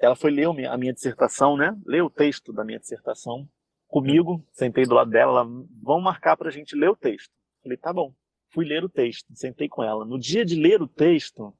ela 0.00 0.16
foi 0.16 0.30
ler 0.30 0.46
a 0.66 0.76
minha 0.76 0.92
dissertação, 0.92 1.56
né? 1.56 1.78
Ler 1.86 2.02
o 2.02 2.10
texto 2.10 2.52
da 2.52 2.64
minha 2.64 2.78
dissertação 2.78 3.48
comigo, 3.92 4.42
sentei 4.52 4.86
do 4.86 4.94
lado 4.94 5.10
dela, 5.10 5.40
ela, 5.40 5.44
vamos 5.82 6.02
marcar 6.02 6.34
para 6.34 6.48
a 6.48 6.52
gente 6.52 6.74
ler 6.74 6.88
o 6.88 6.96
texto. 6.96 7.30
Falei, 7.62 7.76
tá 7.76 7.92
bom. 7.92 8.14
Fui 8.48 8.64
ler 8.64 8.82
o 8.82 8.88
texto, 8.88 9.28
sentei 9.34 9.68
com 9.68 9.82
ela. 9.82 10.04
No 10.04 10.18
dia 10.18 10.44
de 10.44 10.56
ler 10.56 10.80
o 10.80 10.88
texto, 10.88 11.54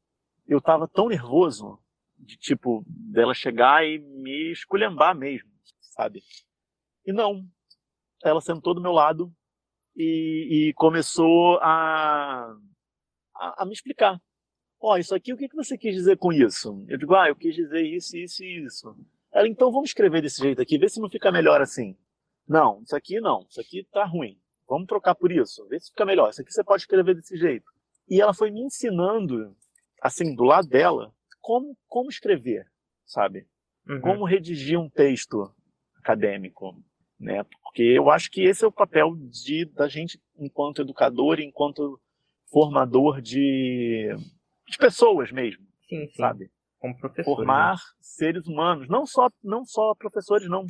eu 0.48 0.58
estava 0.58 0.88
tão 0.88 1.08
nervoso 1.08 1.78
de 2.22 2.36
tipo, 2.36 2.84
dela 2.86 3.34
chegar 3.34 3.84
e 3.84 3.98
me 3.98 4.52
esculhambar 4.52 5.16
mesmo, 5.16 5.50
sabe? 5.80 6.22
E 7.04 7.12
não. 7.12 7.44
Ela 8.24 8.40
sentou 8.40 8.74
do 8.74 8.80
meu 8.80 8.92
lado 8.92 9.32
e, 9.96 10.68
e 10.68 10.74
começou 10.74 11.58
a, 11.58 12.56
a, 13.34 13.62
a, 13.62 13.66
me 13.66 13.72
explicar. 13.72 14.20
Ó, 14.80 14.94
oh, 14.94 14.96
isso 14.96 15.14
aqui, 15.14 15.32
o 15.32 15.36
que, 15.36 15.48
que 15.48 15.56
você 15.56 15.76
quis 15.76 15.94
dizer 15.94 16.16
com 16.16 16.32
isso? 16.32 16.84
Eu 16.88 16.98
digo, 16.98 17.14
ah, 17.14 17.28
eu 17.28 17.36
quis 17.36 17.54
dizer 17.54 17.82
isso, 17.82 18.16
isso 18.16 18.42
e 18.42 18.64
isso. 18.64 18.96
Ela, 19.32 19.48
então 19.48 19.70
vamos 19.72 19.90
escrever 19.90 20.22
desse 20.22 20.40
jeito 20.40 20.60
aqui, 20.60 20.78
vê 20.78 20.88
se 20.88 21.00
não 21.00 21.08
fica 21.08 21.30
melhor 21.30 21.60
assim. 21.60 21.96
Não, 22.48 22.82
isso 22.82 22.94
aqui 22.94 23.20
não, 23.20 23.46
isso 23.48 23.60
aqui 23.60 23.84
tá 23.92 24.04
ruim. 24.04 24.38
Vamos 24.68 24.86
trocar 24.86 25.14
por 25.14 25.30
isso, 25.30 25.66
vê 25.68 25.78
se 25.78 25.90
fica 25.90 26.04
melhor. 26.04 26.30
Isso 26.30 26.40
aqui 26.40 26.52
você 26.52 26.64
pode 26.64 26.82
escrever 26.82 27.14
desse 27.14 27.36
jeito. 27.36 27.70
E 28.08 28.20
ela 28.20 28.34
foi 28.34 28.50
me 28.50 28.60
ensinando, 28.60 29.56
assim, 30.00 30.34
do 30.34 30.44
lado 30.44 30.68
dela, 30.68 31.14
como, 31.42 31.76
como 31.88 32.08
escrever, 32.08 32.64
sabe? 33.04 33.46
Uhum. 33.86 34.00
Como 34.00 34.24
redigir 34.24 34.78
um 34.78 34.88
texto 34.88 35.52
acadêmico, 35.96 36.74
né? 37.18 37.44
Porque 37.62 37.82
eu 37.82 38.10
acho 38.10 38.30
que 38.30 38.42
esse 38.42 38.64
é 38.64 38.66
o 38.66 38.72
papel 38.72 39.14
de, 39.16 39.66
da 39.66 39.88
gente 39.88 40.20
enquanto 40.38 40.82
educador, 40.82 41.40
enquanto 41.40 42.00
formador 42.50 43.20
de, 43.20 44.08
de 44.68 44.78
pessoas 44.78 45.32
mesmo, 45.32 45.66
sim, 45.88 46.06
sim. 46.06 46.16
sabe? 46.16 46.50
Como 46.78 46.96
professor. 46.98 47.36
Formar 47.36 47.74
né? 47.74 47.80
seres 48.00 48.46
humanos, 48.46 48.88
não 48.88 49.04
só 49.04 49.28
não 49.42 49.64
só 49.64 49.94
professores, 49.94 50.48
não. 50.48 50.66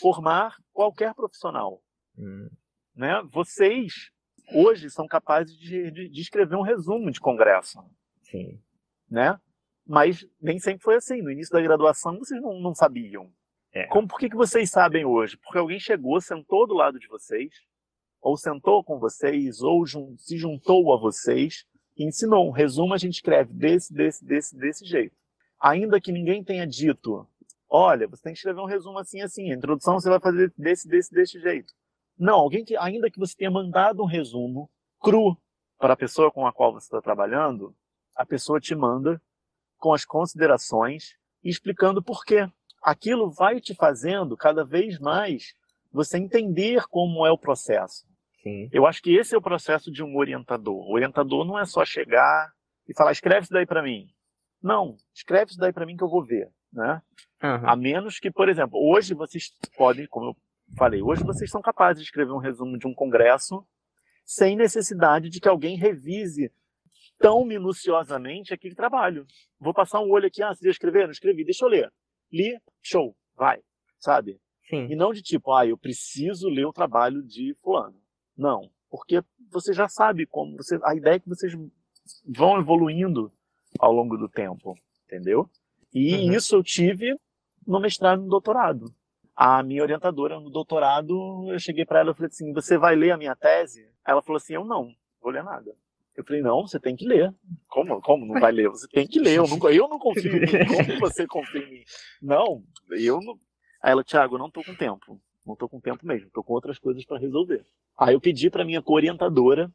Formar 0.00 0.56
qualquer 0.72 1.14
profissional, 1.14 1.82
hum. 2.16 2.48
né? 2.94 3.22
Vocês 3.32 4.10
hoje 4.54 4.88
são 4.90 5.06
capazes 5.06 5.56
de, 5.56 5.90
de, 5.90 6.08
de 6.08 6.20
escrever 6.20 6.56
um 6.56 6.62
resumo 6.62 7.10
de 7.10 7.20
congresso, 7.20 7.82
sim, 8.22 8.62
né? 9.10 9.38
Mas 9.90 10.24
nem 10.40 10.60
sempre 10.60 10.84
foi 10.84 10.94
assim. 10.94 11.20
No 11.20 11.32
início 11.32 11.52
da 11.52 11.60
graduação, 11.60 12.16
vocês 12.16 12.40
não, 12.40 12.60
não 12.60 12.72
sabiam. 12.72 13.28
É. 13.72 13.86
Como, 13.86 14.06
por 14.06 14.20
que, 14.20 14.30
que 14.30 14.36
vocês 14.36 14.70
sabem 14.70 15.04
hoje? 15.04 15.36
Porque 15.36 15.58
alguém 15.58 15.80
chegou, 15.80 16.20
sentou 16.20 16.64
do 16.64 16.74
lado 16.74 16.96
de 17.00 17.08
vocês, 17.08 17.52
ou 18.22 18.36
sentou 18.36 18.84
com 18.84 19.00
vocês, 19.00 19.60
ou 19.60 19.84
jun 19.84 20.16
se 20.16 20.38
juntou 20.38 20.94
a 20.94 20.96
vocês 20.96 21.66
e 21.96 22.04
ensinou. 22.04 22.46
Um 22.46 22.52
resumo 22.52 22.94
a 22.94 22.98
gente 22.98 23.14
escreve 23.14 23.52
desse, 23.52 23.92
desse, 23.92 24.24
desse, 24.24 24.56
desse 24.56 24.84
jeito. 24.84 25.16
Ainda 25.60 26.00
que 26.00 26.12
ninguém 26.12 26.44
tenha 26.44 26.64
dito, 26.64 27.26
olha, 27.68 28.06
você 28.06 28.22
tem 28.22 28.32
que 28.32 28.38
escrever 28.38 28.60
um 28.60 28.66
resumo 28.66 28.96
assim, 28.96 29.22
assim. 29.22 29.50
A 29.50 29.56
introdução 29.56 29.98
você 29.98 30.08
vai 30.08 30.20
fazer 30.20 30.54
desse, 30.56 30.86
desse, 30.86 31.12
desse 31.12 31.40
jeito. 31.40 31.74
Não, 32.16 32.38
alguém 32.38 32.64
que, 32.64 32.76
ainda 32.76 33.10
que 33.10 33.18
você 33.18 33.34
tenha 33.36 33.50
mandado 33.50 34.04
um 34.04 34.06
resumo 34.06 34.70
cru 35.00 35.36
para 35.80 35.94
a 35.94 35.96
pessoa 35.96 36.30
com 36.30 36.46
a 36.46 36.52
qual 36.52 36.72
você 36.72 36.86
está 36.86 37.02
trabalhando, 37.02 37.74
a 38.14 38.24
pessoa 38.24 38.60
te 38.60 38.72
manda 38.76 39.20
com 39.80 39.92
as 39.92 40.04
considerações 40.04 41.16
e 41.42 41.48
explicando 41.48 42.02
por 42.02 42.24
quê. 42.24 42.48
Aquilo 42.82 43.30
vai 43.30 43.60
te 43.60 43.74
fazendo 43.74 44.36
cada 44.36 44.64
vez 44.64 44.98
mais 44.98 45.54
você 45.92 46.18
entender 46.18 46.86
como 46.88 47.26
é 47.26 47.32
o 47.32 47.38
processo. 47.38 48.06
Sim. 48.42 48.68
Eu 48.72 48.86
acho 48.86 49.02
que 49.02 49.14
esse 49.16 49.34
é 49.34 49.38
o 49.38 49.42
processo 49.42 49.90
de 49.90 50.02
um 50.02 50.16
orientador. 50.16 50.88
O 50.88 50.94
orientador 50.94 51.44
não 51.44 51.58
é 51.58 51.64
só 51.64 51.84
chegar 51.84 52.50
e 52.88 52.94
falar, 52.94 53.12
escreve 53.12 53.42
isso 53.42 53.52
daí 53.52 53.66
para 53.66 53.82
mim. 53.82 54.08
Não, 54.62 54.96
escreve 55.14 55.50
isso 55.50 55.58
daí 55.58 55.72
para 55.72 55.84
mim 55.84 55.96
que 55.96 56.04
eu 56.04 56.08
vou 56.08 56.24
ver. 56.24 56.48
Né? 56.72 57.02
Uhum. 57.42 57.68
A 57.68 57.76
menos 57.76 58.18
que, 58.18 58.30
por 58.30 58.48
exemplo, 58.48 58.78
hoje 58.80 59.14
vocês 59.14 59.50
podem, 59.76 60.06
como 60.06 60.30
eu 60.30 60.36
falei, 60.76 61.02
hoje 61.02 61.24
vocês 61.24 61.50
são 61.50 61.60
capazes 61.60 62.02
de 62.02 62.06
escrever 62.06 62.32
um 62.32 62.38
resumo 62.38 62.78
de 62.78 62.86
um 62.86 62.94
congresso 62.94 63.66
sem 64.24 64.54
necessidade 64.54 65.28
de 65.28 65.40
que 65.40 65.48
alguém 65.48 65.76
revise 65.76 66.52
tão 67.20 67.44
minuciosamente 67.44 68.52
aquele 68.52 68.74
trabalho. 68.74 69.26
Vou 69.60 69.74
passar 69.74 70.00
um 70.00 70.10
olho 70.10 70.26
aqui, 70.26 70.42
ah, 70.42 70.54
você 70.54 70.64
já 70.64 70.70
escreveu? 70.70 71.04
Não 71.04 71.12
escrevi, 71.12 71.44
deixa 71.44 71.66
eu 71.66 71.68
ler. 71.68 71.92
Li, 72.32 72.58
show, 72.82 73.14
vai, 73.36 73.60
sabe? 73.98 74.40
Sim. 74.68 74.86
E 74.90 74.96
não 74.96 75.12
de 75.12 75.22
tipo, 75.22 75.52
ah, 75.52 75.66
eu 75.66 75.76
preciso 75.76 76.48
ler 76.48 76.64
o 76.64 76.72
trabalho 76.72 77.22
de 77.22 77.54
fulano. 77.62 78.00
Não, 78.36 78.70
porque 78.88 79.22
você 79.50 79.72
já 79.72 79.86
sabe 79.86 80.26
como, 80.26 80.56
você, 80.56 80.78
a 80.82 80.94
ideia 80.94 81.16
é 81.16 81.20
que 81.20 81.28
vocês 81.28 81.52
vão 82.26 82.58
evoluindo 82.58 83.30
ao 83.78 83.92
longo 83.92 84.16
do 84.16 84.28
tempo, 84.28 84.74
entendeu? 85.04 85.48
E 85.92 86.14
uhum. 86.14 86.32
isso 86.32 86.56
eu 86.56 86.62
tive 86.62 87.14
no 87.66 87.80
mestrado 87.80 88.20
e 88.20 88.24
no 88.24 88.30
doutorado. 88.30 88.94
A 89.36 89.62
minha 89.62 89.82
orientadora 89.82 90.40
no 90.40 90.50
doutorado, 90.50 91.50
eu 91.50 91.58
cheguei 91.58 91.84
para 91.84 92.00
ela 92.00 92.12
e 92.12 92.14
falei 92.14 92.28
assim: 92.28 92.52
Você 92.52 92.78
vai 92.78 92.94
ler 92.94 93.10
a 93.10 93.16
minha 93.16 93.34
tese? 93.34 93.88
Ela 94.06 94.22
falou 94.22 94.36
assim: 94.36 94.54
Eu 94.54 94.64
não, 94.64 94.94
vou 95.20 95.32
ler 95.32 95.42
nada. 95.42 95.74
Eu 96.16 96.24
falei: 96.24 96.42
Não, 96.42 96.66
você 96.66 96.78
tem 96.78 96.96
que 96.96 97.06
ler. 97.06 97.34
Como, 97.68 98.00
como 98.00 98.26
não 98.26 98.40
vai 98.40 98.52
ler? 98.52 98.68
Você 98.68 98.86
tem 98.88 99.06
que 99.06 99.18
ler. 99.18 99.38
Eu 99.38 99.46
não, 99.46 99.70
eu 99.70 99.88
não 99.88 99.98
confio 99.98 100.36
em 100.36 100.40
mim. 100.40 100.46
Como 100.66 101.00
você 101.00 101.26
confia 101.26 101.62
em 101.62 101.70
mim? 101.70 101.84
Não, 102.20 102.62
eu 102.90 103.20
não. 103.20 103.38
Aí 103.82 103.92
ela, 103.92 104.04
Thiago, 104.04 104.34
eu 104.34 104.38
não 104.38 104.50
tô 104.50 104.62
com 104.62 104.74
tempo. 104.74 105.20
Não 105.46 105.56
tô 105.56 105.68
com 105.68 105.80
tempo 105.80 106.06
mesmo. 106.06 106.30
Tô 106.30 106.42
com 106.42 106.52
outras 106.52 106.78
coisas 106.78 107.04
para 107.04 107.18
resolver. 107.18 107.64
Aí 107.98 108.14
eu 108.14 108.20
pedi 108.20 108.50
para 108.50 108.64
minha 108.64 108.82
co-orientadora 108.82 109.72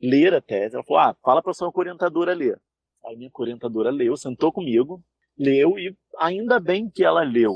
ler 0.00 0.34
a 0.34 0.40
tese. 0.40 0.74
Ela 0.74 0.84
falou: 0.84 1.02
Ah, 1.02 1.16
fala 1.22 1.42
para 1.42 1.54
sua 1.54 1.72
co-orientadora 1.72 2.34
ler. 2.34 2.60
Aí 3.04 3.16
minha 3.16 3.30
co-orientadora 3.30 3.90
leu, 3.90 4.16
sentou 4.16 4.52
comigo, 4.52 5.02
leu 5.38 5.78
e 5.78 5.96
ainda 6.18 6.58
bem 6.58 6.90
que 6.90 7.04
ela 7.04 7.22
leu, 7.22 7.54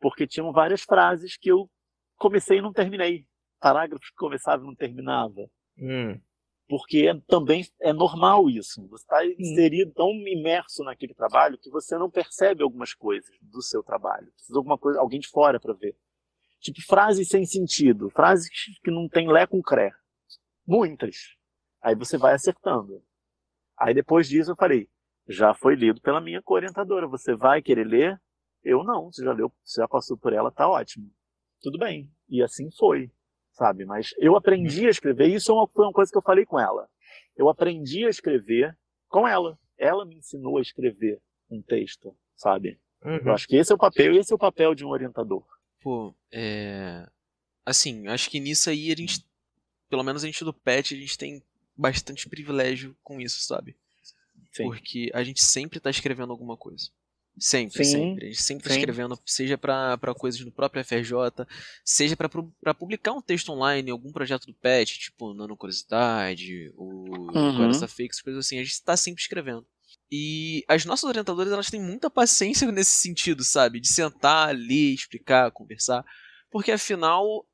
porque 0.00 0.26
tinham 0.26 0.52
várias 0.52 0.82
frases 0.82 1.36
que 1.36 1.50
eu 1.50 1.68
comecei 2.16 2.58
e 2.58 2.62
não 2.62 2.72
terminei. 2.72 3.26
Parágrafos 3.60 4.10
que 4.10 4.16
começava 4.16 4.62
e 4.62 4.66
não 4.66 4.74
terminava. 4.74 5.48
Hum. 5.78 6.20
Porque 6.68 7.12
também 7.26 7.66
é 7.80 7.92
normal 7.92 8.48
isso. 8.48 8.86
Você 8.88 9.04
está 9.04 9.24
inserido, 9.26 9.92
tão 9.92 10.10
imerso 10.10 10.82
naquele 10.82 11.14
trabalho 11.14 11.58
que 11.58 11.70
você 11.70 11.98
não 11.98 12.10
percebe 12.10 12.62
algumas 12.62 12.94
coisas 12.94 13.30
do 13.42 13.60
seu 13.60 13.82
trabalho. 13.82 14.32
Precisa 14.32 14.54
de 14.54 14.58
alguma 14.58 14.78
coisa, 14.78 14.98
alguém 14.98 15.20
de 15.20 15.28
fora 15.28 15.60
para 15.60 15.74
ver. 15.74 15.96
Tipo, 16.60 16.80
frases 16.82 17.28
sem 17.28 17.44
sentido, 17.44 18.08
frases 18.08 18.48
que 18.82 18.90
não 18.90 19.08
tem 19.08 19.30
lé 19.30 19.46
com 19.46 19.62
cré. 19.62 19.92
Muitas. 20.66 21.36
Aí 21.82 21.94
você 21.94 22.16
vai 22.16 22.32
acertando. 22.32 23.04
Aí 23.78 23.92
depois 23.92 24.26
disso 24.26 24.52
eu 24.52 24.56
falei, 24.56 24.88
já 25.28 25.52
foi 25.52 25.74
lido 25.74 26.00
pela 26.00 26.20
minha 26.20 26.42
orientadora. 26.46 27.06
Você 27.06 27.34
vai 27.34 27.60
querer 27.60 27.86
ler? 27.86 28.20
Eu 28.62 28.82
não, 28.82 29.12
você 29.12 29.22
já 29.22 29.32
leu, 29.32 29.52
você 29.62 29.82
já 29.82 29.86
passou 29.86 30.16
por 30.16 30.32
ela, 30.32 30.50
tá 30.50 30.66
ótimo. 30.66 31.10
Tudo 31.60 31.78
bem. 31.78 32.10
E 32.28 32.42
assim 32.42 32.70
foi, 32.78 33.10
sabe? 33.54 33.84
Mas 33.84 34.14
eu 34.18 34.36
aprendi 34.36 34.86
a 34.86 34.90
escrever, 34.90 35.28
isso 35.28 35.52
é 35.52 35.66
foi 35.72 35.86
uma 35.86 35.92
coisa 35.92 36.10
que 36.10 36.18
eu 36.18 36.22
falei 36.22 36.44
com 36.44 36.60
ela. 36.60 36.88
Eu 37.36 37.48
aprendi 37.48 38.04
a 38.04 38.10
escrever 38.10 38.76
com 39.08 39.26
ela. 39.26 39.58
Ela 39.78 40.04
me 40.04 40.16
ensinou 40.16 40.58
a 40.58 40.62
escrever 40.62 41.20
um 41.50 41.62
texto, 41.62 42.14
sabe? 42.36 42.78
Uhum. 43.02 43.16
Eu 43.16 43.32
acho 43.32 43.46
que 43.46 43.56
esse 43.56 43.72
é 43.72 43.74
o 43.74 43.78
papel, 43.78 44.14
esse 44.14 44.32
é 44.32 44.36
o 44.36 44.38
papel 44.38 44.74
de 44.74 44.84
um 44.84 44.88
orientador. 44.88 45.44
Pô, 45.80 46.14
é. 46.32 47.06
Assim, 47.64 48.06
acho 48.08 48.30
que 48.30 48.40
nisso 48.40 48.68
aí 48.68 48.92
a 48.92 48.96
gente, 48.96 49.24
pelo 49.88 50.02
menos 50.02 50.22
a 50.22 50.26
gente 50.26 50.44
do 50.44 50.52
PET, 50.52 50.94
a 50.94 50.98
gente 50.98 51.16
tem 51.16 51.42
bastante 51.76 52.28
privilégio 52.28 52.96
com 53.02 53.20
isso, 53.20 53.40
sabe? 53.40 53.76
Sim. 54.52 54.64
Porque 54.64 55.10
a 55.12 55.24
gente 55.24 55.42
sempre 55.42 55.80
tá 55.80 55.90
escrevendo 55.90 56.30
alguma 56.30 56.56
coisa. 56.56 56.90
Sempre, 57.36 57.84
Sim. 57.84 57.90
sempre. 57.90 58.26
A 58.26 58.28
gente 58.28 58.42
sempre 58.42 58.64
está 58.64 58.76
escrevendo, 58.76 59.18
seja 59.26 59.58
para 59.58 60.14
coisas 60.16 60.40
no 60.40 60.52
próprio 60.52 60.84
FRJ, 60.84 61.44
seja 61.84 62.16
para 62.16 62.74
publicar 62.74 63.12
um 63.12 63.20
texto 63.20 63.50
online 63.50 63.88
em 63.88 63.92
algum 63.92 64.12
projeto 64.12 64.46
do 64.46 64.54
PET, 64.54 64.98
tipo 64.98 65.34
Nano 65.34 65.56
Curiosidade, 65.56 66.72
ou 66.76 67.08
uhum. 67.34 67.88
Fix, 67.88 68.20
coisas 68.20 68.46
assim. 68.46 68.58
A 68.58 68.62
gente 68.62 68.72
está 68.72 68.96
sempre 68.96 69.20
escrevendo. 69.20 69.66
E 70.10 70.64
as 70.68 70.84
nossas 70.84 71.08
orientadoras, 71.08 71.52
elas 71.52 71.70
têm 71.70 71.80
muita 71.80 72.08
paciência 72.08 72.70
nesse 72.72 72.92
sentido, 72.92 73.42
sabe? 73.42 73.80
De 73.80 73.88
sentar, 73.88 74.54
ler, 74.54 74.94
explicar, 74.94 75.50
conversar. 75.50 76.04
Porque 76.50 76.70
afinal, 76.70 77.44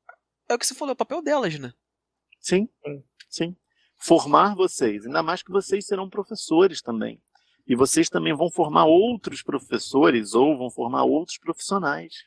é 0.47 0.53
o 0.53 0.59
que 0.59 0.67
você 0.67 0.75
falou, 0.75 0.91
é 0.91 0.93
o 0.93 0.97
papel 0.97 1.23
delas, 1.23 1.57
né? 1.57 1.73
Sim, 2.39 2.69
sim. 3.29 3.55
Formar 3.97 4.55
vocês, 4.55 5.05
ainda 5.05 5.23
mais 5.23 5.41
que 5.41 5.51
vocês 5.51 5.85
serão 5.87 6.09
professores 6.09 6.81
também. 6.83 7.19
E 7.67 7.75
vocês 7.75 8.09
também 8.09 8.33
vão 8.33 8.49
formar 8.49 8.85
outros 8.85 9.41
professores 9.41 10.33
ou 10.33 10.57
vão 10.57 10.69
formar 10.69 11.03
outros 11.03 11.37
profissionais. 11.37 12.25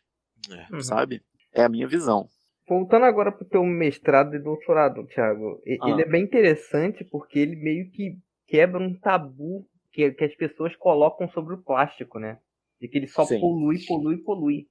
É. 0.51 0.81
Sabe? 0.81 1.23
É 1.53 1.65
a 1.65 1.69
minha 1.69 1.87
visão. 1.87 2.29
Voltando 2.67 3.05
agora 3.05 3.31
para 3.31 3.45
o 3.45 3.49
teu 3.49 3.63
mestrado 3.63 4.35
e 4.35 4.39
doutorado, 4.39 5.07
Thiago, 5.07 5.61
ah. 5.67 5.91
ele 5.91 6.03
é 6.03 6.09
bem 6.09 6.25
interessante 6.25 7.05
porque 7.05 7.39
ele 7.39 7.57
meio 7.57 7.91
que 7.91 8.17
quebra 8.47 8.83
um 8.83 8.95
tabu 8.95 9.67
que, 9.93 10.11
que 10.13 10.25
as 10.25 10.35
pessoas 10.35 10.75
colocam 10.77 11.29
sobre 11.29 11.55
o 11.55 11.63
plástico, 11.63 12.19
né? 12.19 12.39
De 12.81 12.89
que 12.89 12.99
ele 12.99 13.07
só 13.07 13.25
Sim. 13.25 13.39
polui, 13.39 13.79
polui, 13.87 14.19
polui. 14.19 14.67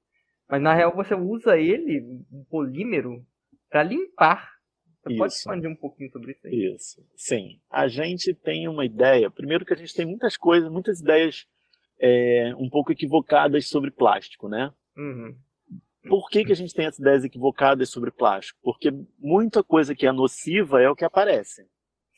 Mas 0.49 0.61
na 0.61 0.73
real 0.73 0.93
você 0.95 1.13
usa 1.13 1.57
ele, 1.57 2.01
um 2.31 2.43
polímero, 2.49 3.23
para 3.69 3.83
limpar 3.83 4.52
você 5.03 5.17
pode 5.17 5.33
expandir 5.33 5.69
um 5.69 5.75
pouquinho 5.75 6.11
sobre 6.11 6.31
isso 6.31 6.47
aí? 6.47 6.73
Isso, 6.73 7.05
sim. 7.15 7.59
A 7.69 7.87
gente 7.87 8.33
tem 8.33 8.67
uma 8.67 8.85
ideia, 8.85 9.29
primeiro 9.29 9.65
que 9.65 9.73
a 9.73 9.77
gente 9.77 9.93
tem 9.93 10.05
muitas 10.05 10.37
coisas, 10.37 10.71
muitas 10.71 11.01
ideias 11.01 11.45
é, 11.99 12.53
um 12.57 12.69
pouco 12.69 12.91
equivocadas 12.91 13.67
sobre 13.67 13.91
plástico, 13.91 14.47
né? 14.47 14.71
Uhum. 14.95 15.35
Por 16.07 16.29
que, 16.29 16.43
que 16.43 16.51
a 16.51 16.55
gente 16.55 16.73
tem 16.73 16.85
essas 16.85 16.99
ideias 16.99 17.23
equivocadas 17.23 17.89
sobre 17.89 18.11
plástico? 18.11 18.59
Porque 18.61 18.91
muita 19.17 19.63
coisa 19.63 19.95
que 19.95 20.05
é 20.05 20.11
nociva 20.11 20.81
é 20.81 20.89
o 20.89 20.95
que 20.95 21.05
aparece. 21.05 21.65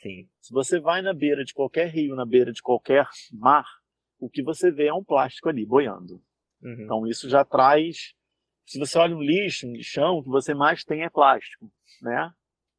Sim. 0.01 0.27
Se 0.41 0.51
você 0.51 0.79
vai 0.79 1.01
na 1.01 1.13
beira 1.13 1.43
de 1.43 1.53
qualquer 1.53 1.87
rio, 1.89 2.15
na 2.15 2.25
beira 2.25 2.51
de 2.51 2.61
qualquer 2.61 3.07
mar, 3.31 3.65
o 4.19 4.29
que 4.29 4.41
você 4.41 4.71
vê 4.71 4.87
é 4.87 4.93
um 4.93 5.03
plástico 5.03 5.49
ali 5.49 5.65
boiando. 5.65 6.21
Uhum. 6.61 6.81
Então 6.81 7.07
isso 7.07 7.29
já 7.29 7.45
traz. 7.45 8.13
Se 8.65 8.79
você 8.79 8.97
olha 8.97 9.15
um 9.15 9.21
lixo, 9.21 9.67
um 9.67 9.73
lixão, 9.73 10.17
o 10.17 10.23
que 10.23 10.29
você 10.29 10.53
mais 10.55 10.83
tem 10.83 11.03
é 11.03 11.09
plástico, 11.09 11.71
né? 12.01 12.31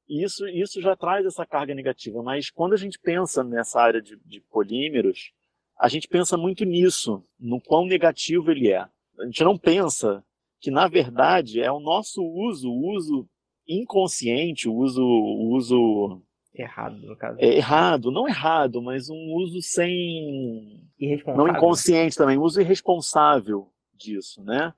Isso, 0.08 0.46
isso 0.48 0.80
já 0.80 0.94
traz 0.96 1.26
essa 1.26 1.44
carga 1.44 1.74
negativa. 1.74 2.22
Mas 2.22 2.50
quando 2.50 2.74
a 2.74 2.76
gente 2.76 2.98
pensa 2.98 3.42
nessa 3.42 3.80
área 3.80 4.00
de, 4.00 4.16
de 4.24 4.40
polímeros, 4.40 5.32
a 5.78 5.88
gente 5.88 6.08
pensa 6.08 6.36
muito 6.36 6.64
nisso, 6.64 7.22
no 7.38 7.60
quão 7.60 7.86
negativo 7.86 8.50
ele 8.50 8.70
é. 8.70 8.86
A 9.18 9.24
gente 9.24 9.44
não 9.44 9.58
pensa 9.58 10.24
que, 10.60 10.70
na 10.70 10.88
verdade, 10.88 11.60
é 11.60 11.70
o 11.70 11.80
nosso 11.80 12.22
uso, 12.22 12.70
o 12.70 12.94
uso 12.94 13.28
inconsciente, 13.68 14.68
o 14.68 14.74
uso, 14.74 15.02
o 15.02 15.54
uso 15.54 16.22
errado, 16.54 16.96
no 16.98 17.16
caso. 17.16 17.38
É 17.40 17.56
errado, 17.56 18.10
não 18.10 18.28
errado, 18.28 18.80
mas 18.80 19.10
um 19.10 19.34
uso 19.34 19.60
sem 19.60 20.88
não 21.36 21.48
inconsciente 21.48 22.16
também, 22.16 22.38
um 22.38 22.42
uso 22.42 22.60
irresponsável 22.60 23.70
disso, 23.94 24.42
né? 24.42 24.72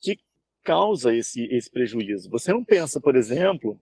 Que 0.00 0.18
causa 0.62 1.14
esse 1.14 1.44
esse 1.44 1.70
prejuízo. 1.70 2.28
Você 2.30 2.52
não 2.52 2.64
pensa, 2.64 3.00
por 3.00 3.16
exemplo, 3.16 3.80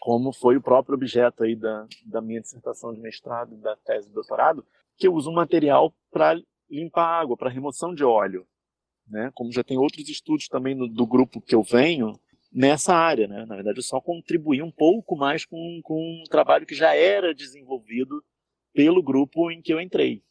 como 0.00 0.32
foi 0.32 0.56
o 0.56 0.62
próprio 0.62 0.94
objeto 0.94 1.44
aí 1.44 1.56
da, 1.56 1.86
da 2.04 2.20
minha 2.20 2.40
dissertação 2.40 2.92
de 2.92 3.00
mestrado, 3.00 3.56
da 3.56 3.76
tese 3.76 4.08
de 4.08 4.14
doutorado, 4.14 4.64
que 4.96 5.06
eu 5.06 5.14
uso 5.14 5.30
um 5.30 5.34
material 5.34 5.94
para 6.10 6.40
limpar 6.70 7.20
água, 7.20 7.36
para 7.36 7.50
remoção 7.50 7.94
de 7.94 8.04
óleo. 8.04 8.46
Né? 9.08 9.30
Como 9.34 9.52
já 9.52 9.62
tem 9.62 9.78
outros 9.78 10.08
estudos 10.08 10.48
também 10.48 10.74
no, 10.74 10.88
do 10.88 11.06
grupo 11.06 11.40
que 11.40 11.54
eu 11.54 11.62
venho 11.62 12.18
nessa 12.52 12.94
área. 12.94 13.28
Né? 13.28 13.44
Na 13.46 13.54
verdade, 13.54 13.78
eu 13.78 13.82
só 13.82 14.00
contribuí 14.00 14.62
um 14.62 14.70
pouco 14.70 15.16
mais 15.16 15.44
com, 15.44 15.80
com 15.82 16.22
um 16.22 16.24
trabalho 16.24 16.66
que 16.66 16.74
já 16.74 16.94
era 16.94 17.34
desenvolvido 17.34 18.22
pelo 18.72 19.02
grupo 19.02 19.50
em 19.50 19.62
que 19.62 19.72
eu 19.72 19.80
entrei. 19.80 20.22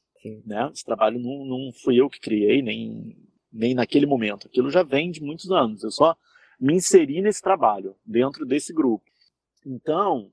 Né? 0.45 0.69
Esse 0.73 0.83
trabalho 0.83 1.19
não, 1.19 1.45
não 1.45 1.71
fui 1.71 1.99
eu 1.99 2.09
que 2.09 2.19
criei, 2.19 2.61
nem, 2.61 3.15
nem 3.51 3.73
naquele 3.73 4.05
momento. 4.05 4.47
Aquilo 4.47 4.69
já 4.69 4.83
vem 4.83 5.11
de 5.11 5.21
muitos 5.21 5.51
anos. 5.51 5.83
Eu 5.83 5.91
só 5.91 6.15
me 6.59 6.73
inseri 6.73 7.21
nesse 7.21 7.41
trabalho, 7.41 7.95
dentro 8.05 8.45
desse 8.45 8.73
grupo. 8.73 9.05
Então, 9.65 10.31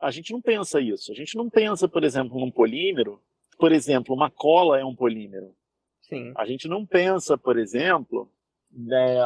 a 0.00 0.10
gente 0.10 0.32
não 0.32 0.40
pensa 0.40 0.80
isso. 0.80 1.12
A 1.12 1.14
gente 1.14 1.36
não 1.36 1.50
pensa, 1.50 1.88
por 1.88 2.02
exemplo, 2.02 2.38
num 2.40 2.50
polímero. 2.50 3.20
Por 3.58 3.72
exemplo, 3.72 4.14
uma 4.14 4.30
cola 4.30 4.80
é 4.80 4.84
um 4.84 4.96
polímero. 4.96 5.54
Sim. 6.00 6.32
A 6.36 6.46
gente 6.46 6.66
não 6.66 6.86
pensa, 6.86 7.36
por 7.36 7.58
exemplo, 7.58 8.30
né, 8.70 9.18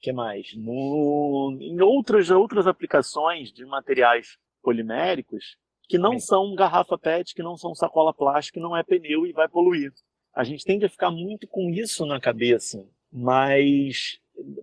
que 0.00 0.12
mais? 0.12 0.54
No, 0.56 1.56
em 1.60 1.80
outras, 1.80 2.28
outras 2.30 2.66
aplicações 2.66 3.52
de 3.52 3.64
materiais 3.64 4.36
poliméricos 4.62 5.56
que 5.88 5.98
não 5.98 6.18
Sim. 6.18 6.26
são 6.26 6.54
garrafa 6.54 6.98
PET, 6.98 7.34
que 7.34 7.42
não 7.42 7.56
são 7.56 7.74
sacola 7.74 8.12
plástica, 8.12 8.58
que 8.58 8.62
não 8.62 8.76
é 8.76 8.82
pneu 8.82 9.26
e 9.26 9.32
vai 9.32 9.48
poluir. 9.48 9.92
A 10.34 10.42
gente 10.42 10.64
tende 10.64 10.86
a 10.86 10.88
ficar 10.88 11.10
muito 11.10 11.46
com 11.46 11.70
isso 11.70 12.06
na 12.06 12.18
cabeça, 12.18 12.86
mas 13.12 14.18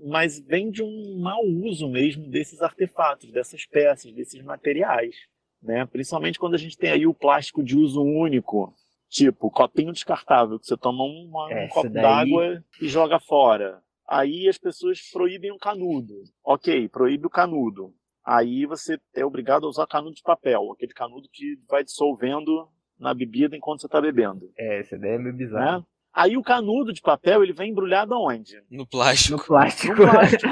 mas 0.05 0.39
vem 0.39 0.69
de 0.69 0.83
um 0.83 1.19
mau 1.19 1.43
uso 1.45 1.87
mesmo 1.87 2.27
desses 2.27 2.61
artefatos, 2.61 3.31
dessas 3.31 3.65
peças, 3.65 4.11
desses 4.13 4.41
materiais, 4.43 5.15
né? 5.61 5.85
Principalmente 5.85 6.39
quando 6.39 6.55
a 6.55 6.57
gente 6.57 6.77
tem 6.77 6.91
aí 6.91 7.05
o 7.05 7.13
plástico 7.13 7.63
de 7.63 7.77
uso 7.77 8.01
único, 8.01 8.73
tipo 9.09 9.49
copinho 9.51 9.93
descartável, 9.93 10.59
que 10.59 10.65
você 10.65 10.77
toma 10.77 11.03
uma, 11.03 11.47
um 11.47 11.67
copo 11.67 11.89
daí... 11.89 12.01
d'água 12.03 12.63
e 12.81 12.87
joga 12.87 13.19
fora. 13.19 13.81
Aí 14.07 14.47
as 14.47 14.57
pessoas 14.57 15.01
proíbem 15.11 15.51
o 15.51 15.59
canudo. 15.59 16.15
Ok, 16.43 16.89
proíbe 16.89 17.27
o 17.27 17.29
canudo. 17.29 17.93
Aí 18.25 18.65
você 18.65 18.99
é 19.15 19.25
obrigado 19.25 19.65
a 19.65 19.69
usar 19.69 19.87
canudo 19.87 20.15
de 20.15 20.21
papel, 20.23 20.71
aquele 20.71 20.93
canudo 20.93 21.27
que 21.31 21.59
vai 21.69 21.83
dissolvendo 21.83 22.67
na 22.99 23.13
bebida 23.13 23.55
enquanto 23.55 23.81
você 23.81 23.87
está 23.87 24.01
bebendo. 24.01 24.51
É, 24.57 24.79
essa 24.79 24.95
ideia 24.95 25.15
é 25.15 25.17
meio 25.17 25.35
bizarra. 25.35 25.79
Né? 25.79 25.85
Aí 26.19 26.35
o 26.35 26.43
canudo 26.43 26.91
de 26.91 27.01
papel 27.01 27.41
ele 27.43 27.53
vem 27.53 27.71
embrulhado 27.71 28.13
aonde? 28.13 28.61
No 28.69 28.85
plástico. 28.85 29.37
No 29.37 29.43
plástico. 29.45 29.95
No 29.95 30.11
plástico. 30.11 30.51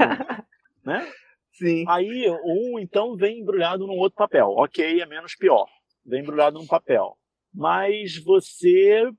né? 0.86 1.12
Sim. 1.52 1.84
Aí 1.90 2.30
um 2.46 2.80
então 2.80 3.16
vem 3.18 3.40
embrulhado 3.42 3.86
num 3.86 3.98
outro 3.98 4.16
papel. 4.18 4.54
Ok, 4.58 5.02
é 5.02 5.06
menos 5.06 5.36
pior. 5.36 5.68
Vem 6.06 6.22
embrulhado 6.22 6.58
num 6.58 6.66
papel. 6.66 7.18
mas 7.54 8.18
você, 8.24 9.12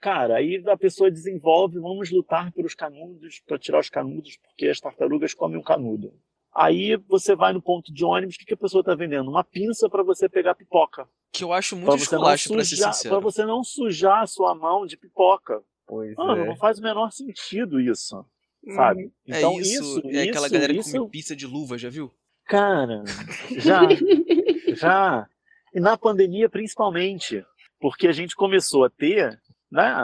cara, 0.00 0.36
aí 0.36 0.62
a 0.66 0.76
pessoa 0.76 1.10
desenvolve, 1.10 1.80
vamos 1.80 2.10
lutar 2.12 2.52
pelos 2.52 2.74
canudos, 2.74 3.40
para 3.46 3.58
tirar 3.58 3.80
os 3.80 3.90
canudos, 3.90 4.36
porque 4.36 4.68
as 4.68 4.78
tartarugas 4.78 5.34
comem 5.34 5.58
um 5.58 5.62
canudo. 5.62 6.12
Aí 6.54 6.96
você 7.08 7.34
vai 7.34 7.52
no 7.52 7.60
ponto 7.60 7.92
de 7.92 8.04
ônibus, 8.04 8.36
o 8.36 8.38
que, 8.38 8.46
que 8.46 8.54
a 8.54 8.56
pessoa 8.56 8.80
está 8.80 8.94
vendendo? 8.94 9.28
Uma 9.28 9.42
pinça 9.42 9.90
para 9.90 10.02
você 10.02 10.28
pegar 10.28 10.54
pipoca. 10.54 11.08
Que 11.32 11.42
eu 11.42 11.52
acho 11.52 11.76
muito 11.76 11.96
esculacho, 11.96 12.52
pra 12.52 12.64
ser 12.64 12.76
sincero. 12.76 13.14
Pra 13.14 13.18
você 13.18 13.44
não 13.44 13.64
sujar 13.64 14.22
a 14.22 14.26
sua 14.26 14.54
mão 14.54 14.86
de 14.86 14.96
pipoca. 14.96 15.62
Pois 15.86 16.14
Mano, 16.16 16.42
é. 16.42 16.46
não 16.46 16.56
faz 16.56 16.78
o 16.78 16.82
menor 16.82 17.10
sentido 17.10 17.80
isso, 17.80 18.24
sabe? 18.74 19.12
Então, 19.26 19.52
é 19.52 19.60
isso, 19.60 19.98
isso 19.98 20.10
é 20.10 20.22
aquela 20.22 20.48
galera 20.48 20.72
isso, 20.72 20.90
que 20.90 20.98
come 20.98 21.10
pizza 21.10 21.36
de 21.36 21.46
luva, 21.46 21.78
já 21.78 21.88
viu? 21.88 22.12
Cara, 22.46 23.04
já, 23.58 23.80
já. 24.74 25.28
E 25.72 25.80
na 25.80 25.96
pandemia, 25.96 26.48
principalmente, 26.48 27.44
porque 27.80 28.08
a 28.08 28.12
gente 28.12 28.34
começou 28.34 28.84
a 28.84 28.90
ter, 28.90 29.40
né, 29.70 29.94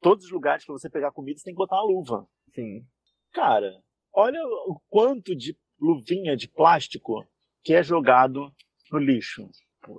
todos 0.00 0.26
os 0.26 0.30
lugares 0.30 0.64
para 0.64 0.74
você 0.74 0.88
pegar 0.88 1.12
comida, 1.12 1.38
você 1.38 1.44
tem 1.44 1.54
que 1.54 1.58
botar 1.58 1.76
uma 1.76 1.90
luva. 1.90 2.26
Sim. 2.54 2.84
Cara, 3.32 3.72
olha 4.12 4.40
o 4.66 4.80
quanto 4.88 5.34
de 5.34 5.56
luvinha 5.80 6.36
de 6.36 6.48
plástico 6.48 7.26
que 7.62 7.74
é 7.74 7.82
jogado 7.82 8.52
no 8.90 8.98
lixo. 8.98 9.48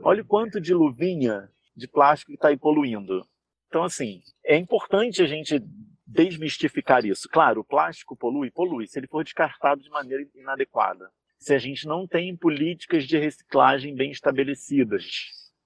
Olha 0.04 0.22
o 0.22 0.26
quanto 0.26 0.60
de 0.60 0.74
luvinha 0.74 1.50
de 1.76 1.88
plástico 1.88 2.32
que 2.32 2.36
está 2.36 2.50
aí 2.50 2.58
poluindo. 2.58 3.26
Então, 3.70 3.84
assim, 3.84 4.22
é 4.44 4.58
importante 4.58 5.22
a 5.22 5.28
gente 5.28 5.62
desmistificar 6.06 7.06
isso. 7.06 7.30
Claro, 7.30 7.62
o 7.62 7.64
plástico 7.64 8.18
polui, 8.18 8.50
polui, 8.50 8.88
se 8.88 9.00
ele 9.00 9.08
for 9.08 9.24
descartado 9.24 9.82
de 9.82 9.90
maneira 9.90 10.26
inadequada. 10.36 11.10
Se 11.38 11.54
a 11.54 11.60
gente 11.60 11.88
não 11.88 12.08
tem 12.08 12.36
políticas 12.36 13.06
de 13.06 13.18
reciclagem 13.18 13.96
bem 13.96 14.12
estabelecidas, 14.12 15.06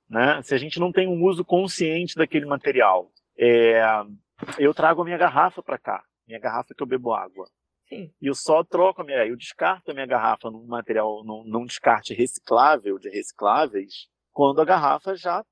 né? 0.10 0.42
se 0.44 0.54
a 0.54 0.58
gente 0.58 0.80
não 0.80 0.92
tem 0.92 1.08
um 1.08 1.24
uso 1.24 1.46
consciente 1.46 2.16
daquele 2.16 2.46
material. 2.46 3.10
É... 3.38 3.82
Eu 4.60 4.74
trago 4.74 5.02
a 5.02 5.06
minha 5.06 5.18
garrafa 5.18 5.64
para 5.64 5.80
cá, 5.80 6.04
minha 6.28 6.40
garrafa 6.40 6.76
que 6.76 6.84
eu 6.84 6.88
bebo 6.88 7.14
água. 7.14 7.50
Sim. 7.88 8.12
E 8.22 8.28
eu 8.28 8.36
só 8.36 8.64
troco 8.64 9.02
a 9.02 9.06
minha, 9.06 9.26
eu 9.26 9.38
descarto 9.38 9.92
a 9.92 9.94
minha 9.94 10.06
garrafa 10.06 10.52
num 10.52 10.66
material, 10.66 11.24
num, 11.24 11.44
num 11.46 11.66
descarte 11.66 12.14
reciclável, 12.14 13.00
de 13.00 13.10
recicláveis, 13.10 14.10
quando 14.32 14.62
a 14.62 14.66
garrafa 14.66 15.16
já 15.16 15.44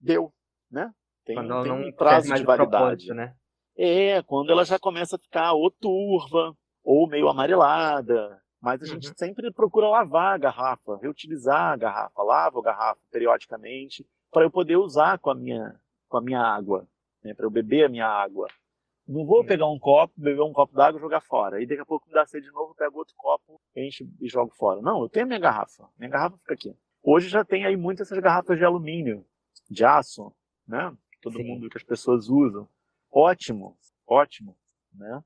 deu, 0.00 0.32
né? 0.70 0.92
Tem, 1.24 1.36
quando 1.36 1.62
tem 1.62 1.72
não 1.72 1.82
um 1.82 1.92
prazo 1.92 2.34
de 2.34 2.42
validade. 2.42 3.08
Né? 3.14 3.34
É, 3.76 4.22
quando 4.22 4.50
ela 4.50 4.64
já 4.64 4.78
começa 4.78 5.16
a 5.16 5.18
ficar 5.18 5.52
ou 5.52 5.70
turva, 5.70 6.54
ou 6.82 7.08
meio 7.08 7.28
amarelada. 7.28 8.40
Mas 8.60 8.82
a 8.82 8.84
uhum. 8.84 8.92
gente 8.92 9.18
sempre 9.18 9.50
procura 9.52 9.88
lavar 9.88 10.34
a 10.34 10.38
garrafa, 10.38 10.98
reutilizar 11.00 11.72
a 11.72 11.76
garrafa, 11.76 12.22
lavo 12.22 12.58
a 12.58 12.62
garrafa 12.62 13.00
periodicamente, 13.10 14.06
para 14.30 14.44
eu 14.44 14.50
poder 14.50 14.76
usar 14.76 15.18
com 15.18 15.30
a 15.30 15.34
minha, 15.34 15.80
com 16.08 16.18
a 16.18 16.20
minha 16.20 16.40
água, 16.40 16.86
né? 17.24 17.32
para 17.32 17.46
eu 17.46 17.50
beber 17.50 17.86
a 17.86 17.88
minha 17.88 18.06
água. 18.06 18.48
Não 19.08 19.24
vou 19.24 19.44
pegar 19.44 19.66
um 19.66 19.78
copo, 19.78 20.12
beber 20.16 20.42
um 20.42 20.52
copo 20.52 20.76
d'água 20.76 20.98
e 20.98 21.02
jogar 21.02 21.20
fora. 21.20 21.60
E 21.60 21.66
daqui 21.66 21.80
a 21.80 21.86
pouco 21.86 22.06
me 22.06 22.12
dá 22.12 22.24
sede 22.26 22.46
de 22.46 22.52
novo, 22.52 22.74
pego 22.76 22.98
outro 22.98 23.14
copo, 23.16 23.60
enche 23.74 24.08
e 24.20 24.28
jogo 24.28 24.54
fora. 24.54 24.80
Não, 24.80 25.02
eu 25.02 25.08
tenho 25.08 25.24
a 25.24 25.28
minha 25.28 25.40
garrafa. 25.40 25.88
Minha 25.98 26.10
garrafa 26.10 26.36
fica 26.38 26.54
aqui. 26.54 26.76
Hoje 27.02 27.28
já 27.28 27.44
tem 27.44 27.64
aí 27.64 27.76
muitas 27.76 28.06
essas 28.06 28.22
garrafas 28.22 28.56
de 28.56 28.64
alumínio, 28.64 29.24
de 29.68 29.84
aço, 29.84 30.32
né? 30.68 30.94
Todo 31.20 31.36
Sim. 31.36 31.44
mundo 31.44 31.68
que 31.68 31.76
as 31.76 31.82
pessoas 31.82 32.28
usam. 32.28 32.68
Ótimo, 33.10 33.76
ótimo, 34.06 34.56
né? 34.94 35.22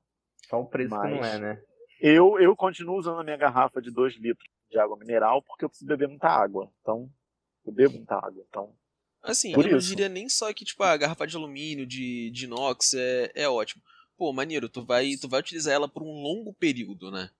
Só 0.49 0.61
o 0.61 0.65
preço 0.65 0.95
Mas 0.95 1.09
que 1.09 1.15
não 1.15 1.25
é, 1.25 1.39
né? 1.39 1.63
Eu, 1.99 2.39
eu 2.39 2.55
continuo 2.55 2.97
usando 2.97 3.19
a 3.19 3.23
minha 3.23 3.37
garrafa 3.37 3.81
de 3.81 3.89
2 3.91 4.15
litros 4.15 4.49
de 4.69 4.77
água 4.77 4.97
mineral 4.97 5.41
porque 5.41 5.65
eu 5.65 5.69
preciso 5.69 5.87
beber 5.87 6.07
muita 6.07 6.27
água. 6.27 6.71
Então, 6.81 7.09
eu 7.65 7.71
bebo 7.71 7.95
muita 7.95 8.15
água. 8.15 8.45
Então, 8.49 8.75
Assim, 9.25 9.53
Por 9.53 9.65
eu 9.65 9.71
não 9.71 9.79
diria 9.79 10.07
nem 10.07 10.29
só 10.29 10.53
que, 10.53 10.63
tipo, 10.63 10.83
a 10.83 10.95
garrafa 10.95 11.25
de 11.25 11.35
alumínio, 11.35 11.85
de, 11.85 12.29
de 12.29 12.45
inox 12.45 12.93
é, 12.93 13.31
é 13.33 13.49
ótimo. 13.49 13.81
Pô, 14.15 14.31
maneiro, 14.31 14.69
tu 14.69 14.85
vai, 14.85 15.15
tu 15.19 15.27
vai 15.27 15.39
utilizar 15.39 15.73
ela 15.73 15.87
por 15.87 16.03
um 16.03 16.21
longo 16.21 16.53
período, 16.53 17.09
né? 17.09 17.31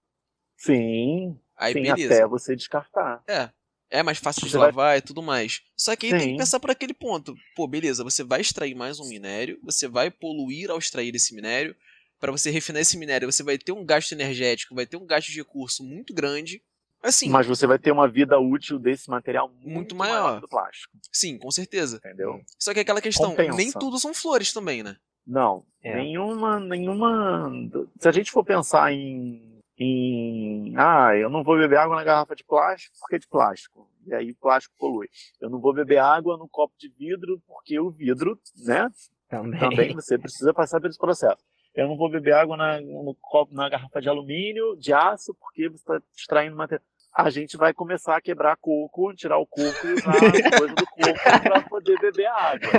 sim, 0.58 1.40
Aí 1.56 1.74
sim 1.74 1.84
beleza. 1.84 2.16
até 2.16 2.28
você 2.28 2.56
descartar. 2.56 3.24
É. 3.28 3.52
É 3.90 4.02
mais 4.04 4.18
fácil 4.18 4.46
de 4.48 4.52
vai- 4.54 4.68
lavar 4.68 4.98
e 4.98 5.02
tudo 5.02 5.22
mais. 5.22 5.62
Só 5.78 5.96
que 5.96 6.08
aí 6.08 6.12
tem 6.12 6.22
Sim. 6.22 6.32
que 6.32 6.38
pensar 6.38 6.60
por 6.60 6.72
aquele 6.72 6.94
ponto. 6.94 7.36
Pô, 7.56 7.68
beleza, 7.68 8.04
você 8.04 8.24
vai 8.24 8.42
extrair 8.42 8.76
mais 8.76 9.00
um 9.00 9.08
minério, 9.08 9.60
você 9.64 9.88
vai 9.88 10.10
poluir 10.10 10.70
ao 10.72 10.78
extrair 10.80 11.14
esse 11.16 11.34
minério. 11.36 11.76
Para 12.20 12.32
você 12.32 12.50
refinar 12.50 12.82
esse 12.82 12.98
minério, 12.98 13.32
você 13.32 13.44
vai 13.44 13.58
ter 13.58 13.72
um 13.72 13.86
gasto 13.86 14.12
energético, 14.14 14.74
vai 14.74 14.86
ter 14.86 14.98
um 14.98 15.06
gasto 15.06 15.28
de 15.30 15.38
recurso 15.38 15.84
muito 15.84 16.14
grande. 16.14 16.62
Assim, 17.04 17.30
Mas 17.30 17.46
você 17.46 17.68
vai 17.68 17.78
ter 17.78 17.92
uma 17.92 18.08
vida 18.08 18.40
útil 18.40 18.80
desse 18.80 19.08
material 19.12 19.48
muito, 19.50 19.68
Muito 19.70 19.96
maior. 19.96 20.24
maior. 20.24 20.42
do 20.42 20.48
plástico, 20.48 20.92
sim, 21.14 21.38
com 21.38 21.52
certeza. 21.52 21.98
entendeu? 21.98 22.42
Só 22.58 22.74
que 22.74 22.80
é 22.80 22.82
aquela 22.82 23.02
questão, 23.02 23.30
Compensa. 23.32 23.56
nem 23.56 23.72
tudo 23.72 24.00
são 24.00 24.12
flores 24.14 24.52
também, 24.52 24.82
né? 24.82 24.96
Não, 25.28 25.64
É. 25.84 25.96
nenhuma, 25.98 26.60
nenhuma. 26.60 27.52
Se 28.00 28.08
a 28.08 28.12
gente 28.12 28.32
for 28.32 28.44
pensar 28.44 28.92
em, 28.92 29.55
em, 29.78 30.74
ah, 30.78 31.16
eu 31.16 31.30
não 31.30 31.44
vou 31.44 31.58
beber 31.58 31.78
água 31.78 31.96
na 31.96 32.04
garrafa 32.04 32.36
de 32.36 32.44
plástico 32.44 32.96
porque 33.00 33.16
é 33.16 33.20
de 33.20 33.28
plástico, 33.28 33.90
e 34.06 34.14
aí 34.14 34.32
o 34.32 34.36
plástico 34.36 34.76
polui. 34.78 35.08
Eu 35.42 35.50
não 35.50 35.60
vou 35.60 35.74
beber 35.74 35.98
água 35.98 36.38
no 36.38 36.48
copo 36.48 36.74
de 36.78 36.90
vidro 36.90 37.42
porque 37.48 37.80
o 37.80 37.92
vidro, 37.92 38.40
né? 38.66 38.90
Também. 39.28 39.60
Também 39.60 39.94
você 39.94 40.18
precisa 40.18 40.54
passar 40.54 40.84
esse 40.86 40.98
processo. 40.98 41.44
Eu 41.74 41.90
não 41.90 41.98
vou 41.98 42.10
beber 42.10 42.34
água 42.34 42.56
na, 42.56 42.80
no 42.80 43.16
copo, 43.20 43.54
na 43.54 43.68
garrafa 43.68 44.00
de 44.00 44.08
alumínio, 44.08 44.78
de 44.78 44.94
aço, 44.94 45.36
porque 45.36 45.68
você 45.68 45.76
está 45.76 46.02
extraindo 46.16 46.56
material. 46.56 46.86
A 47.18 47.30
gente 47.30 47.56
vai 47.56 47.74
começar 47.74 48.18
a 48.18 48.22
quebrar 48.22 48.58
coco, 48.58 49.14
tirar 49.16 49.38
o 49.38 49.48
coco 49.48 49.88
e 49.88 49.94
usar 49.94 50.12
a 50.18 50.60
coisa 50.60 50.76
do 50.76 50.86
coco 50.86 51.42
para 51.44 51.62
poder 51.64 51.98
beber 52.00 52.26
água. 52.28 52.72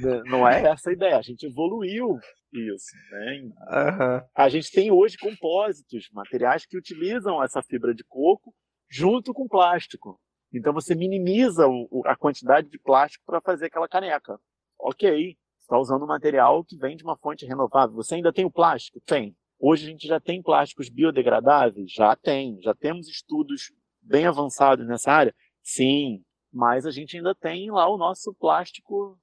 Né? 0.00 0.22
Não 0.26 0.46
é 0.48 0.62
essa 0.62 0.90
a 0.90 0.92
ideia. 0.92 1.18
A 1.18 1.22
gente 1.22 1.44
evoluiu 1.46 2.18
isso. 2.52 2.86
Né? 3.10 3.50
Aham. 3.68 4.24
A 4.34 4.48
gente 4.48 4.70
tem 4.70 4.92
hoje 4.92 5.16
compósitos, 5.18 6.08
materiais 6.12 6.64
que 6.64 6.78
utilizam 6.78 7.42
essa 7.42 7.60
fibra 7.62 7.92
de 7.92 8.04
coco 8.04 8.54
junto 8.88 9.34
com 9.34 9.48
plástico. 9.48 10.20
Então 10.54 10.72
você 10.72 10.94
minimiza 10.94 11.66
o- 11.66 12.02
a 12.06 12.16
quantidade 12.16 12.68
de 12.68 12.78
plástico 12.78 13.24
para 13.26 13.40
fazer 13.40 13.66
aquela 13.66 13.88
caneca. 13.88 14.38
Ok, 14.78 15.36
está 15.58 15.76
usando 15.76 16.04
um 16.04 16.06
material 16.08 16.64
que 16.64 16.76
vem 16.76 16.96
de 16.96 17.02
uma 17.02 17.16
fonte 17.18 17.44
renovável. 17.44 17.96
Você 17.96 18.14
ainda 18.14 18.32
tem 18.32 18.44
o 18.44 18.50
plástico? 18.50 19.00
Tem. 19.04 19.36
Hoje 19.58 19.86
a 19.86 19.90
gente 19.90 20.06
já 20.06 20.20
tem 20.20 20.42
plásticos 20.42 20.88
biodegradáveis? 20.88 21.90
Já 21.92 22.14
tem. 22.14 22.60
Já 22.62 22.74
temos 22.74 23.08
estudos 23.08 23.72
bem 24.00 24.26
avançados 24.26 24.86
nessa 24.86 25.10
área? 25.12 25.34
Sim. 25.62 26.22
Mas 26.52 26.86
a 26.86 26.90
gente 26.90 27.16
ainda 27.16 27.34
tem 27.34 27.70
lá 27.70 27.88
o 27.88 27.98
nosso 27.98 28.32
plástico 28.34 29.18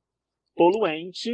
poluente, 0.56 1.32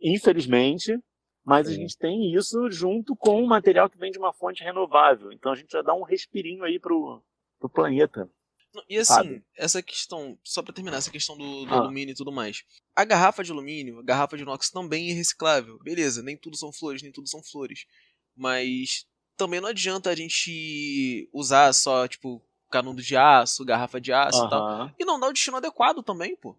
infelizmente, 0.00 0.98
mas 1.44 1.68
a 1.68 1.72
gente 1.72 1.96
tem 1.96 2.34
isso 2.34 2.70
junto 2.70 3.14
com 3.16 3.42
um 3.42 3.46
material 3.46 3.88
que 3.88 3.96
vem 3.98 4.10
de 4.10 4.18
uma 4.18 4.32
fonte 4.32 4.62
renovável. 4.62 5.32
Então 5.32 5.52
a 5.52 5.54
gente 5.54 5.70
já 5.70 5.80
dá 5.82 5.94
um 5.94 6.02
respirinho 6.02 6.64
aí 6.64 6.78
pro, 6.78 7.22
pro 7.58 7.68
planeta. 7.70 8.28
E 8.88 8.98
assim, 8.98 9.14
Sabe? 9.14 9.44
essa 9.56 9.82
questão, 9.82 10.38
só 10.44 10.62
pra 10.62 10.74
terminar, 10.74 10.98
essa 10.98 11.10
questão 11.10 11.36
do, 11.38 11.64
do 11.64 11.72
Ah. 11.74 11.78
alumínio 11.78 12.12
e 12.12 12.16
tudo 12.16 12.30
mais. 12.30 12.62
A 12.94 13.04
garrafa 13.04 13.42
de 13.42 13.50
alumínio, 13.50 13.98
a 13.98 14.02
garrafa 14.02 14.36
de 14.36 14.42
inox 14.42 14.70
também 14.70 15.10
é 15.10 15.14
reciclável. 15.14 15.78
Beleza, 15.78 16.22
nem 16.22 16.36
tudo 16.36 16.56
são 16.56 16.70
flores, 16.72 17.02
nem 17.02 17.10
tudo 17.10 17.28
são 17.28 17.42
flores. 17.42 17.86
Mas 18.38 19.04
também 19.36 19.60
não 19.60 19.68
adianta 19.68 20.10
a 20.10 20.14
gente 20.14 21.28
usar 21.32 21.72
só, 21.72 22.06
tipo, 22.06 22.40
canudo 22.70 23.02
de 23.02 23.16
aço, 23.16 23.64
garrafa 23.64 24.00
de 24.00 24.12
aço 24.12 24.46
e 24.46 24.50
tal. 24.50 24.90
E 24.98 25.04
não 25.04 25.18
dar 25.18 25.28
o 25.28 25.32
destino 25.32 25.56
adequado 25.56 26.02
também, 26.02 26.36
pô. 26.36 26.56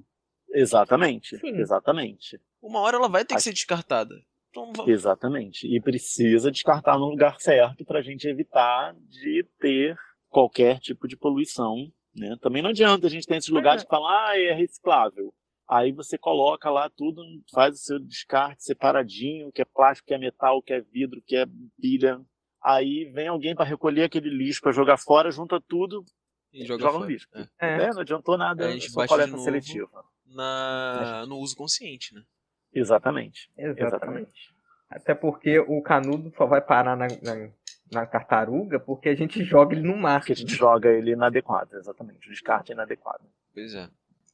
Exatamente, 0.51 1.37
Sim. 1.37 1.55
exatamente, 1.59 2.41
Uma 2.59 2.79
hora 2.79 2.97
ela 2.97 3.07
vai 3.07 3.23
ter 3.23 3.35
que 3.35 3.41
ser 3.41 3.53
descartada. 3.53 4.15
Então, 4.49 4.89
exatamente. 4.89 5.67
E 5.67 5.79
precisa 5.79 6.51
descartar 6.51 6.97
no 6.97 7.05
lugar 7.05 7.39
certo 7.39 7.85
para 7.85 7.99
a 7.99 8.01
gente 8.01 8.27
evitar 8.27 8.95
de 9.07 9.45
ter 9.59 9.95
qualquer 10.27 10.79
tipo 10.79 11.07
de 11.07 11.15
poluição. 11.15 11.91
Né? 12.15 12.35
Também 12.41 12.63
não 12.63 12.71
adianta 12.71 13.05
a 13.05 13.09
gente 13.09 13.27
ter 13.27 13.37
esses 13.37 13.51
lugares 13.51 13.83
que 13.83 13.89
falam, 13.89 14.07
ah, 14.07 14.35
é 14.35 14.51
reciclável. 14.53 15.31
Aí 15.69 15.91
você 15.91 16.17
coloca 16.17 16.67
lá 16.71 16.89
tudo, 16.89 17.21
faz 17.53 17.75
o 17.75 17.77
seu 17.77 17.99
descarte 17.99 18.63
separadinho, 18.63 19.51
que 19.51 19.61
é 19.61 19.65
plástico, 19.65 20.07
que 20.07 20.15
é 20.15 20.17
metal, 20.17 20.63
que 20.63 20.73
é 20.73 20.81
vidro, 20.81 21.21
que 21.21 21.35
é 21.35 21.45
pilha. 21.79 22.19
Aí 22.59 23.05
vem 23.13 23.27
alguém 23.27 23.53
para 23.53 23.65
recolher 23.65 24.05
aquele 24.05 24.29
lixo 24.29 24.61
para 24.61 24.71
jogar 24.71 24.97
fora, 24.97 25.29
junta 25.29 25.61
tudo, 25.61 26.03
e 26.51 26.65
joga, 26.65 26.81
joga 26.81 26.99
no 26.99 27.05
lixo. 27.05 27.27
É. 27.35 27.47
É. 27.59 27.83
É, 27.83 27.89
não 27.93 28.01
adiantou 28.01 28.35
nada, 28.35 28.65
Aí 28.65 28.71
a 28.71 28.73
gente 28.73 28.89
só 28.89 29.01
baixa 29.01 29.15
de 29.15 29.31
coleta 29.31 29.43
seletiva. 29.43 30.03
Na, 30.25 31.25
no 31.27 31.37
uso 31.37 31.55
consciente, 31.55 32.15
né? 32.15 32.23
Exatamente. 32.73 33.51
Exatamente. 33.55 34.53
Até 34.89 35.13
porque 35.13 35.59
o 35.59 35.81
canudo 35.83 36.33
só 36.35 36.47
vai 36.47 36.61
parar 36.61 36.97
na, 36.97 37.07
na, 37.07 37.51
na 37.91 38.05
tartaruga 38.07 38.79
porque 38.79 39.09
a 39.09 39.15
gente 39.15 39.43
joga 39.43 39.75
ele 39.75 39.87
no 39.87 39.95
mar. 39.95 40.19
Porque 40.19 40.33
a 40.33 40.35
gente 40.35 40.55
joga 40.55 40.89
ele 40.89 41.11
inadequado, 41.11 41.77
exatamente. 41.77 42.27
O 42.27 42.31
descarte 42.31 42.71
é 42.71 42.73
inadequado. 42.73 43.23
Pois 43.53 43.75
é. 43.75 43.87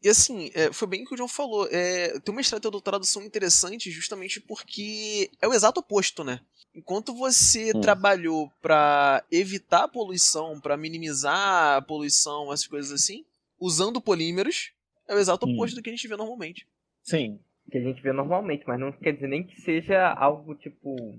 E 0.04 0.10
assim, 0.10 0.52
é, 0.54 0.72
foi 0.72 0.88
bem 0.88 1.04
o 1.04 1.06
que 1.08 1.14
o 1.14 1.18
John 1.18 1.28
falou. 1.28 1.68
É, 1.72 2.20
ter 2.20 2.32
uma 2.32 2.42
estratégia 2.42 2.70
do 2.70 2.74
doutorado 2.74 3.06
são 3.06 3.24
interessantes 3.24 3.92
justamente 3.94 4.40
porque 4.40 5.32
é 5.42 5.48
o 5.48 5.54
exato 5.54 5.80
oposto, 5.80 6.24
né? 6.24 6.40
Enquanto 6.76 7.14
você 7.16 7.72
Hum. 7.76 7.82
trabalhou 7.82 8.52
pra 8.62 9.24
evitar 9.32 9.86
a 9.86 9.88
poluição, 9.88 10.60
pra 10.60 10.76
minimizar 10.78 11.78
a 11.78 11.82
poluição, 11.82 12.52
essas 12.52 12.68
coisas 12.68 12.92
assim, 12.92 13.26
usando 13.60 14.02
polímeros, 14.02 14.72
é 15.08 15.16
o 15.16 15.18
exato 15.18 15.48
Hum. 15.48 15.54
oposto 15.54 15.76
do 15.76 15.82
que 15.82 15.90
a 15.90 15.94
gente 15.94 16.08
vê 16.08 16.16
normalmente. 16.18 16.68
Sim. 17.02 17.40
Que 17.72 17.78
a 17.80 17.82
gente 17.82 18.02
vê 18.02 18.12
normalmente, 18.12 18.64
mas 18.68 18.80
não 18.80 18.92
quer 18.92 19.14
dizer 19.14 19.28
nem 19.28 19.44
que 19.44 19.60
seja 19.62 20.10
algo 20.14 20.54
tipo. 20.54 21.18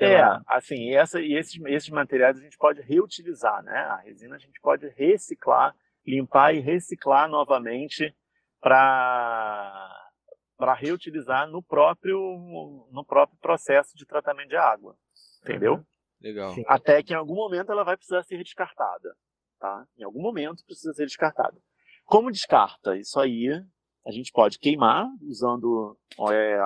É, 0.00 0.20
lá. 0.22 0.40
assim, 0.46 0.94
essa, 0.94 1.20
e 1.20 1.34
esses, 1.34 1.60
esses 1.66 1.88
materiais 1.90 2.38
a 2.38 2.40
gente 2.40 2.56
pode 2.56 2.80
reutilizar, 2.80 3.62
né? 3.64 3.76
A 3.76 3.96
resina 3.96 4.36
a 4.36 4.38
gente 4.38 4.58
pode 4.60 4.86
reciclar, 4.90 5.74
limpar 6.08 6.54
e 6.54 6.60
reciclar 6.60 7.28
novamente 7.28 8.14
para 8.60 9.94
para 10.56 10.74
reutilizar 10.74 11.48
no 11.48 11.62
próprio 11.62 12.18
no 12.90 13.04
próprio 13.04 13.38
processo 13.38 13.96
de 13.96 14.04
tratamento 14.04 14.48
de 14.48 14.56
água, 14.56 14.96
entendeu? 15.42 15.74
Uhum. 15.74 15.84
Legal. 16.20 16.52
Sim. 16.54 16.64
Até 16.66 17.00
que 17.00 17.12
em 17.12 17.16
algum 17.16 17.36
momento 17.36 17.70
ela 17.70 17.84
vai 17.84 17.96
precisar 17.96 18.24
ser 18.24 18.42
descartada, 18.42 19.14
tá? 19.60 19.86
Em 19.96 20.02
algum 20.02 20.20
momento 20.20 20.64
precisa 20.64 20.92
ser 20.92 21.06
descartada. 21.06 21.56
Como 22.04 22.32
descarta? 22.32 22.96
Isso 22.96 23.20
aí 23.20 23.48
a 24.04 24.10
gente 24.10 24.32
pode 24.32 24.58
queimar 24.58 25.06
usando 25.22 25.96
é, 26.32 26.58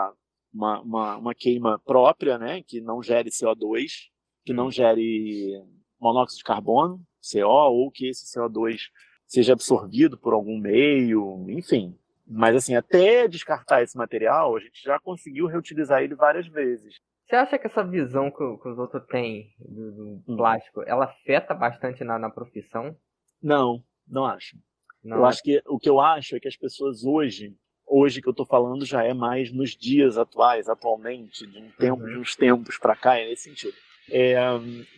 uma, 0.54 0.80
uma, 0.80 1.16
uma, 1.16 1.34
queima 1.34 1.78
própria, 1.80 2.38
né? 2.38 2.62
Que 2.62 2.80
não 2.80 3.02
gere 3.02 3.28
CO2, 3.28 4.08
que 4.44 4.54
não 4.54 4.66
uhum. 4.66 4.70
gere 4.70 5.62
monóxido 6.00 6.38
de 6.38 6.44
carbono, 6.44 7.04
CO, 7.20 7.46
ou 7.46 7.90
que 7.90 8.08
esse 8.08 8.24
CO2 8.24 8.88
seja 9.32 9.54
absorvido 9.54 10.18
por 10.18 10.34
algum 10.34 10.58
meio, 10.58 11.46
enfim. 11.48 11.96
Mas 12.26 12.54
assim, 12.54 12.74
até 12.74 13.26
descartar 13.26 13.82
esse 13.82 13.96
material, 13.96 14.54
a 14.54 14.60
gente 14.60 14.82
já 14.82 14.98
conseguiu 15.00 15.46
reutilizar 15.46 16.02
ele 16.02 16.14
várias 16.14 16.46
vezes. 16.46 17.00
Você 17.26 17.36
acha 17.36 17.58
que 17.58 17.66
essa 17.66 17.82
visão 17.82 18.30
que, 18.30 18.36
que 18.36 18.68
os 18.68 18.78
outros 18.78 19.06
têm 19.06 19.54
do, 19.58 19.92
do 19.92 20.22
hum. 20.28 20.36
plástico, 20.36 20.82
ela 20.82 21.06
afeta 21.06 21.54
bastante 21.54 22.04
na, 22.04 22.18
na 22.18 22.28
profissão? 22.28 22.94
Não, 23.42 23.82
não 24.06 24.26
acho. 24.26 24.58
Não. 25.02 25.16
Eu 25.16 25.24
acho 25.24 25.42
que 25.42 25.62
o 25.66 25.78
que 25.78 25.88
eu 25.88 25.98
acho 25.98 26.36
é 26.36 26.40
que 26.40 26.48
as 26.48 26.56
pessoas 26.56 27.02
hoje, 27.02 27.56
hoje 27.86 28.20
que 28.20 28.28
eu 28.28 28.32
estou 28.32 28.44
falando 28.44 28.84
já 28.84 29.02
é 29.02 29.14
mais 29.14 29.50
nos 29.50 29.70
dias 29.70 30.18
atuais, 30.18 30.68
atualmente, 30.68 31.46
de 31.46 31.58
um 31.58 31.70
tempo, 31.70 32.02
uhum. 32.02 32.08
de 32.10 32.18
uns 32.18 32.36
tempos 32.36 32.76
para 32.76 32.94
cá, 32.94 33.18
é 33.18 33.26
nesse 33.26 33.44
sentido. 33.44 33.76
É, 34.10 34.36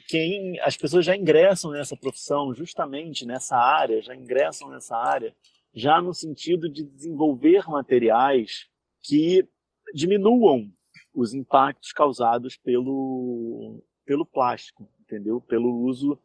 quem 0.09 0.59
as 0.61 0.77
pessoas 0.77 1.05
já 1.05 1.17
ingressam 1.17 1.71
nessa 1.71 1.97
profissão, 1.97 2.55
justamente 2.55 3.27
nessa 3.27 3.57
área, 3.57 4.03
já 4.03 4.15
ingressam 4.15 4.69
nessa 4.71 4.97
área, 4.97 5.35
já 5.75 6.01
no 6.01 6.15
sentido 6.15 6.69
de 6.69 6.85
desenvolver 6.85 7.69
materiais 7.69 8.67
que 9.03 9.47
diminuam 9.93 10.71
os 11.15 11.35
impactos 11.35 11.93
causados 11.93 12.57
pelo 12.57 13.83
pelo 14.05 14.27
plástico, 14.27 14.89
entendeu? 15.01 15.41
Pelo 15.41 15.71
uso 15.81 16.19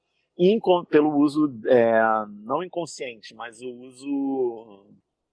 pelo 0.90 1.18
uso 1.18 1.54
é, 1.68 2.02
não 2.44 2.64
inconsciente, 2.64 3.36
mas 3.36 3.62
o 3.62 3.70
uso 3.70 4.88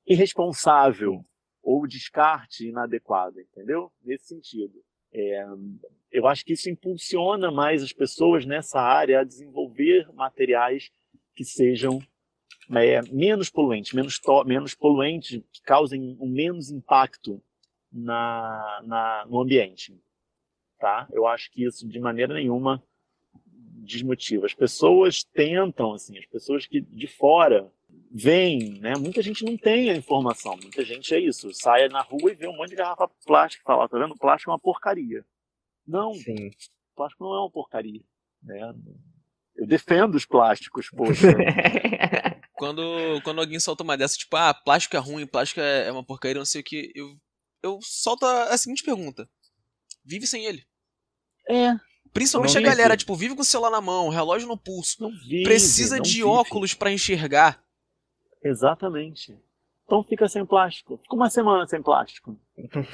irresponsável 0.05 1.25
ou 1.63 1.87
descarte 1.87 2.69
inadequado, 2.69 3.41
entendeu? 3.41 3.93
Nesse 4.03 4.27
sentido. 4.27 4.75
É, 5.13 5.47
eu 6.17 6.27
acho 6.27 6.45
que 6.45 6.55
isso 6.55 6.71
impulsiona 6.71 7.51
mais 7.51 7.83
as 7.83 7.93
pessoas 7.93 8.47
nessa 8.47 8.81
área 8.81 9.21
a 9.21 9.25
desenvolver 9.25 10.09
materiais 10.15 10.91
que 11.35 11.45
sejam 11.45 12.01
é, 12.71 13.03
menos 13.13 13.51
poluentes, 13.51 13.93
menos, 13.93 14.21
menos 14.47 14.75
poluentes, 14.75 15.43
que 15.53 15.61
causem 15.63 16.17
um 16.19 16.27
menos 16.27 16.71
impacto 16.71 17.43
na, 17.93 18.83
na, 18.85 19.27
no 19.29 19.41
ambiente. 19.41 19.95
Tá? 20.79 21.07
Eu 21.13 21.27
acho 21.27 21.51
que 21.51 21.65
isso 21.65 21.87
de 21.87 22.01
maneira 22.01 22.35
nenhuma 22.35 22.83
desmotiva. 23.87 24.47
As 24.47 24.55
pessoas 24.55 25.23
tentam, 25.23 25.93
assim, 25.93 26.19
as 26.19 26.27
pessoas 26.27 26.67
que 26.67 26.81
de 26.81 27.07
fora 27.07 27.71
veem, 28.11 28.81
né? 28.81 28.95
Muita 28.97 29.23
gente 29.23 29.45
não 29.45 29.57
tem 29.57 29.91
a 29.91 29.97
informação, 29.97 30.57
muita 30.57 30.85
gente 30.85 31.15
é 31.15 31.21
isso, 31.21 31.53
sai 31.53 31.89
na 31.89 32.01
rua 32.01 32.33
e 32.33 32.35
vê 32.35 32.49
um 32.49 32.57
monte 32.57 32.71
de 32.71 32.77
garrafa 32.77 33.09
plástica 33.25 33.63
e 33.63 33.67
fala, 33.67 33.89
tá 33.89 33.99
vendo? 33.99 34.17
Plástico 34.17 34.51
é 34.51 34.55
uma 34.55 34.59
porcaria. 34.59 35.25
Não, 35.87 36.15
Sim. 36.15 36.51
plástico 36.95 37.25
não 37.25 37.35
é 37.35 37.41
uma 37.41 37.51
porcaria, 37.51 38.03
né? 38.43 38.75
Eu 39.55 39.67
defendo 39.67 40.15
os 40.15 40.27
plásticos, 40.27 40.91
poxa. 40.91 41.29
quando, 42.55 42.83
quando 43.23 43.41
alguém 43.41 43.59
solta 43.61 43.83
uma 43.83 43.97
dessa, 43.97 44.17
tipo, 44.17 44.37
ah, 44.37 44.53
plástico 44.53 44.97
é 44.97 44.99
ruim, 44.99 45.27
plástico 45.27 45.61
é, 45.61 45.87
é 45.87 45.93
uma 45.93 46.05
porcaria, 46.05 46.39
não 46.39 46.45
sei 46.45 46.61
o 46.61 46.65
que, 46.65 46.93
eu, 46.95 47.17
eu 47.63 47.79
solto 47.83 48.27
a 48.27 48.57
seguinte 48.59 48.83
pergunta: 48.83 49.29
vive 50.05 50.27
sem 50.27 50.45
ele? 50.45 50.67
É, 51.49 51.79
Principalmente 52.17 52.57
a 52.57 52.63
galera, 52.63 52.97
tipo, 52.97 53.15
vive 53.15 53.35
com 53.35 53.43
o 53.43 53.45
celular 53.45 53.71
na 53.71 53.81
mão, 53.81 54.09
relógio 54.09 54.49
no 54.49 54.57
pulso. 54.57 55.11
Vive, 55.29 55.43
precisa 55.43 56.01
de 56.01 56.15
vive. 56.15 56.25
óculos 56.25 56.73
para 56.73 56.91
enxergar. 56.91 57.63
Exatamente. 58.43 59.39
Então 59.85 60.03
fica 60.03 60.27
sem 60.27 60.45
plástico. 60.47 60.97
Fica 61.03 61.15
uma 61.15 61.29
semana 61.29 61.67
sem 61.69 61.83
plástico. 61.83 62.35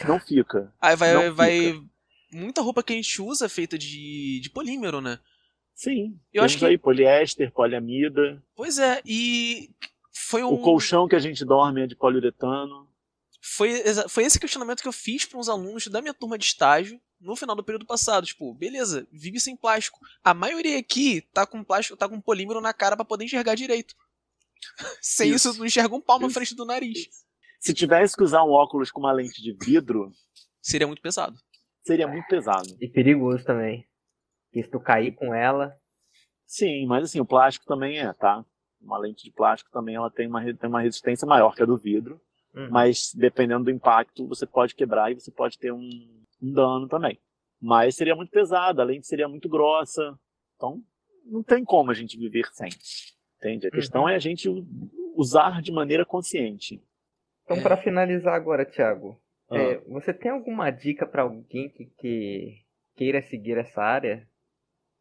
Não 0.08 0.18
fica. 0.18 0.74
Aí 0.80 0.96
vai, 0.96 1.14
Não 1.14 1.34
vai. 1.36 1.72
Fica. 1.72 1.86
Muita 2.32 2.62
roupa 2.62 2.82
que 2.82 2.92
a 2.92 2.96
gente 2.96 3.20
usa 3.20 3.46
é 3.46 3.48
feita 3.48 3.76
de, 3.76 4.40
de 4.40 4.50
polímero, 4.50 5.00
né? 5.00 5.18
Sim. 5.74 6.18
Eu 6.32 6.42
acho 6.42 6.58
que 6.58 6.64
aí 6.64 6.78
poliéster, 6.78 7.50
poliamida. 7.52 8.42
Pois 8.54 8.78
é, 8.78 9.02
e 9.04 9.70
foi 10.12 10.42
um. 10.42 10.48
O 10.48 10.58
colchão 10.58 11.08
que 11.08 11.16
a 11.16 11.18
gente 11.18 11.44
dorme 11.44 11.82
é 11.82 11.86
de 11.86 11.96
poliuretano. 11.96 12.88
Foi, 13.40 13.82
foi 14.08 14.24
esse 14.24 14.38
questionamento 14.38 14.82
que 14.82 14.88
eu 14.88 14.92
fiz 14.92 15.24
para 15.24 15.38
uns 15.38 15.48
alunos 15.48 15.88
da 15.88 16.00
minha 16.00 16.14
turma 16.14 16.38
de 16.38 16.44
estágio 16.44 17.00
no 17.20 17.34
final 17.34 17.56
do 17.56 17.64
período 17.64 17.84
passado. 17.86 18.26
Tipo, 18.26 18.54
beleza, 18.54 19.06
vive 19.10 19.40
sem 19.40 19.56
plástico. 19.56 19.98
A 20.22 20.32
maioria 20.32 20.78
aqui 20.78 21.22
tá 21.32 21.44
com 21.44 21.64
plástico, 21.64 21.96
tá 21.96 22.08
com 22.08 22.20
polímero 22.20 22.60
na 22.60 22.72
cara 22.72 22.96
para 22.96 23.04
poder 23.04 23.24
enxergar 23.24 23.54
direito. 23.54 23.94
sem 25.02 25.30
isso. 25.30 25.50
isso, 25.50 25.58
não 25.58 25.66
enxerga 25.66 25.94
um 25.94 26.00
palmo 26.00 26.26
na 26.26 26.32
frente 26.32 26.54
do 26.54 26.64
nariz. 26.64 27.08
Se 27.58 27.74
tivesse 27.74 28.16
que 28.16 28.22
usar 28.22 28.44
um 28.44 28.50
óculos 28.50 28.90
com 28.90 29.00
uma 29.00 29.12
lente 29.12 29.42
de 29.42 29.52
vidro. 29.52 30.12
Seria 30.60 30.86
muito 30.86 31.02
pesado. 31.02 31.36
Seria 31.84 32.06
muito 32.06 32.26
pesado. 32.26 32.68
E 32.80 32.88
perigoso 32.88 33.44
também. 33.44 33.86
Porque 34.46 34.64
se 34.64 34.70
tu 34.70 34.80
cair 34.80 35.12
com 35.12 35.34
ela. 35.34 35.76
Sim, 36.46 36.86
mas 36.86 37.04
assim, 37.04 37.20
o 37.20 37.26
plástico 37.26 37.66
também 37.66 37.98
é, 37.98 38.12
tá? 38.12 38.44
Uma 38.80 38.98
lente 38.98 39.24
de 39.24 39.32
plástico 39.32 39.70
também 39.70 39.94
ela 39.94 40.10
tem 40.10 40.26
uma, 40.26 40.42
tem 40.42 40.68
uma 40.68 40.80
resistência 40.80 41.26
maior 41.26 41.54
que 41.54 41.62
a 41.62 41.66
do 41.66 41.76
vidro. 41.76 42.20
Uhum. 42.54 42.68
Mas 42.70 43.12
dependendo 43.14 43.64
do 43.64 43.70
impacto, 43.70 44.26
você 44.28 44.46
pode 44.46 44.74
quebrar 44.74 45.10
e 45.10 45.14
você 45.14 45.30
pode 45.30 45.58
ter 45.58 45.72
um, 45.72 45.88
um 46.42 46.52
dano 46.52 46.86
também. 46.88 47.18
Mas 47.60 47.96
seria 47.96 48.14
muito 48.14 48.30
pesado, 48.30 48.80
a 48.80 48.84
lente 48.84 49.06
seria 49.06 49.28
muito 49.28 49.48
grossa. 49.48 50.18
Então, 50.56 50.82
não 51.24 51.42
tem 51.42 51.64
como 51.64 51.90
a 51.90 51.94
gente 51.94 52.18
viver 52.18 52.46
sem. 52.52 52.68
Entende? 53.38 53.66
A 53.66 53.70
uhum. 53.70 53.74
questão 53.74 54.08
é 54.08 54.14
a 54.14 54.18
gente 54.18 54.48
usar 55.14 55.62
de 55.62 55.72
maneira 55.72 56.04
consciente. 56.04 56.82
Então, 57.44 57.62
para 57.62 57.76
finalizar 57.76 58.34
agora, 58.34 58.64
Thiago, 58.64 59.20
ah. 59.52 59.58
é, 59.58 59.78
você 59.80 60.12
tem 60.12 60.30
alguma 60.30 60.70
dica 60.70 61.06
para 61.06 61.22
alguém 61.22 61.68
que, 61.70 61.86
que, 61.98 62.64
queira 62.96 63.22
seguir 63.22 63.58
essa 63.58 63.82
área? 63.82 64.28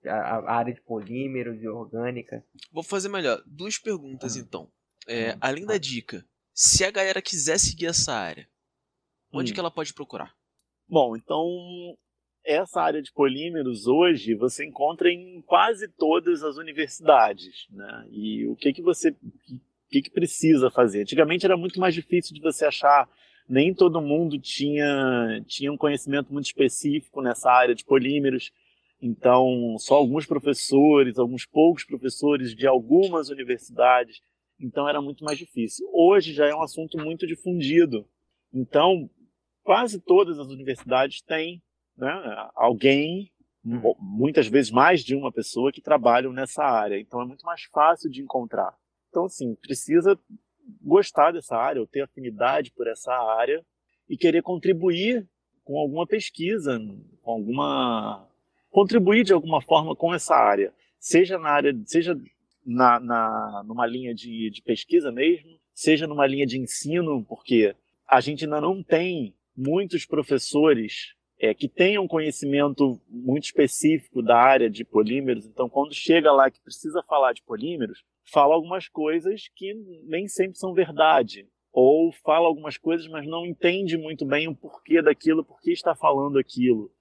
A, 0.05 0.15
a, 0.15 0.53
área 0.55 0.73
de 0.73 0.81
polímeros 0.81 1.61
e 1.61 1.67
orgânica? 1.67 2.43
Vou 2.71 2.83
fazer 2.83 3.09
melhor. 3.09 3.41
Duas 3.45 3.77
perguntas, 3.77 4.35
ah. 4.35 4.39
então. 4.39 4.71
É, 5.07 5.35
além 5.41 5.65
da 5.65 5.77
dica, 5.77 6.25
se 6.53 6.83
a 6.83 6.91
galera 6.91 7.21
quiser 7.21 7.59
seguir 7.59 7.87
essa 7.87 8.13
área, 8.13 8.47
onde 9.31 9.51
hum. 9.51 9.53
que 9.53 9.59
ela 9.59 9.71
pode 9.71 9.93
procurar? 9.93 10.33
Bom, 10.87 11.15
então 11.15 11.47
essa 12.43 12.81
área 12.81 13.01
de 13.01 13.11
polímeros 13.11 13.87
hoje 13.87 14.33
você 14.33 14.65
encontra 14.65 15.09
em 15.09 15.41
quase 15.43 15.87
todas 15.87 16.43
as 16.43 16.57
universidades, 16.57 17.67
né? 17.69 18.07
E 18.11 18.47
o 18.47 18.55
que 18.55 18.73
que 18.73 18.81
você 18.81 19.09
o 19.11 19.89
que, 19.91 20.01
que 20.01 20.09
precisa 20.09 20.71
fazer? 20.71 21.01
Antigamente 21.01 21.45
era 21.45 21.57
muito 21.57 21.79
mais 21.79 21.93
difícil 21.93 22.33
de 22.33 22.41
você 22.41 22.65
achar, 22.65 23.09
nem 23.51 23.73
todo 23.73 24.01
mundo 24.01 24.39
tinha 24.39 25.43
tinha 25.45 25.71
um 25.71 25.77
conhecimento 25.77 26.31
muito 26.31 26.45
específico 26.45 27.21
nessa 27.21 27.51
área 27.51 27.75
de 27.75 27.83
polímeros. 27.83 28.51
Então, 29.01 29.75
só 29.77 29.95
alguns 29.95 30.25
professores, 30.25 31.19
alguns 31.19 31.45
poucos 31.45 31.83
professores 31.83 32.55
de 32.55 32.65
algumas 32.65 33.29
universidades. 33.29 34.21
Então, 34.59 34.87
era 34.87 35.01
muito 35.01 35.25
mais 35.25 35.37
difícil. 35.37 35.85
Hoje 35.91 36.33
já 36.33 36.45
é 36.47 36.55
um 36.55 36.61
assunto 36.61 36.97
muito 36.97 37.27
difundido. 37.27 38.07
Então, 38.53 39.09
quase 39.63 39.99
todas 39.99 40.39
as 40.39 40.47
universidades 40.47 41.21
têm 41.21 41.61
né, 41.97 42.09
alguém, 42.55 43.31
hum. 43.65 43.81
muitas 43.99 44.47
vezes 44.47 44.71
mais 44.71 45.03
de 45.03 45.13
uma 45.13 45.31
pessoa, 45.31 45.73
que 45.73 45.81
trabalham 45.81 46.31
nessa 46.31 46.63
área. 46.63 46.97
Então 46.99 47.21
é 47.21 47.25
muito 47.25 47.45
mais 47.45 47.63
fácil 47.63 48.09
de 48.09 48.21
encontrar. 48.21 48.73
Então, 49.09 49.25
assim, 49.25 49.55
precisa 49.55 50.17
gostar 50.81 51.31
dessa 51.31 51.55
área, 51.55 51.81
ou 51.81 51.87
ter 51.87 52.01
afinidade 52.01 52.71
por 52.71 52.87
essa 52.87 53.13
área 53.13 53.63
e 54.07 54.17
querer 54.17 54.41
contribuir 54.41 55.27
com 55.63 55.77
alguma 55.77 56.05
pesquisa, 56.05 56.79
com 57.21 57.31
alguma 57.31 58.27
contribuir 58.69 59.23
de 59.23 59.33
alguma 59.33 59.61
forma 59.61 59.95
com 59.95 60.13
essa 60.13 60.35
área, 60.35 60.73
seja 60.97 61.37
na 61.37 61.49
área, 61.49 61.73
seja 61.85 62.17
na, 62.65 62.99
na 62.99 63.63
numa 63.65 63.85
linha 63.85 64.13
de, 64.13 64.49
de 64.49 64.61
pesquisa 64.61 65.11
mesmo, 65.11 65.59
seja 65.73 66.07
numa 66.07 66.25
linha 66.25 66.45
de 66.45 66.57
ensino, 66.57 67.23
porque 67.25 67.75
a 68.07 68.21
gente 68.21 68.45
ainda 68.45 68.61
não 68.61 68.81
tem 68.81 69.35
muitos 69.55 70.05
professores 70.05 71.13
é, 71.39 71.53
que 71.53 71.67
tenham 71.67 72.07
conhecimento 72.07 73.01
muito 73.09 73.45
específico 73.45 74.21
da 74.21 74.37
área 74.37 74.69
de 74.69 74.85
polímeros, 74.85 75.45
então 75.45 75.67
quando 75.67 75.93
chega 75.93 76.31
lá 76.31 76.49
que 76.49 76.61
precisa 76.61 77.03
falar 77.03 77.33
de 77.33 77.41
polímeros, 77.41 78.03
fala 78.31 78.55
algumas 78.55 78.87
coisas 78.87 79.49
que 79.55 79.73
nem 80.03 80.27
sempre 80.27 80.57
são 80.57 80.73
verdade. 80.73 81.47
ou 81.73 82.11
fala 82.11 82.47
algumas 82.47 82.77
coisas, 82.77 83.07
mas 83.07 83.25
não 83.25 83.45
entende 83.45 83.97
muito 83.97 84.25
bem 84.25 84.45
o 84.47 84.55
porquê 84.55 85.01
daquilo, 85.01 85.45
por 85.45 85.61
que 85.61 85.71
está 85.71 85.95
falando 85.95 86.37
aquilo, 86.37 86.91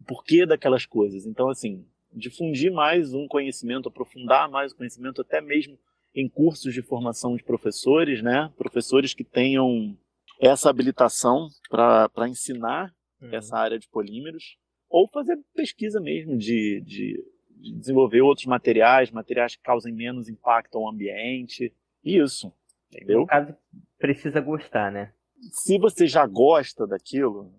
o 0.00 0.04
porquê 0.04 0.46
daquelas 0.46 0.86
coisas. 0.86 1.26
Então, 1.26 1.50
assim, 1.50 1.86
difundir 2.10 2.72
mais 2.72 3.12
um 3.12 3.26
conhecimento, 3.26 3.88
aprofundar 3.88 4.48
mais 4.48 4.72
o 4.72 4.76
conhecimento, 4.76 5.20
até 5.20 5.42
mesmo 5.42 5.78
em 6.14 6.26
cursos 6.26 6.72
de 6.72 6.80
formação 6.80 7.36
de 7.36 7.42
professores, 7.42 8.22
né? 8.22 8.50
Professores 8.56 9.12
que 9.12 9.24
tenham 9.24 9.94
essa 10.40 10.70
habilitação 10.70 11.48
para 11.68 12.28
ensinar 12.28 12.94
uhum. 13.20 13.34
essa 13.34 13.58
área 13.58 13.78
de 13.78 13.88
polímeros, 13.88 14.56
ou 14.88 15.08
fazer 15.08 15.36
pesquisa 15.54 16.00
mesmo 16.00 16.38
de, 16.38 16.80
de, 16.86 17.22
de, 17.64 17.74
desenvolver 17.78 18.20
outros 18.20 18.46
materiais, 18.46 19.10
materiais 19.10 19.56
que 19.56 19.62
causem 19.62 19.92
menos 19.92 20.28
impacto 20.28 20.76
ao 20.76 20.88
ambiente, 20.88 21.72
isso, 22.04 22.52
entendeu? 22.92 23.20
No 23.20 23.26
caso, 23.26 23.54
precisa 23.98 24.40
gostar, 24.40 24.92
né? 24.92 25.12
Se 25.52 25.78
você 25.78 26.06
já 26.06 26.26
gosta 26.26 26.86
daquilo, 26.86 27.52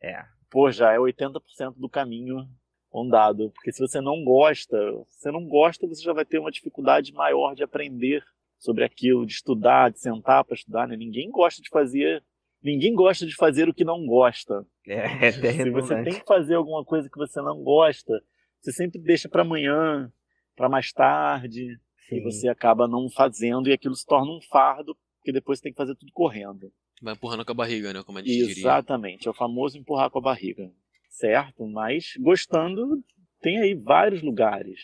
é. 0.00 0.24
pô, 0.50 0.70
já 0.70 0.92
é 0.92 0.98
80% 0.98 1.74
do 1.76 1.88
caminho 1.88 2.48
andado, 2.94 3.50
porque 3.50 3.72
se 3.72 3.80
você 3.80 4.00
não 4.00 4.24
gosta, 4.24 4.76
você 5.08 5.30
não 5.30 5.46
gosta, 5.46 5.86
você 5.86 6.02
já 6.02 6.12
vai 6.12 6.24
ter 6.24 6.38
uma 6.38 6.50
dificuldade 6.50 7.12
maior 7.12 7.54
de 7.54 7.62
aprender 7.62 8.24
sobre 8.58 8.84
aquilo, 8.84 9.26
de 9.26 9.34
estudar, 9.34 9.90
de 9.90 10.00
sentar 10.00 10.44
para 10.44 10.54
estudar, 10.54 10.88
né? 10.88 10.96
Ninguém 10.96 11.30
gosta 11.30 11.62
de 11.62 11.68
fazer, 11.68 12.24
ninguém 12.62 12.94
gosta 12.94 13.26
de 13.26 13.34
fazer 13.34 13.68
o 13.68 13.74
que 13.74 13.84
não 13.84 14.06
gosta. 14.06 14.66
É, 14.86 15.28
é 15.28 15.32
se 15.32 15.70
você 15.70 16.02
tem 16.02 16.14
que 16.14 16.26
fazer 16.26 16.54
alguma 16.54 16.84
coisa 16.84 17.08
que 17.08 17.18
você 17.18 17.40
não 17.40 17.62
gosta, 17.62 18.20
você 18.60 18.72
sempre 18.72 19.00
deixa 19.00 19.28
para 19.28 19.42
amanhã, 19.42 20.12
para 20.56 20.68
mais 20.68 20.92
tarde, 20.92 21.78
Sim. 22.08 22.16
e 22.16 22.20
você 22.20 22.48
acaba 22.48 22.88
não 22.88 23.08
fazendo 23.10 23.68
e 23.68 23.72
aquilo 23.72 23.94
se 23.94 24.06
torna 24.06 24.30
um 24.30 24.40
fardo, 24.42 24.96
porque 25.18 25.32
depois 25.32 25.58
você 25.58 25.64
tem 25.64 25.72
que 25.72 25.78
fazer 25.78 25.94
tudo 25.94 26.12
correndo. 26.12 26.72
Vai 27.00 27.14
empurrando 27.14 27.44
com 27.44 27.52
a 27.52 27.54
barriga, 27.54 27.92
né? 27.92 28.02
Como 28.02 28.18
a 28.18 28.22
gente 28.22 28.50
Exatamente, 28.50 29.18
diria. 29.18 29.28
é 29.28 29.30
o 29.30 29.34
famoso 29.34 29.78
empurrar 29.78 30.10
com 30.10 30.18
a 30.18 30.22
barriga 30.22 30.70
certo? 31.18 31.66
Mas 31.66 32.14
gostando, 32.18 33.02
tem 33.40 33.58
aí 33.58 33.74
vários 33.74 34.22
lugares. 34.22 34.80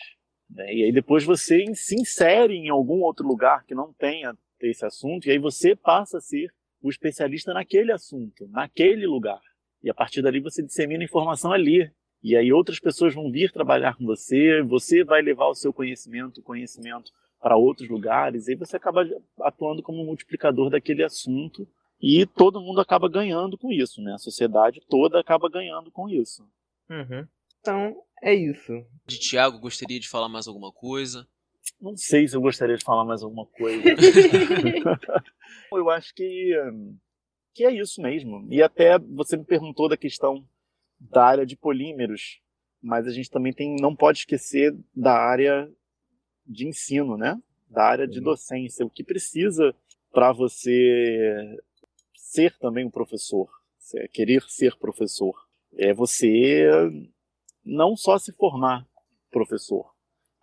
Né? 0.49 0.73
E 0.73 0.83
aí 0.83 0.91
depois 0.91 1.23
você 1.23 1.63
se 1.73 1.95
insere 1.95 2.53
em 2.53 2.69
algum 2.69 3.01
outro 3.01 3.25
lugar 3.25 3.63
que 3.65 3.73
não 3.73 3.93
tenha 3.93 4.35
esse 4.61 4.85
assunto, 4.85 5.27
e 5.27 5.31
aí 5.31 5.37
você 5.37 5.75
passa 5.75 6.17
a 6.17 6.21
ser 6.21 6.51
o 6.81 6.89
especialista 6.89 7.53
naquele 7.53 7.91
assunto, 7.91 8.47
naquele 8.47 9.05
lugar. 9.05 9.41
E 9.83 9.89
a 9.89 9.93
partir 9.93 10.21
dali 10.21 10.39
você 10.39 10.63
dissemina 10.63 11.03
informação 11.03 11.51
ali. 11.51 11.91
E 12.25 12.35
aí 12.35 12.51
outras 12.51 12.79
pessoas 12.79 13.13
vão 13.13 13.29
vir 13.29 13.51
trabalhar 13.51 13.95
com 13.95 14.03
você, 14.03 14.59
você 14.63 15.03
vai 15.03 15.21
levar 15.21 15.45
o 15.45 15.53
seu 15.53 15.71
conhecimento, 15.71 16.41
conhecimento 16.41 17.11
para 17.39 17.55
outros 17.55 17.87
lugares, 17.87 18.47
e 18.47 18.53
aí 18.53 18.57
você 18.57 18.77
acaba 18.77 19.07
atuando 19.41 19.83
como 19.83 20.03
multiplicador 20.03 20.71
daquele 20.71 21.03
assunto 21.03 21.67
e 22.01 22.25
todo 22.25 22.59
mundo 22.59 22.81
acaba 22.81 23.07
ganhando 23.07 23.59
com 23.59 23.71
isso, 23.71 24.01
né? 24.01 24.13
A 24.13 24.17
sociedade 24.17 24.81
toda 24.89 25.19
acaba 25.19 25.47
ganhando 25.47 25.91
com 25.91 26.09
isso. 26.09 26.41
Uhum. 26.89 27.27
Então, 27.59 27.95
é 28.23 28.33
isso. 28.33 28.73
De 29.05 29.19
Tiago, 29.19 29.59
gostaria 29.59 29.99
de 29.99 30.09
falar 30.09 30.27
mais 30.27 30.47
alguma 30.47 30.71
coisa? 30.71 31.27
Não 31.79 31.95
sei 31.95 32.27
se 32.27 32.35
eu 32.35 32.41
gostaria 32.41 32.75
de 32.75 32.83
falar 32.83 33.05
mais 33.05 33.21
alguma 33.21 33.45
coisa. 33.45 33.83
eu 35.71 35.89
acho 35.91 36.11
que, 36.15 36.55
que 37.53 37.63
é 37.63 37.71
isso 37.71 38.01
mesmo. 38.01 38.47
E 38.49 38.63
até 38.63 38.97
você 38.97 39.37
me 39.37 39.45
perguntou 39.45 39.87
da 39.87 39.95
questão 39.95 40.43
da 40.99 41.25
área 41.25 41.45
de 41.45 41.55
polímeros, 41.55 42.41
mas 42.81 43.07
a 43.07 43.11
gente 43.11 43.29
também 43.29 43.53
tem, 43.53 43.75
não 43.79 43.95
pode 43.95 44.19
esquecer 44.19 44.75
da 44.95 45.13
área 45.13 45.71
de 46.45 46.67
ensino, 46.67 47.17
né? 47.17 47.41
Da 47.69 47.83
área 47.83 48.07
de 48.07 48.21
docência. 48.21 48.85
O 48.85 48.89
que 48.89 49.03
precisa 49.03 49.75
para 50.11 50.31
você 50.31 51.57
ser 52.13 52.57
também 52.57 52.85
um 52.85 52.91
professor, 52.91 53.49
querer 54.13 54.41
ser 54.43 54.75
professor. 54.77 55.35
É 55.77 55.93
você 55.93 56.67
não 57.63 57.95
só 57.95 58.17
se 58.17 58.31
formar 58.31 58.87
professor. 59.31 59.93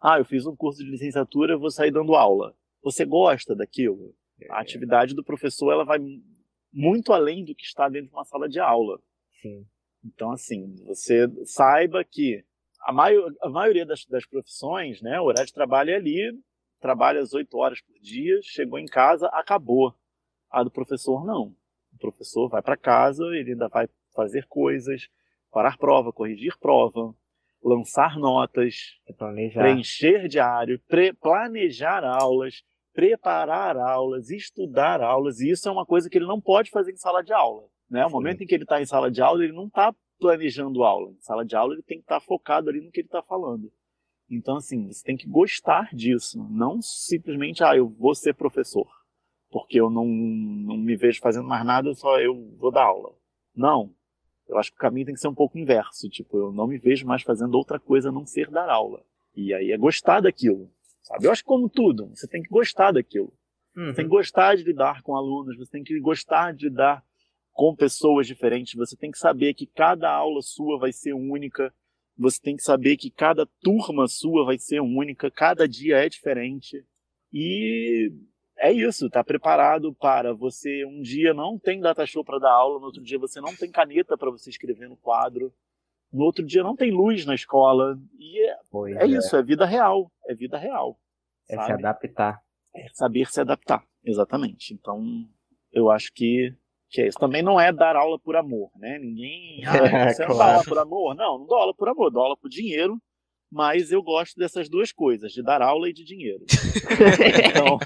Ah, 0.00 0.18
eu 0.18 0.24
fiz 0.24 0.44
um 0.46 0.57
curso 0.57 0.84
de 0.84 0.90
licenciatura, 0.90 1.57
vou 1.57 1.70
sair 1.70 1.92
dando 1.92 2.14
aula. 2.14 2.55
Você 2.82 3.05
gosta 3.05 3.55
daquilo? 3.55 4.14
A 4.50 4.59
é. 4.59 4.61
atividade 4.61 5.14
do 5.14 5.22
professor 5.22 5.72
ela 5.72 5.84
vai 5.84 5.98
muito 6.72 7.12
além 7.12 7.44
do 7.44 7.55
que 7.55 7.64
está 7.64 7.88
dentro 7.88 8.09
de 8.09 8.14
uma 8.14 8.24
sala 8.24 8.48
de 8.48 8.59
aula. 8.59 9.00
Sim. 9.40 9.64
Então, 10.05 10.32
assim, 10.32 10.74
você 10.84 11.26
saiba 11.44 12.05
que 12.05 12.44
a, 12.80 12.92
maior, 12.92 13.32
a 13.40 13.48
maioria 13.48 13.86
das, 13.86 14.05
das 14.07 14.26
profissões, 14.26 15.00
né, 15.00 15.20
o 15.20 15.24
horário 15.24 15.46
de 15.46 15.55
trabalho 15.55 15.90
é 15.90 15.94
ali, 15.94 16.32
trabalha 16.80 17.20
às 17.20 17.32
8 17.32 17.57
horas 17.57 17.80
por 17.80 17.94
dia, 18.00 18.40
chegou 18.42 18.78
em 18.78 18.86
casa, 18.86 19.28
acabou. 19.28 19.94
A 20.50 20.62
do 20.62 20.70
professor, 20.70 21.24
não 21.24 21.55
professor 22.03 22.48
vai 22.48 22.61
para 22.61 22.76
casa, 22.76 23.24
ele 23.26 23.53
ainda 23.53 23.68
vai 23.68 23.88
fazer 24.12 24.44
coisas, 24.48 25.09
parar 25.53 25.78
prova, 25.78 26.12
corrigir 26.12 26.59
prova, 26.59 27.14
lançar 27.62 28.18
notas, 28.18 28.98
planejar. 29.16 29.62
preencher 29.62 30.28
diário, 30.28 30.80
pre 30.88 31.12
planejar 31.12 32.05
aulas, 32.05 32.64
preparar 32.92 33.76
aulas, 33.76 34.30
estudar 34.30 35.00
aulas, 35.00 35.40
e 35.40 35.50
isso 35.50 35.68
é 35.68 35.72
uma 35.72 35.86
coisa 35.86 36.11
que 36.11 36.18
ele 36.18 36.26
não 36.26 36.40
pode 36.40 36.70
fazer 36.70 36.90
em 36.92 36.96
sala 36.96 37.22
de 37.22 37.32
aula. 37.32 37.62
Né? 37.93 38.07
O 38.07 38.11
momento 38.11 38.43
em 38.43 38.47
que 38.47 38.55
ele 38.55 38.64
está 38.64 38.80
em 38.80 38.86
sala 38.86 39.11
de 39.11 39.20
aula, 39.20 39.45
ele 39.45 39.53
não 39.53 39.66
está 39.66 39.95
planejando 40.18 40.82
aula. 40.82 41.11
Em 41.11 41.20
sala 41.20 41.45
de 41.45 41.55
aula, 41.55 41.74
ele 41.74 41.82
tem 41.82 41.99
que 41.99 42.05
estar 42.05 42.20
tá 42.20 42.26
focado 42.26 42.70
ali 42.70 42.80
no 42.80 42.90
que 42.90 43.01
ele 43.01 43.09
está 43.09 43.22
falando. 43.22 43.70
Então, 44.30 44.57
assim, 44.57 44.90
você 44.90 45.05
tem 45.05 45.16
que 45.16 45.28
gostar 45.28 45.95
disso, 45.95 46.43
não 46.51 46.80
simplesmente, 46.80 47.62
ah, 47.62 47.76
eu 47.76 47.86
vou 47.86 48.14
ser 48.14 48.34
professor 48.34 48.88
porque 49.53 49.78
eu 49.78 49.90
não, 49.90 50.07
não 50.07 50.78
me 50.78 50.97
vejo 50.97 51.20
fazendo 51.20 51.47
mais 51.47 51.64
nada, 51.64 51.95
só 51.95 52.18
eu 52.18 52.57
vou 52.59 52.72
dar 52.72 52.84
aula. 52.84 53.14
Não. 53.55 53.95
Eu 54.49 54.59
acho 54.59 54.70
que 54.70 54.76
o 54.76 54.80
caminho 54.80 55.07
tem 55.07 55.14
que 55.14 55.20
ser 55.20 55.28
um 55.28 55.34
pouco 55.34 55.59
inverso. 55.59 56.09
Tipo, 56.09 56.38
eu 56.38 56.53
não 56.53 56.66
me 56.66 56.78
vejo 56.78 57.07
mais 57.07 57.22
fazendo 57.22 57.55
outra 57.55 57.78
coisa 57.78 58.09
a 58.09 58.12
não 58.12 58.24
ser 58.24 58.51
dar 58.51 58.68
aula. 58.68 59.05
E 59.36 59.53
aí 59.53 59.70
é 59.70 59.76
gostar 59.76 60.20
daquilo. 60.20 60.70
Sabe? 61.03 61.26
Eu 61.26 61.30
acho 61.30 61.43
que 61.43 61.49
como 61.49 61.68
tudo, 61.68 62.09
você 62.09 62.26
tem 62.26 62.43
que 62.43 62.49
gostar 62.49 62.93
daquilo. 62.93 63.32
Uhum. 63.76 63.86
Você 63.86 63.95
tem 63.95 64.05
que 64.07 64.11
gostar 64.11 64.57
de 64.57 64.62
lidar 64.62 65.03
com 65.03 65.14
alunos, 65.14 65.57
você 65.57 65.70
tem 65.70 65.84
que 65.84 66.01
gostar 66.01 66.53
de 66.55 66.68
lidar 66.68 67.05
com 67.53 67.74
pessoas 67.74 68.26
diferentes, 68.26 68.74
você 68.74 68.96
tem 68.96 69.11
que 69.11 69.18
saber 69.18 69.55
que 69.55 69.66
cada 69.66 70.11
aula 70.11 70.40
sua 70.42 70.78
vai 70.78 70.92
ser 70.92 71.12
única, 71.12 71.72
você 72.16 72.40
tem 72.40 72.57
que 72.57 72.62
saber 72.62 72.96
que 72.96 73.11
cada 73.11 73.46
turma 73.61 74.07
sua 74.09 74.44
vai 74.44 74.59
ser 74.59 74.80
única, 74.80 75.30
cada 75.30 75.68
dia 75.68 75.96
é 75.96 76.09
diferente. 76.09 76.84
E 77.32 78.12
é 78.59 78.72
isso, 78.72 79.11
tá 79.11 79.24
preparado 79.24 79.94
para 79.94 80.32
você 80.32 80.84
um 80.86 81.00
dia 81.00 81.34
não 81.34 81.59
tem 81.59 81.80
data 81.80 82.07
show 82.07 82.24
para 82.24 82.38
dar 82.38 82.53
aula, 82.53 82.78
no 82.78 82.86
outro 82.86 83.03
dia 83.03 83.18
você 83.18 83.40
não 83.40 83.55
tem 83.55 83.70
caneta 83.70 84.16
para 84.16 84.30
você 84.30 84.50
escrever 84.50 84.88
no 84.88 84.96
quadro, 84.96 85.53
no 86.12 86.24
outro 86.24 86.44
dia 86.44 86.62
não 86.62 86.76
tem 86.76 86.90
luz 86.90 87.24
na 87.24 87.34
escola 87.34 87.98
e 88.18 88.38
é, 88.40 88.53
é, 88.53 89.05
é, 89.05 89.07
isso, 89.07 89.34
é 89.34 89.42
vida 89.42 89.64
real, 89.64 90.12
é 90.26 90.34
vida 90.34 90.59
real. 90.59 90.98
É 91.48 91.57
sabe? 91.57 91.66
se 91.66 91.72
adaptar. 91.72 92.42
É 92.74 92.86
saber 92.92 93.26
se 93.30 93.40
adaptar, 93.40 93.84
exatamente. 94.05 94.72
Então, 94.72 95.03
eu 95.72 95.90
acho 95.90 96.12
que, 96.12 96.55
que 96.93 97.01
é 97.01 97.09
isso. 97.09 97.18
Também 97.18 97.43
não 97.43 97.59
é 97.59 97.72
dar 97.72 97.97
aula 97.97 98.18
por 98.18 98.36
amor, 98.36 98.70
né? 98.76 98.99
Ninguém, 98.99 99.62
ah, 99.66 100.12
você 100.12 100.26
não 100.26 100.36
dá 100.36 100.53
aula 100.53 100.64
por 100.64 100.78
amor? 100.78 101.14
Não, 101.14 101.38
não 101.38 101.47
dou 101.47 101.57
aula 101.57 101.74
por 101.74 101.88
amor, 101.88 102.11
dou 102.11 102.22
aula 102.22 102.36
por 102.36 102.51
dinheiro, 102.51 103.01
mas 103.51 103.90
eu 103.90 104.03
gosto 104.03 104.38
dessas 104.38 104.68
duas 104.68 104.93
coisas, 104.93 105.32
de 105.32 105.43
dar 105.43 105.62
aula 105.62 105.88
e 105.88 105.93
de 105.93 106.05
dinheiro. 106.05 106.45
então, 107.51 107.78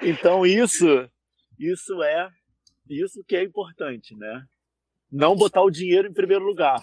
então 0.00 0.46
isso, 0.46 0.86
isso 1.58 2.02
é 2.02 2.30
isso 2.88 3.22
que 3.26 3.36
é 3.36 3.42
importante, 3.42 4.16
né? 4.16 4.44
Não 5.10 5.36
botar 5.36 5.62
o 5.62 5.70
dinheiro 5.70 6.08
em 6.08 6.12
primeiro 6.12 6.44
lugar, 6.44 6.82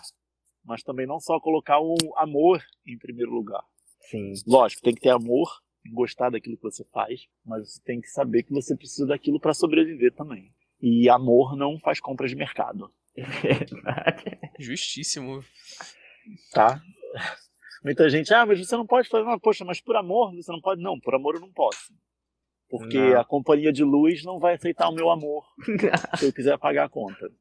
mas 0.66 0.84
também 0.84 1.08
não 1.08 1.20
só 1.20 1.40
colocar 1.40 1.80
o 1.80 1.96
amor 2.18 2.62
em 2.86 2.98
primeiro 2.98 3.32
lugar. 3.32 3.64
Sim. 4.02 4.34
Lógico, 4.46 4.82
tem 4.82 4.94
que 4.94 5.02
ter 5.02 5.10
amor, 5.10 5.50
gostar 5.94 6.30
daquilo 6.30 6.58
que 6.58 6.64
você 6.64 6.84
faz, 6.94 7.28
mas 7.46 7.74
você 7.74 7.82
tem 7.84 8.02
que 8.02 8.08
saber 8.08 8.44
que 8.44 8.54
você 8.54 8.76
precisa 8.76 9.08
daquilo 9.08 9.40
para 9.40 9.54
sobreviver 9.54 10.14
também. 10.14 10.54
E 10.82 11.10
amor 11.10 11.56
não 11.56 11.80
faz 11.80 12.00
compras 12.00 12.30
de 12.30 12.36
mercado. 12.36 12.92
É. 13.18 14.62
Justíssimo. 14.64 15.44
Tá? 16.52 16.82
Muita 17.84 18.10
gente, 18.10 18.34
ah, 18.34 18.46
mas 18.46 18.60
você 18.60 18.76
não 18.76 18.86
pode 18.86 19.08
fazer, 19.08 19.28
ah, 19.28 19.40
poxa, 19.40 19.64
mas 19.64 19.80
por 19.82 19.96
amor 19.96 20.36
você 20.36 20.52
não 20.52 20.62
pode. 20.62 20.82
Não, 20.82 21.00
por 21.00 21.16
amor 21.16 21.36
eu 21.36 21.42
não 21.42 21.52
posso. 21.52 21.94
Porque 22.70 22.98
não. 23.00 23.20
a 23.20 23.26
companhia 23.26 23.72
de 23.72 23.84
luz 23.84 24.24
não 24.24 24.40
vai 24.40 24.56
aceitar 24.56 24.90
o 24.90 24.94
meu 24.94 25.10
amor 25.10 25.46
se 26.18 26.26
eu 26.26 26.34
quiser 26.34 26.58
pagar 26.58 26.86
a 26.86 26.90
conta. 26.90 27.32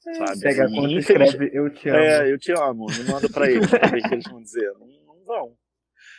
Sabe? 0.00 0.40
Pega 0.40 0.64
a 0.66 0.68
conta 0.68 0.92
e 0.92 0.96
escreve 0.96 1.50
eu 1.52 1.70
te 1.70 1.88
amo. 1.88 1.98
É, 1.98 2.32
eu 2.32 2.38
te 2.38 2.52
amo. 2.52 2.86
Me 2.86 3.04
manda 3.04 3.28
pra 3.30 3.50
eles 3.50 3.70
pra 3.70 3.88
ver 3.88 4.04
o 4.04 4.08
que 4.08 4.14
eles 4.14 4.28
vão 4.28 4.42
dizer. 4.42 4.72
Não, 4.78 4.86
não 5.06 5.24
vão. 5.24 5.56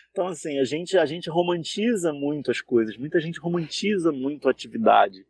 Então, 0.09 0.27
assim, 0.27 0.57
a 0.59 0.63
gente, 0.63 0.97
a 0.97 1.05
gente 1.05 1.29
romantiza 1.29 2.13
muito 2.13 2.49
as 2.49 2.61
coisas. 2.61 2.97
Muita 2.97 3.19
gente 3.19 3.39
romantiza 3.39 4.11
muito 4.11 4.47
a 4.47 4.51
atividade. 4.51 5.25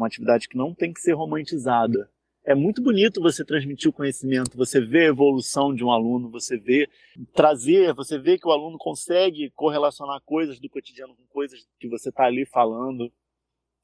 Uma 0.00 0.06
atividade 0.06 0.48
que 0.48 0.56
não 0.56 0.74
tem 0.74 0.94
que 0.94 1.00
ser 1.02 1.12
romantizada 1.12 2.10
é 2.42 2.54
muito 2.54 2.82
bonito 2.82 3.20
você 3.20 3.44
transmitir 3.44 3.90
o 3.90 3.92
conhecimento, 3.92 4.56
você 4.56 4.80
vê 4.80 5.00
a 5.00 5.08
evolução 5.08 5.74
de 5.74 5.84
um 5.84 5.90
aluno, 5.90 6.30
você 6.30 6.56
vê 6.56 6.88
trazer, 7.34 7.92
você 7.92 8.18
vê 8.18 8.38
que 8.38 8.48
o 8.48 8.50
aluno 8.50 8.78
consegue 8.78 9.50
correlacionar 9.50 10.22
coisas 10.22 10.58
do 10.58 10.70
cotidiano 10.70 11.14
com 11.14 11.26
coisas 11.26 11.68
que 11.78 11.86
você 11.86 12.08
está 12.08 12.24
ali 12.24 12.46
falando. 12.46 13.12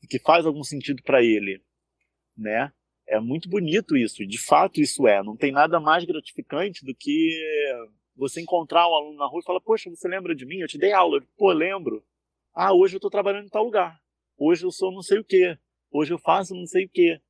que 0.08 0.18
faz 0.18 0.46
algum 0.46 0.64
sentido 0.64 1.02
para 1.02 1.22
ele, 1.22 1.62
né? 2.34 2.72
É 3.06 3.20
muito 3.20 3.46
bonito 3.46 3.94
isso, 3.94 4.26
de 4.26 4.38
fato 4.38 4.80
isso 4.80 5.06
é. 5.06 5.22
Não 5.22 5.36
tem 5.36 5.52
nada 5.52 5.78
mais 5.78 6.02
gratificante 6.06 6.82
do 6.82 6.94
que 6.94 7.30
você 8.16 8.40
encontrar 8.40 8.88
um 8.88 8.94
aluno 8.94 9.18
na 9.18 9.26
rua 9.26 9.40
e 9.40 9.44
falar: 9.44 9.60
Poxa, 9.60 9.90
você 9.90 10.08
lembra 10.08 10.34
de 10.34 10.46
mim? 10.46 10.60
Eu 10.60 10.68
te 10.68 10.78
dei 10.78 10.92
aula. 10.92 11.22
Pô, 11.36 11.52
lembro. 11.52 12.02
Ah, 12.54 12.72
hoje 12.72 12.94
eu 12.94 12.98
estou 12.98 13.10
trabalhando 13.10 13.44
em 13.44 13.50
tal 13.50 13.64
lugar. 13.64 14.00
Hoje 14.38 14.64
eu 14.64 14.70
sou 14.70 14.90
não 14.90 15.02
sei 15.02 15.18
o 15.18 15.24
quê. 15.24 15.58
Hoje 15.90 16.12
eu 16.12 16.18
faço 16.18 16.54
não 16.54 16.66
sei 16.66 16.84
o 16.86 16.88
quê. 16.88 17.20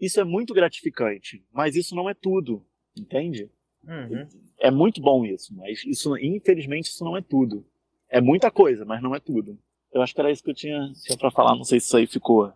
Isso 0.00 0.20
é 0.20 0.24
muito 0.24 0.54
gratificante, 0.54 1.44
mas 1.52 1.74
isso 1.74 1.94
não 1.94 2.08
é 2.08 2.14
tudo, 2.14 2.64
entende? 2.96 3.50
Uhum. 3.84 4.28
É 4.60 4.70
muito 4.70 5.00
bom 5.00 5.24
isso, 5.24 5.54
mas 5.56 5.84
isso, 5.84 6.16
infelizmente, 6.18 6.86
isso 6.86 7.04
não 7.04 7.16
é 7.16 7.22
tudo. 7.22 7.66
É 8.08 8.20
muita 8.20 8.50
coisa, 8.50 8.84
mas 8.84 9.02
não 9.02 9.14
é 9.14 9.20
tudo. 9.20 9.58
Eu 9.92 10.02
acho 10.02 10.14
que 10.14 10.20
era 10.20 10.30
isso 10.30 10.42
que 10.42 10.50
eu 10.50 10.54
tinha, 10.54 10.92
tinha 11.04 11.18
para 11.18 11.30
falar. 11.30 11.56
Não 11.56 11.64
sei 11.64 11.80
se 11.80 11.86
isso 11.86 11.96
aí 11.96 12.06
ficou. 12.06 12.52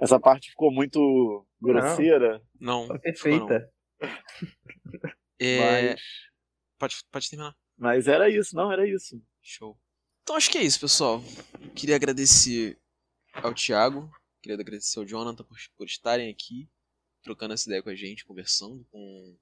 Essa 0.00 0.20
parte 0.20 0.50
ficou 0.50 0.70
muito 0.70 1.46
grosseira. 1.60 2.42
Não. 2.60 2.86
Foi 2.86 2.98
perfeita. 2.98 3.70
É... 5.40 5.90
Mas, 5.92 6.00
Pode, 6.78 6.96
pode 7.10 7.28
terminar. 7.30 7.56
mas 7.76 8.06
era 8.06 8.30
isso, 8.30 8.54
não, 8.54 8.70
era 8.70 8.88
isso. 8.88 9.20
Show. 9.42 9.76
Então 10.22 10.36
acho 10.36 10.50
que 10.50 10.58
é 10.58 10.62
isso, 10.62 10.78
pessoal. 10.78 11.22
Queria 11.74 11.96
agradecer 11.96 12.78
ao 13.34 13.52
Thiago, 13.54 14.10
queria 14.56 14.62
agradecer 14.62 14.98
ao 14.98 15.04
Jonathan 15.04 15.44
por, 15.44 15.58
por 15.76 15.86
estarem 15.86 16.30
aqui, 16.30 16.68
trocando 17.22 17.54
essa 17.54 17.68
ideia 17.68 17.82
com 17.82 17.90
a 17.90 17.94
gente, 17.94 18.24
conversando 18.24 18.84
com. 18.90 19.36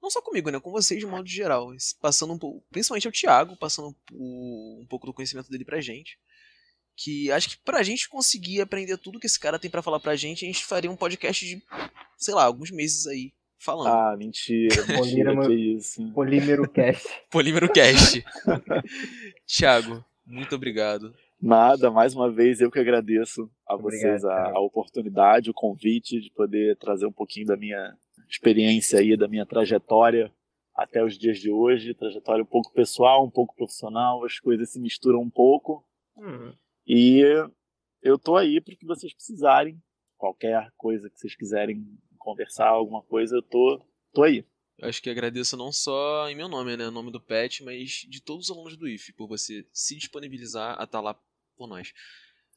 Não 0.00 0.10
só 0.10 0.22
comigo, 0.22 0.48
né? 0.50 0.60
Com 0.60 0.70
vocês 0.70 1.00
de 1.00 1.06
modo 1.06 1.26
geral. 1.28 1.72
Passando 2.00 2.32
um 2.32 2.38
pouco. 2.38 2.64
Principalmente 2.70 3.06
ao 3.08 3.12
Thiago, 3.12 3.56
passando 3.56 3.96
o- 4.12 4.80
um 4.80 4.86
pouco 4.86 5.06
do 5.06 5.12
conhecimento 5.12 5.50
dele 5.50 5.64
pra 5.64 5.80
gente. 5.80 6.16
Que 6.96 7.30
acho 7.32 7.50
que 7.50 7.58
pra 7.64 7.82
gente 7.82 8.08
conseguir 8.08 8.60
aprender 8.60 8.96
tudo 8.98 9.18
que 9.20 9.26
esse 9.26 9.38
cara 9.38 9.58
tem 9.58 9.70
pra 9.70 9.82
falar 9.82 9.98
pra 10.00 10.14
gente, 10.16 10.44
a 10.44 10.48
gente 10.48 10.64
faria 10.64 10.90
um 10.90 10.96
podcast 10.96 11.44
de, 11.44 11.62
sei 12.16 12.34
lá, 12.34 12.44
alguns 12.44 12.70
meses 12.70 13.06
aí 13.06 13.32
falando. 13.58 13.92
Ah, 13.92 14.16
mentira, 14.16 14.74
Polímero-. 14.86 16.12
Polímero 16.14 16.68
Cast. 16.70 17.08
Polímero 17.30 17.72
Cast. 17.72 18.24
Thiago, 19.46 20.04
muito 20.26 20.54
obrigado. 20.54 21.14
Nada, 21.40 21.90
mais 21.90 22.14
uma 22.14 22.30
vez 22.30 22.60
eu 22.60 22.70
que 22.70 22.78
agradeço 22.78 23.50
a 23.66 23.74
Obrigado, 23.74 24.00
vocês 24.00 24.24
a, 24.24 24.28
cara. 24.28 24.56
a 24.56 24.60
oportunidade, 24.60 25.50
o 25.50 25.54
convite 25.54 26.20
de 26.20 26.30
poder 26.30 26.76
trazer 26.76 27.06
um 27.06 27.12
pouquinho 27.12 27.46
da 27.46 27.56
minha 27.56 27.96
experiência 28.28 28.98
aí, 28.98 29.16
da 29.16 29.28
minha 29.28 29.46
trajetória 29.46 30.32
até 30.74 31.02
os 31.02 31.18
dias 31.18 31.38
de 31.38 31.50
hoje, 31.50 31.94
trajetória 31.94 32.42
um 32.42 32.46
pouco 32.46 32.72
pessoal, 32.72 33.24
um 33.24 33.30
pouco 33.30 33.54
profissional, 33.54 34.24
as 34.24 34.38
coisas 34.38 34.70
se 34.70 34.80
misturam 34.80 35.20
um 35.20 35.30
pouco 35.30 35.84
Hum, 36.16 36.52
e 36.84 37.22
eu 38.02 38.18
tô 38.18 38.36
aí 38.36 38.60
para 38.60 38.74
o 38.74 38.76
que 38.76 38.86
vocês 38.86 39.14
precisarem, 39.14 39.80
qualquer 40.16 40.72
coisa 40.76 41.08
que 41.08 41.18
vocês 41.18 41.36
quiserem 41.36 41.86
conversar, 42.18 42.68
alguma 42.68 43.02
coisa, 43.02 43.36
eu 43.36 43.42
tô, 43.42 43.80
tô 44.12 44.24
aí. 44.24 44.44
Eu 44.78 44.88
acho 44.88 45.02
que 45.02 45.10
agradeço 45.10 45.56
não 45.56 45.72
só 45.72 46.28
em 46.28 46.34
meu 46.34 46.48
nome, 46.48 46.76
né, 46.76 46.88
o 46.88 46.90
nome 46.90 47.10
do 47.10 47.20
PET, 47.20 47.64
mas 47.64 48.06
de 48.08 48.22
todos 48.22 48.48
os 48.48 48.50
alunos 48.50 48.76
do 48.76 48.88
IF, 48.88 49.12
por 49.12 49.28
você 49.28 49.66
se 49.72 49.96
disponibilizar 49.96 50.80
a 50.80 50.84
estar 50.84 51.00
lá 51.00 51.14
por 51.58 51.68
nós. 51.68 51.92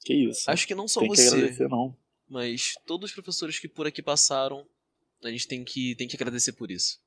Que 0.06 0.14
isso. 0.14 0.50
Acho 0.50 0.66
que 0.68 0.76
não 0.76 0.88
só 0.88 1.00
Tem 1.02 1.10
que 1.10 1.18
você, 1.18 1.36
agradecer 1.36 1.68
não. 1.68 1.96
mas 2.30 2.76
todos 2.86 3.10
os 3.10 3.14
professores 3.14 3.60
que 3.60 3.68
por 3.68 3.86
aqui 3.86 4.02
passaram, 4.02 4.66
a 5.24 5.30
gente 5.30 5.48
tem 5.48 5.64
que, 5.64 5.96
tem 5.96 6.08
que 6.08 6.16
agradecer 6.16 6.54
por 6.54 6.72
isso. 6.72 7.00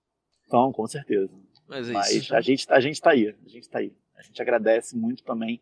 Então, 0.47 0.73
com 0.73 0.87
certeza. 0.87 1.33
Mas 1.67 1.89
é 1.89 1.93
Mas 1.93 2.11
isso. 2.11 2.35
a 2.35 2.41
gente, 2.41 2.71
a 2.71 2.81
gente 2.81 3.01
tá 3.01 3.11
aí, 3.13 3.29
a 3.29 3.49
gente 3.49 3.69
tá 3.69 3.79
aí. 3.79 3.93
A 4.17 4.23
gente 4.23 4.41
agradece 4.41 4.97
muito 4.97 5.25
também, 5.25 5.61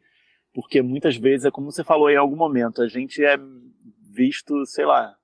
porque 0.53 0.83
muitas 0.83 1.17
vezes, 1.17 1.47
é 1.47 1.51
como 1.51 1.71
você 1.71 1.83
falou 1.85 2.11
em 2.11 2.17
algum 2.17 2.37
momento, 2.37 2.83
a 2.83 2.89
gente 2.89 3.25
é 3.25 3.37
visto, 4.11 4.67
sei 4.67 4.85
lá, 4.85 5.17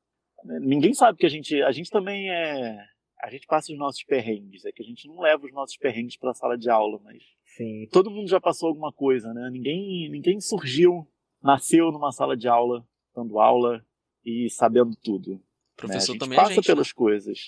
ninguém 0.45 0.95
sabe 0.95 1.19
que 1.19 1.27
a 1.27 1.29
gente, 1.29 1.61
a 1.63 1.71
gente 1.73 1.91
também 1.91 2.31
é, 2.31 2.79
a 3.21 3.31
gente 3.31 3.47
passa 3.47 3.73
os 3.73 3.79
nossos 3.79 4.03
perrengues, 4.05 4.65
é 4.65 4.73
que 4.73 4.83
a 4.83 4.87
gente 4.87 5.07
não 5.07 5.21
leva 5.21 5.45
os 5.45 5.53
nossos 5.53 5.77
perrengues 5.77 6.17
para 6.17 6.31
a 6.31 6.35
sala 6.35 6.57
de 6.57 6.71
aula, 6.71 6.99
mas 7.05 7.23
sim. 7.59 7.89
todo 7.93 8.11
mundo 8.11 8.29
já 8.29 8.41
passou 8.41 8.69
alguma 8.69 8.93
coisa, 8.93 9.33
né? 9.35 9.51
Ninguém, 9.51 10.11
ninguém 10.11 10.41
surgiu, 10.41 11.07
nasceu 11.43 11.93
numa 11.93 12.11
sala 12.11 12.37
de 12.37 12.49
aula, 12.49 12.87
dando 13.15 13.39
aula 13.39 13.85
e 14.25 14.49
sabendo 14.51 14.97
tudo. 14.97 15.33
né? 15.33 15.41
Professor 15.77 16.13
a 16.13 16.15
gente 16.15 16.19
também 16.19 16.39
é 16.39 16.41
passa 16.41 16.55
gente, 16.55 16.69
né? 16.69 16.75
pelas 16.75 16.93
coisas. 16.93 17.39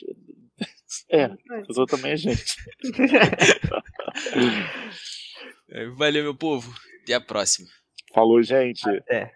É, 1.09 1.29
professor 1.29 1.87
também 1.87 2.13
é 2.13 2.17
gente. 2.17 2.57
É, 5.73 5.87
Valeu, 5.91 6.25
meu 6.25 6.35
povo. 6.35 6.75
Até 7.03 7.15
a 7.15 7.21
próxima. 7.21 7.69
Falou, 8.13 8.43
gente. 8.43 8.83
É. 9.09 9.31